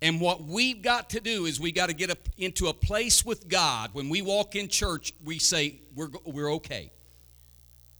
And 0.00 0.20
what 0.20 0.44
we've 0.44 0.80
got 0.80 1.10
to 1.10 1.20
do 1.20 1.46
is 1.46 1.58
we 1.58 1.72
got 1.72 1.88
to 1.88 1.92
get 1.92 2.16
into 2.38 2.68
a 2.68 2.74
place 2.74 3.24
with 3.24 3.48
God. 3.48 3.90
When 3.94 4.08
we 4.08 4.22
walk 4.22 4.54
in 4.54 4.68
church, 4.68 5.12
we 5.24 5.40
say, 5.40 5.80
We're, 5.96 6.10
we're 6.24 6.52
okay. 6.54 6.92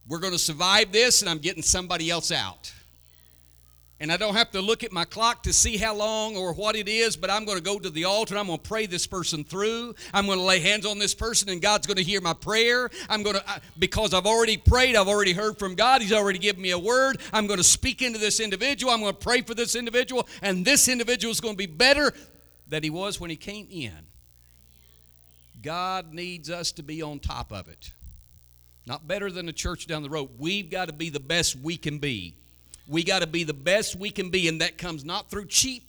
We're 0.06 0.20
going 0.20 0.32
to 0.32 0.38
survive 0.38 0.92
this, 0.92 1.22
and 1.22 1.28
I'm 1.28 1.38
getting 1.38 1.64
somebody 1.64 2.08
else 2.08 2.30
out 2.30 2.72
and 4.00 4.12
I 4.12 4.16
don't 4.16 4.34
have 4.34 4.52
to 4.52 4.60
look 4.60 4.84
at 4.84 4.92
my 4.92 5.04
clock 5.04 5.42
to 5.42 5.52
see 5.52 5.76
how 5.76 5.94
long 5.94 6.36
or 6.36 6.52
what 6.52 6.76
it 6.76 6.88
is, 6.88 7.16
but 7.16 7.30
I'm 7.30 7.44
going 7.44 7.58
to 7.58 7.64
go 7.64 7.78
to 7.78 7.90
the 7.90 8.04
altar 8.04 8.38
I'm 8.38 8.46
going 8.46 8.58
to 8.58 8.68
pray 8.68 8.86
this 8.86 9.06
person 9.06 9.42
through. 9.42 9.94
I'm 10.14 10.26
going 10.26 10.38
to 10.38 10.44
lay 10.44 10.60
hands 10.60 10.86
on 10.86 10.98
this 10.98 11.14
person 11.14 11.48
and 11.48 11.60
God's 11.60 11.86
going 11.86 11.96
to 11.96 12.02
hear 12.04 12.20
my 12.20 12.34
prayer. 12.34 12.90
I'm 13.08 13.22
going 13.24 13.36
to, 13.36 13.44
because 13.78 14.14
I've 14.14 14.26
already 14.26 14.56
prayed, 14.56 14.94
I've 14.94 15.08
already 15.08 15.32
heard 15.32 15.58
from 15.58 15.74
God, 15.74 16.00
He's 16.00 16.12
already 16.12 16.38
given 16.38 16.62
me 16.62 16.70
a 16.70 16.78
word. 16.78 17.18
I'm 17.32 17.46
going 17.46 17.58
to 17.58 17.64
speak 17.64 18.00
into 18.00 18.18
this 18.18 18.38
individual. 18.38 18.92
I'm 18.92 19.00
going 19.00 19.14
to 19.14 19.18
pray 19.18 19.42
for 19.42 19.54
this 19.54 19.74
individual, 19.74 20.28
and 20.42 20.64
this 20.64 20.88
individual 20.88 21.32
is 21.32 21.40
going 21.40 21.54
to 21.54 21.58
be 21.58 21.66
better 21.66 22.12
than 22.68 22.82
he 22.82 22.90
was 22.90 23.20
when 23.20 23.30
he 23.30 23.36
came 23.36 23.66
in. 23.70 24.06
God 25.60 26.12
needs 26.12 26.50
us 26.50 26.70
to 26.72 26.82
be 26.84 27.02
on 27.02 27.18
top 27.18 27.52
of 27.52 27.68
it. 27.68 27.92
Not 28.86 29.08
better 29.08 29.30
than 29.30 29.46
the 29.46 29.52
church 29.52 29.86
down 29.86 30.02
the 30.02 30.08
road. 30.08 30.30
We've 30.38 30.70
got 30.70 30.86
to 30.86 30.92
be 30.92 31.10
the 31.10 31.20
best 31.20 31.56
we 31.56 31.76
can 31.76 31.98
be. 31.98 32.34
We 32.88 33.04
got 33.04 33.20
to 33.20 33.26
be 33.26 33.44
the 33.44 33.54
best 33.54 33.96
we 33.96 34.10
can 34.10 34.30
be, 34.30 34.48
and 34.48 34.62
that 34.62 34.78
comes 34.78 35.04
not 35.04 35.30
through 35.30 35.46
cheap 35.46 35.87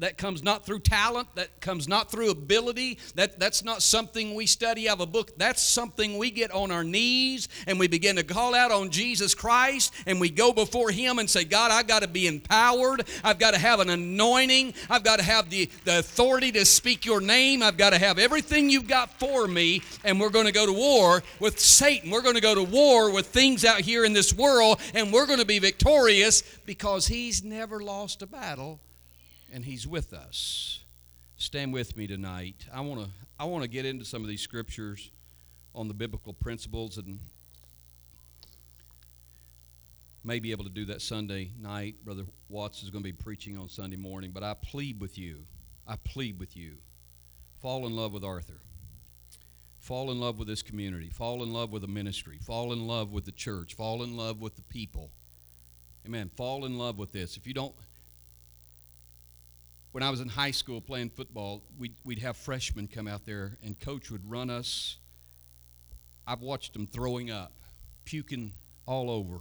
that 0.00 0.16
comes 0.16 0.42
not 0.42 0.64
through 0.66 0.80
talent, 0.80 1.28
that 1.34 1.60
comes 1.60 1.86
not 1.86 2.10
through 2.10 2.30
ability. 2.30 2.98
That, 3.14 3.38
that's 3.38 3.62
not 3.62 3.82
something 3.82 4.34
we 4.34 4.46
study 4.46 4.88
out 4.88 4.94
of 4.94 5.00
a 5.00 5.06
book. 5.06 5.36
That's 5.36 5.62
something 5.62 6.18
we 6.18 6.30
get 6.30 6.50
on 6.50 6.70
our 6.70 6.84
knees 6.84 7.48
and 7.66 7.78
we 7.78 7.86
begin 7.86 8.16
to 8.16 8.24
call 8.24 8.54
out 8.54 8.72
on 8.72 8.90
Jesus 8.90 9.34
Christ 9.34 9.92
and 10.06 10.20
we 10.20 10.30
go 10.30 10.52
before 10.52 10.90
Him 10.90 11.18
and 11.18 11.28
say, 11.28 11.44
God, 11.44 11.70
I've 11.70 11.86
got 11.86 12.02
to 12.02 12.08
be 12.08 12.26
empowered. 12.26 13.06
I've 13.22 13.38
got 13.38 13.52
to 13.52 13.58
have 13.58 13.80
an 13.80 13.90
anointing. 13.90 14.74
I've 14.88 15.04
got 15.04 15.18
to 15.18 15.24
have 15.24 15.50
the, 15.50 15.70
the 15.84 15.98
authority 15.98 16.50
to 16.52 16.64
speak 16.64 17.04
your 17.04 17.20
name. 17.20 17.62
I've 17.62 17.76
got 17.76 17.90
to 17.90 17.98
have 17.98 18.18
everything 18.18 18.70
you've 18.70 18.88
got 18.88 19.18
for 19.20 19.46
me. 19.46 19.82
And 20.02 20.18
we're 20.18 20.30
going 20.30 20.46
to 20.46 20.52
go 20.52 20.66
to 20.66 20.72
war 20.72 21.22
with 21.38 21.60
Satan. 21.60 22.10
We're 22.10 22.22
going 22.22 22.36
to 22.36 22.40
go 22.40 22.54
to 22.54 22.64
war 22.64 23.12
with 23.12 23.26
things 23.26 23.64
out 23.64 23.80
here 23.80 24.04
in 24.04 24.12
this 24.12 24.32
world 24.32 24.80
and 24.94 25.12
we're 25.12 25.26
going 25.26 25.38
to 25.40 25.46
be 25.46 25.58
victorious 25.58 26.42
because 26.64 27.06
He's 27.06 27.44
never 27.44 27.80
lost 27.82 28.22
a 28.22 28.26
battle 28.26 28.80
and 29.52 29.64
He's 29.64 29.86
with 29.86 30.12
us. 30.12 30.80
Stand 31.36 31.72
with 31.72 31.96
me 31.96 32.06
tonight. 32.06 32.66
I 32.72 32.80
want 32.80 33.02
to 33.02 33.10
I 33.38 33.44
want 33.44 33.62
to 33.62 33.68
get 33.68 33.86
into 33.86 34.04
some 34.04 34.22
of 34.22 34.28
these 34.28 34.42
scriptures 34.42 35.10
on 35.74 35.88
the 35.88 35.94
biblical 35.94 36.32
principles 36.32 36.98
and 36.98 37.18
may 40.22 40.38
be 40.38 40.50
able 40.50 40.64
to 40.64 40.70
do 40.70 40.84
that 40.86 41.00
Sunday 41.00 41.50
night. 41.58 41.96
Brother 42.04 42.24
Watts 42.48 42.82
is 42.82 42.90
going 42.90 43.02
to 43.02 43.08
be 43.08 43.12
preaching 43.12 43.56
on 43.56 43.68
Sunday 43.68 43.96
morning, 43.96 44.32
but 44.32 44.42
I 44.42 44.54
plead 44.54 45.00
with 45.00 45.16
you. 45.16 45.38
I 45.86 45.96
plead 45.96 46.38
with 46.38 46.56
you. 46.56 46.72
Fall 47.62 47.86
in 47.86 47.96
love 47.96 48.12
with 48.12 48.24
Arthur. 48.24 48.60
Fall 49.80 50.10
in 50.10 50.20
love 50.20 50.38
with 50.38 50.46
this 50.46 50.62
community. 50.62 51.08
Fall 51.08 51.42
in 51.42 51.52
love 51.52 51.72
with 51.72 51.82
the 51.82 51.88
ministry. 51.88 52.38
Fall 52.42 52.72
in 52.72 52.86
love 52.86 53.12
with 53.12 53.24
the 53.24 53.32
church. 53.32 53.74
Fall 53.74 54.02
in 54.02 54.16
love 54.16 54.40
with 54.40 54.56
the 54.56 54.62
people. 54.62 55.10
Amen. 56.06 56.30
Fall 56.36 56.66
in 56.66 56.78
love 56.78 56.98
with 56.98 57.12
this. 57.12 57.36
If 57.36 57.46
you 57.46 57.54
don't 57.54 57.74
when 59.92 60.02
I 60.02 60.10
was 60.10 60.20
in 60.20 60.28
high 60.28 60.52
school 60.52 60.80
playing 60.80 61.10
football, 61.10 61.62
we'd, 61.78 61.94
we'd 62.04 62.20
have 62.20 62.36
freshmen 62.36 62.88
come 62.88 63.08
out 63.08 63.26
there, 63.26 63.56
and 63.64 63.78
coach 63.78 64.10
would 64.10 64.28
run 64.30 64.50
us. 64.50 64.96
I've 66.26 66.42
watched 66.42 66.72
them 66.74 66.86
throwing 66.86 67.30
up, 67.30 67.52
puking 68.04 68.52
all 68.86 69.10
over. 69.10 69.40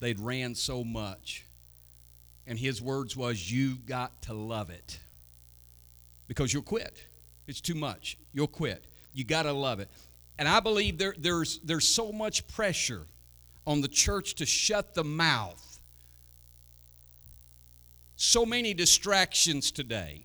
They'd 0.00 0.18
ran 0.18 0.54
so 0.54 0.82
much. 0.82 1.44
And 2.46 2.58
his 2.58 2.80
words 2.80 3.16
was, 3.16 3.52
you 3.52 3.76
got 3.86 4.22
to 4.22 4.34
love 4.34 4.70
it. 4.70 4.98
Because 6.26 6.52
you'll 6.52 6.62
quit. 6.62 7.04
It's 7.46 7.60
too 7.60 7.74
much. 7.74 8.16
You'll 8.32 8.46
quit. 8.46 8.84
You 9.12 9.24
got 9.24 9.42
to 9.42 9.52
love 9.52 9.78
it. 9.78 9.88
And 10.38 10.48
I 10.48 10.60
believe 10.60 10.96
there, 10.96 11.14
there's, 11.18 11.58
there's 11.60 11.86
so 11.86 12.10
much 12.10 12.48
pressure 12.48 13.02
on 13.66 13.80
the 13.80 13.88
church 13.88 14.36
to 14.36 14.46
shut 14.46 14.94
the 14.94 15.04
mouth 15.04 15.71
so 18.22 18.46
many 18.46 18.72
distractions 18.72 19.72
today 19.72 20.22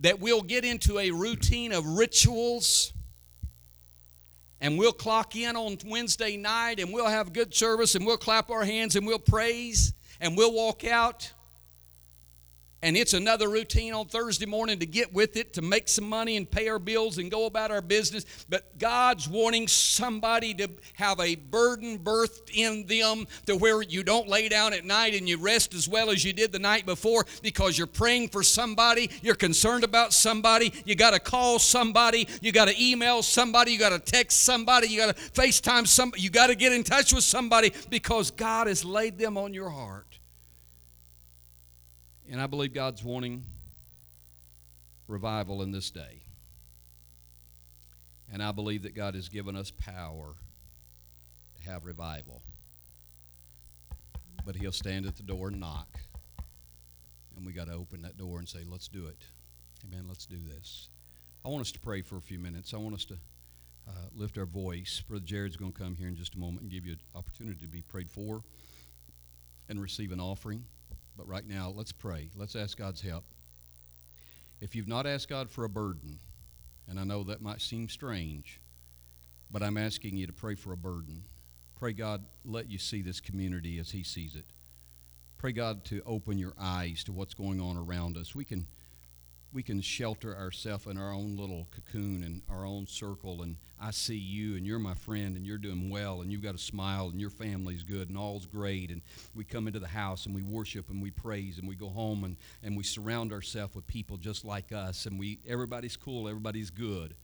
that 0.00 0.20
we'll 0.20 0.42
get 0.42 0.66
into 0.66 0.98
a 0.98 1.10
routine 1.10 1.72
of 1.72 1.86
rituals 1.86 2.92
and 4.60 4.78
we'll 4.78 4.92
clock 4.92 5.34
in 5.34 5.56
on 5.56 5.78
Wednesday 5.86 6.36
night 6.36 6.78
and 6.78 6.92
we'll 6.92 7.08
have 7.08 7.32
good 7.32 7.54
service 7.54 7.94
and 7.94 8.04
we'll 8.04 8.18
clap 8.18 8.50
our 8.50 8.64
hands 8.64 8.96
and 8.96 9.06
we'll 9.06 9.18
praise 9.18 9.94
and 10.20 10.36
we'll 10.36 10.52
walk 10.52 10.84
out 10.84 11.32
and 12.82 12.96
it's 12.96 13.14
another 13.14 13.48
routine 13.48 13.94
on 13.94 14.06
Thursday 14.06 14.46
morning 14.46 14.80
to 14.80 14.86
get 14.86 15.12
with 15.12 15.36
it, 15.36 15.52
to 15.52 15.62
make 15.62 15.88
some 15.88 16.08
money 16.08 16.36
and 16.36 16.50
pay 16.50 16.68
our 16.68 16.80
bills 16.80 17.18
and 17.18 17.30
go 17.30 17.46
about 17.46 17.70
our 17.70 17.80
business. 17.80 18.26
But 18.48 18.76
God's 18.78 19.28
wanting 19.28 19.68
somebody 19.68 20.52
to 20.54 20.68
have 20.94 21.20
a 21.20 21.36
burden 21.36 21.98
birthed 22.00 22.50
in 22.52 22.86
them 22.86 23.28
to 23.46 23.56
where 23.56 23.82
you 23.82 24.02
don't 24.02 24.28
lay 24.28 24.48
down 24.48 24.72
at 24.72 24.84
night 24.84 25.14
and 25.14 25.28
you 25.28 25.38
rest 25.38 25.74
as 25.74 25.88
well 25.88 26.10
as 26.10 26.24
you 26.24 26.32
did 26.32 26.50
the 26.50 26.58
night 26.58 26.84
before 26.84 27.24
because 27.40 27.78
you're 27.78 27.86
praying 27.86 28.28
for 28.28 28.42
somebody, 28.42 29.10
you're 29.22 29.36
concerned 29.36 29.84
about 29.84 30.12
somebody, 30.12 30.72
you 30.84 30.96
got 30.96 31.12
to 31.12 31.20
call 31.20 31.60
somebody, 31.60 32.26
you 32.40 32.50
got 32.50 32.66
to 32.66 32.82
email 32.82 33.22
somebody, 33.22 33.72
you 33.72 33.78
got 33.78 33.90
to 33.90 33.98
text 33.98 34.42
somebody, 34.42 34.88
you 34.88 34.98
got 34.98 35.16
to 35.16 35.22
FaceTime 35.32 35.86
somebody, 35.86 36.22
you 36.22 36.30
got 36.30 36.48
to 36.48 36.56
get 36.56 36.72
in 36.72 36.82
touch 36.82 37.12
with 37.12 37.24
somebody 37.24 37.72
because 37.90 38.32
God 38.32 38.66
has 38.66 38.84
laid 38.84 39.18
them 39.18 39.38
on 39.38 39.54
your 39.54 39.70
heart. 39.70 40.11
And 42.30 42.40
I 42.40 42.46
believe 42.46 42.72
God's 42.72 43.02
wanting 43.02 43.44
revival 45.08 45.62
in 45.62 45.72
this 45.72 45.90
day. 45.90 46.20
And 48.32 48.42
I 48.42 48.52
believe 48.52 48.82
that 48.84 48.94
God 48.94 49.14
has 49.14 49.28
given 49.28 49.56
us 49.56 49.70
power 49.70 50.34
to 51.56 51.70
have 51.70 51.84
revival. 51.84 52.40
But 54.46 54.56
He'll 54.56 54.72
stand 54.72 55.06
at 55.06 55.16
the 55.16 55.22
door 55.22 55.48
and 55.48 55.60
knock. 55.60 55.88
And 57.36 57.44
we 57.44 57.52
got 57.52 57.66
to 57.66 57.74
open 57.74 58.02
that 58.02 58.16
door 58.16 58.38
and 58.38 58.48
say, 58.48 58.60
let's 58.68 58.88
do 58.88 59.06
it. 59.06 59.18
Amen. 59.86 60.06
Let's 60.08 60.26
do 60.26 60.38
this. 60.48 60.88
I 61.44 61.48
want 61.48 61.62
us 61.62 61.72
to 61.72 61.80
pray 61.80 62.02
for 62.02 62.16
a 62.16 62.20
few 62.20 62.38
minutes. 62.38 62.72
I 62.72 62.78
want 62.78 62.94
us 62.94 63.04
to 63.06 63.14
uh, 63.88 63.92
lift 64.16 64.38
our 64.38 64.46
voice. 64.46 65.02
Brother 65.06 65.24
Jared's 65.24 65.56
going 65.56 65.72
to 65.72 65.78
come 65.78 65.96
here 65.96 66.08
in 66.08 66.16
just 66.16 66.34
a 66.34 66.38
moment 66.38 66.62
and 66.62 66.70
give 66.70 66.86
you 66.86 66.92
an 66.92 66.98
opportunity 67.14 67.60
to 67.60 67.66
be 67.66 67.82
prayed 67.82 68.08
for 68.08 68.42
and 69.68 69.80
receive 69.80 70.12
an 70.12 70.20
offering. 70.20 70.64
But 71.16 71.28
right 71.28 71.46
now, 71.46 71.72
let's 71.74 71.92
pray. 71.92 72.28
Let's 72.36 72.56
ask 72.56 72.76
God's 72.76 73.00
help. 73.00 73.24
If 74.60 74.74
you've 74.74 74.88
not 74.88 75.06
asked 75.06 75.28
God 75.28 75.50
for 75.50 75.64
a 75.64 75.68
burden, 75.68 76.18
and 76.88 76.98
I 76.98 77.04
know 77.04 77.24
that 77.24 77.42
might 77.42 77.60
seem 77.60 77.88
strange, 77.88 78.58
but 79.50 79.62
I'm 79.62 79.76
asking 79.76 80.16
you 80.16 80.26
to 80.26 80.32
pray 80.32 80.54
for 80.54 80.72
a 80.72 80.76
burden. 80.76 81.24
Pray 81.78 81.92
God 81.92 82.24
let 82.44 82.70
you 82.70 82.78
see 82.78 83.02
this 83.02 83.20
community 83.20 83.78
as 83.78 83.90
He 83.90 84.02
sees 84.02 84.34
it. 84.34 84.44
Pray 85.38 85.52
God 85.52 85.84
to 85.86 86.00
open 86.06 86.38
your 86.38 86.54
eyes 86.60 87.02
to 87.04 87.12
what's 87.12 87.34
going 87.34 87.60
on 87.60 87.76
around 87.76 88.16
us. 88.16 88.34
We 88.34 88.44
can 88.44 88.66
we 89.52 89.62
can 89.62 89.80
shelter 89.82 90.34
ourselves 90.36 90.86
in 90.86 90.96
our 90.96 91.12
own 91.12 91.36
little 91.36 91.66
cocoon 91.74 92.22
and 92.22 92.40
our 92.48 92.64
own 92.64 92.86
circle 92.86 93.42
and 93.42 93.56
I 93.84 93.90
see 93.90 94.16
you 94.16 94.56
and 94.56 94.64
you're 94.64 94.78
my 94.78 94.94
friend 94.94 95.36
and 95.36 95.44
you're 95.44 95.58
doing 95.58 95.90
well 95.90 96.20
and 96.20 96.30
you've 96.30 96.42
got 96.42 96.54
a 96.54 96.58
smile 96.58 97.08
and 97.08 97.20
your 97.20 97.30
family's 97.30 97.82
good 97.82 98.08
and 98.08 98.16
all's 98.16 98.46
great 98.46 98.90
and 98.90 99.02
we 99.34 99.42
come 99.42 99.66
into 99.66 99.80
the 99.80 99.88
house 99.88 100.24
and 100.24 100.32
we 100.32 100.42
worship 100.42 100.88
and 100.88 101.02
we 101.02 101.10
praise 101.10 101.58
and 101.58 101.68
we 101.68 101.74
go 101.74 101.88
home 101.88 102.22
and, 102.22 102.36
and 102.62 102.76
we 102.76 102.84
surround 102.84 103.32
ourselves 103.32 103.74
with 103.74 103.84
people 103.88 104.16
just 104.16 104.44
like 104.44 104.70
us 104.70 105.06
and 105.06 105.18
we 105.18 105.40
everybody's 105.48 105.96
cool, 105.96 106.28
everybody's 106.28 106.70
good. 106.70 107.16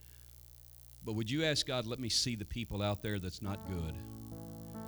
But 1.04 1.12
would 1.12 1.30
you 1.30 1.44
ask 1.44 1.64
God, 1.64 1.86
let 1.86 2.00
me 2.00 2.08
see 2.08 2.34
the 2.34 2.44
people 2.44 2.82
out 2.82 3.02
there 3.02 3.20
that's 3.20 3.40
not 3.40 3.64
good? 3.68 3.94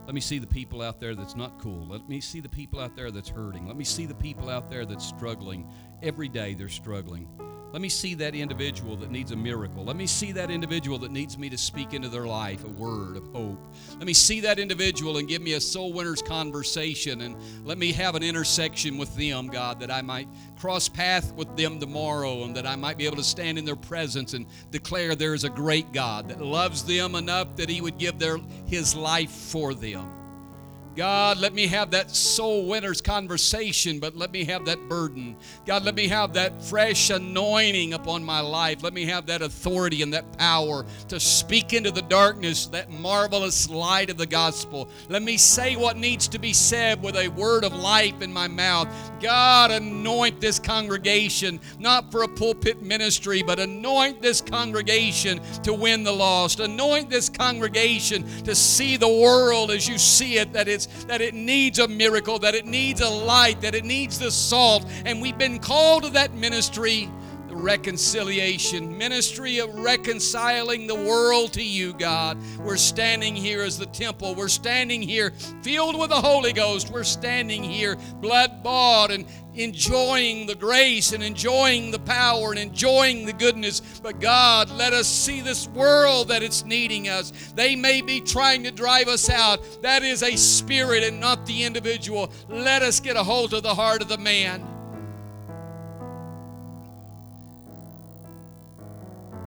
Let 0.07 0.15
me 0.15 0.21
see 0.21 0.41
the 0.41 0.49
people 0.49 0.83
out 0.83 0.99
there 0.99 1.15
that's 1.15 1.37
not 1.37 1.61
cool. 1.61 1.87
Let 1.87 2.09
me 2.09 2.21
see 2.21 2.41
the 2.41 2.49
people 2.49 2.81
out 2.81 2.97
there 2.97 3.13
that's 3.13 3.29
hurting. 3.29 3.69
Let 3.69 3.77
me 3.77 3.85
see 3.85 4.07
the 4.07 4.15
people 4.15 4.51
out 4.51 4.69
there 4.69 4.85
that's 4.85 5.07
struggling. 5.07 5.71
Every 6.03 6.29
day 6.29 6.55
they're 6.55 6.69
struggling. 6.69 7.29
Let 7.73 7.81
me 7.81 7.89
see 7.89 8.15
that 8.15 8.35
individual 8.35 8.97
that 8.97 9.11
needs 9.11 9.31
a 9.31 9.37
miracle. 9.37 9.85
Let 9.85 9.97
me 9.97 10.07
see 10.07 10.33
that 10.33 10.51
individual 10.51 10.99
that 10.99 11.13
needs 11.13 11.39
me 11.39 11.49
to 11.51 11.59
speak 11.59 11.95
into 11.95 12.09
their 12.09 12.27
life 12.27 12.65
a 12.65 12.69
word 12.69 13.17
of 13.17 13.27
hope. 13.29 13.65
Let 13.97 14.07
me 14.07 14.13
see 14.13 14.41
that 14.41 14.59
individual 14.59 15.19
and 15.19 15.29
give 15.29 15.41
me 15.41 15.53
a 15.53 15.61
soul 15.61 15.93
winner's 15.93 16.21
conversation 16.21 17.21
and 17.21 17.37
let 17.65 17.79
me 17.79 17.93
have 17.93 18.17
an 18.17 18.23
intersection 18.23 18.99
with 18.99 19.15
them, 19.17 19.47
God, 19.49 19.79
that 19.81 19.91
I 19.91 20.03
might 20.03 20.29
cross 20.59 20.89
path 20.89 21.33
with 21.35 21.57
them 21.57 21.79
tomorrow 21.79 22.43
and 22.43 22.57
that 22.57 22.67
I 22.67 22.75
might 22.77 22.99
be 22.99 23.07
able 23.07 23.17
to 23.17 23.23
stand 23.23 23.57
in 23.57 23.65
their 23.65 23.77
presence 23.77 24.35
and 24.35 24.47
declare 24.71 25.15
there 25.15 25.35
is 25.35 25.45
a 25.45 25.51
great 25.51 25.93
God 25.93 26.29
that 26.29 26.41
loves 26.41 26.85
them 26.85 27.15
enough 27.15 27.55
that 27.57 27.69
he 27.69 27.81
would 27.81 27.99
give 27.99 28.19
their 28.19 28.39
his 28.67 28.97
life 28.97 29.31
for 29.31 29.75
them. 29.75 30.20
God, 30.97 31.39
let 31.39 31.55
me 31.55 31.69
have 31.69 31.93
that 31.93 32.11
soul 32.11 32.67
winner's 32.67 33.01
conversation, 33.01 34.01
but 34.01 34.17
let 34.17 34.33
me 34.33 34.45
have 34.45 34.65
that 34.67 34.89
burden. 34.89 35.37
God, 35.65 35.85
let 35.85 35.95
me 35.95 36.09
have 36.09 36.35
that 36.35 36.63
fresh 36.65 37.11
anointing 37.11 37.95
upon 37.95 38.25
my 38.25 38.41
life. 38.41 38.83
Let 38.83 38.93
me 38.93 39.07
have 39.07 39.27
that 39.27 39.41
authority 39.41 40.03
and 40.03 40.13
that 40.13 40.37
power 40.37 40.85
to 41.09 41.21
speak 41.21 41.73
into 41.73 41.93
the 41.93 42.03
darkness, 42.03 42.67
that 42.67 42.91
marvelous 42.91 43.71
light 43.71 44.11
of 44.11 44.17
the 44.17 44.27
gospel. 44.27 44.89
Let 45.09 45.23
me 45.23 45.37
say 45.37 45.77
what 45.77 45.97
needs 45.97 46.27
to 46.29 46.39
be 46.39 46.53
said 46.53 47.03
with 47.03 47.17
a 47.17 47.29
word 47.29 47.65
of 47.65 47.73
life 47.73 48.21
in 48.21 48.33
my 48.33 48.49
mouth. 48.49 48.89
God, 49.21 49.71
anoint 49.71 50.41
this 50.41 50.59
congregation, 50.59 51.61
not 51.79 52.11
for 52.11 52.25
a 52.25 52.29
pulpit 52.29 52.83
ministry, 52.83 53.43
but 53.43 53.61
anoint 53.61 54.21
this 54.21 54.41
congregation 54.41 55.41
to 55.63 55.73
win 55.73 56.03
the 56.03 56.13
lost. 56.13 56.59
Anoint 56.59 57.09
this 57.11 57.29
congregation 57.29 58.25
to 58.43 58.55
see 58.55 58.97
the 58.97 59.09
world 59.09 59.71
as 59.71 59.89
you 59.89 59.97
see 59.97 60.39
it, 60.39 60.53
that 60.53 60.69
it's 60.69 60.89
that 61.07 61.21
it 61.21 61.35
needs 61.35 61.79
a 61.79 61.89
miracle, 61.89 62.39
that 62.41 62.55
it 62.55 62.67
needs 62.67 63.01
a 63.01 63.09
light, 63.09 63.61
that 63.61 63.75
it 63.75 63.85
needs 63.85 64.19
the 64.19 64.31
salt. 64.31 64.85
And 65.05 65.21
we've 65.21 65.39
been 65.39 65.59
called 65.59 66.05
to 66.05 66.11
that 66.11 66.35
ministry, 66.35 67.09
reconciliation 67.61 68.97
ministry 68.97 69.59
of 69.59 69.75
reconciling 69.75 70.87
the 70.87 70.95
world 70.95 71.53
to 71.53 71.63
you, 71.63 71.93
God. 71.93 72.39
We're 72.59 72.77
standing 72.77 73.37
here 73.37 73.63
as 73.63 73.79
the 73.79 73.87
temple. 73.87 74.35
We're 74.35 74.49
standing 74.49 75.03
here 75.03 75.33
filled 75.63 75.99
with 75.99 76.11
the 76.11 76.21
Holy 76.21 76.53
Ghost. 76.53 76.91
We're 76.91 77.05
standing 77.05 77.63
here 77.63 77.97
blood 78.21 78.63
bought 78.63 79.11
and 79.11 79.27
enjoying 79.55 80.47
the 80.47 80.55
grace 80.55 81.13
and 81.13 81.23
enjoying 81.23 81.91
the 81.91 81.99
power 81.99 82.51
and 82.51 82.59
enjoying 82.59 83.27
the 83.27 83.33
goodness. 83.33 83.81
But 84.03 84.21
God, 84.21 84.71
let 84.71 84.93
us 84.93 85.07
see 85.07 85.41
this 85.41 85.69
world 85.69 86.29
that 86.29 86.43
it's 86.43 86.65
needing 86.65 87.09
us. 87.09 87.33
They 87.55 87.77
may 87.77 88.01
be 88.01 88.21
trying 88.21 88.63
to 88.65 88.71
drive 88.71 89.09
us 89.09 89.29
out. 89.29 89.83
That 89.83 90.03
is 90.03 90.23
a 90.23 90.37
spirit 90.37 91.03
and 91.03 91.21
not 91.21 91.47
the 91.47 91.65
individual. 91.65 92.33
Let 92.49 92.83
us 92.83 93.01
get 93.01 93.17
a 93.17 93.23
hold 93.23 93.55
of 93.55 93.63
the 93.63 93.75
heart 93.75 94.03
of 94.03 94.09
the 94.09 94.19
man. 94.19 94.80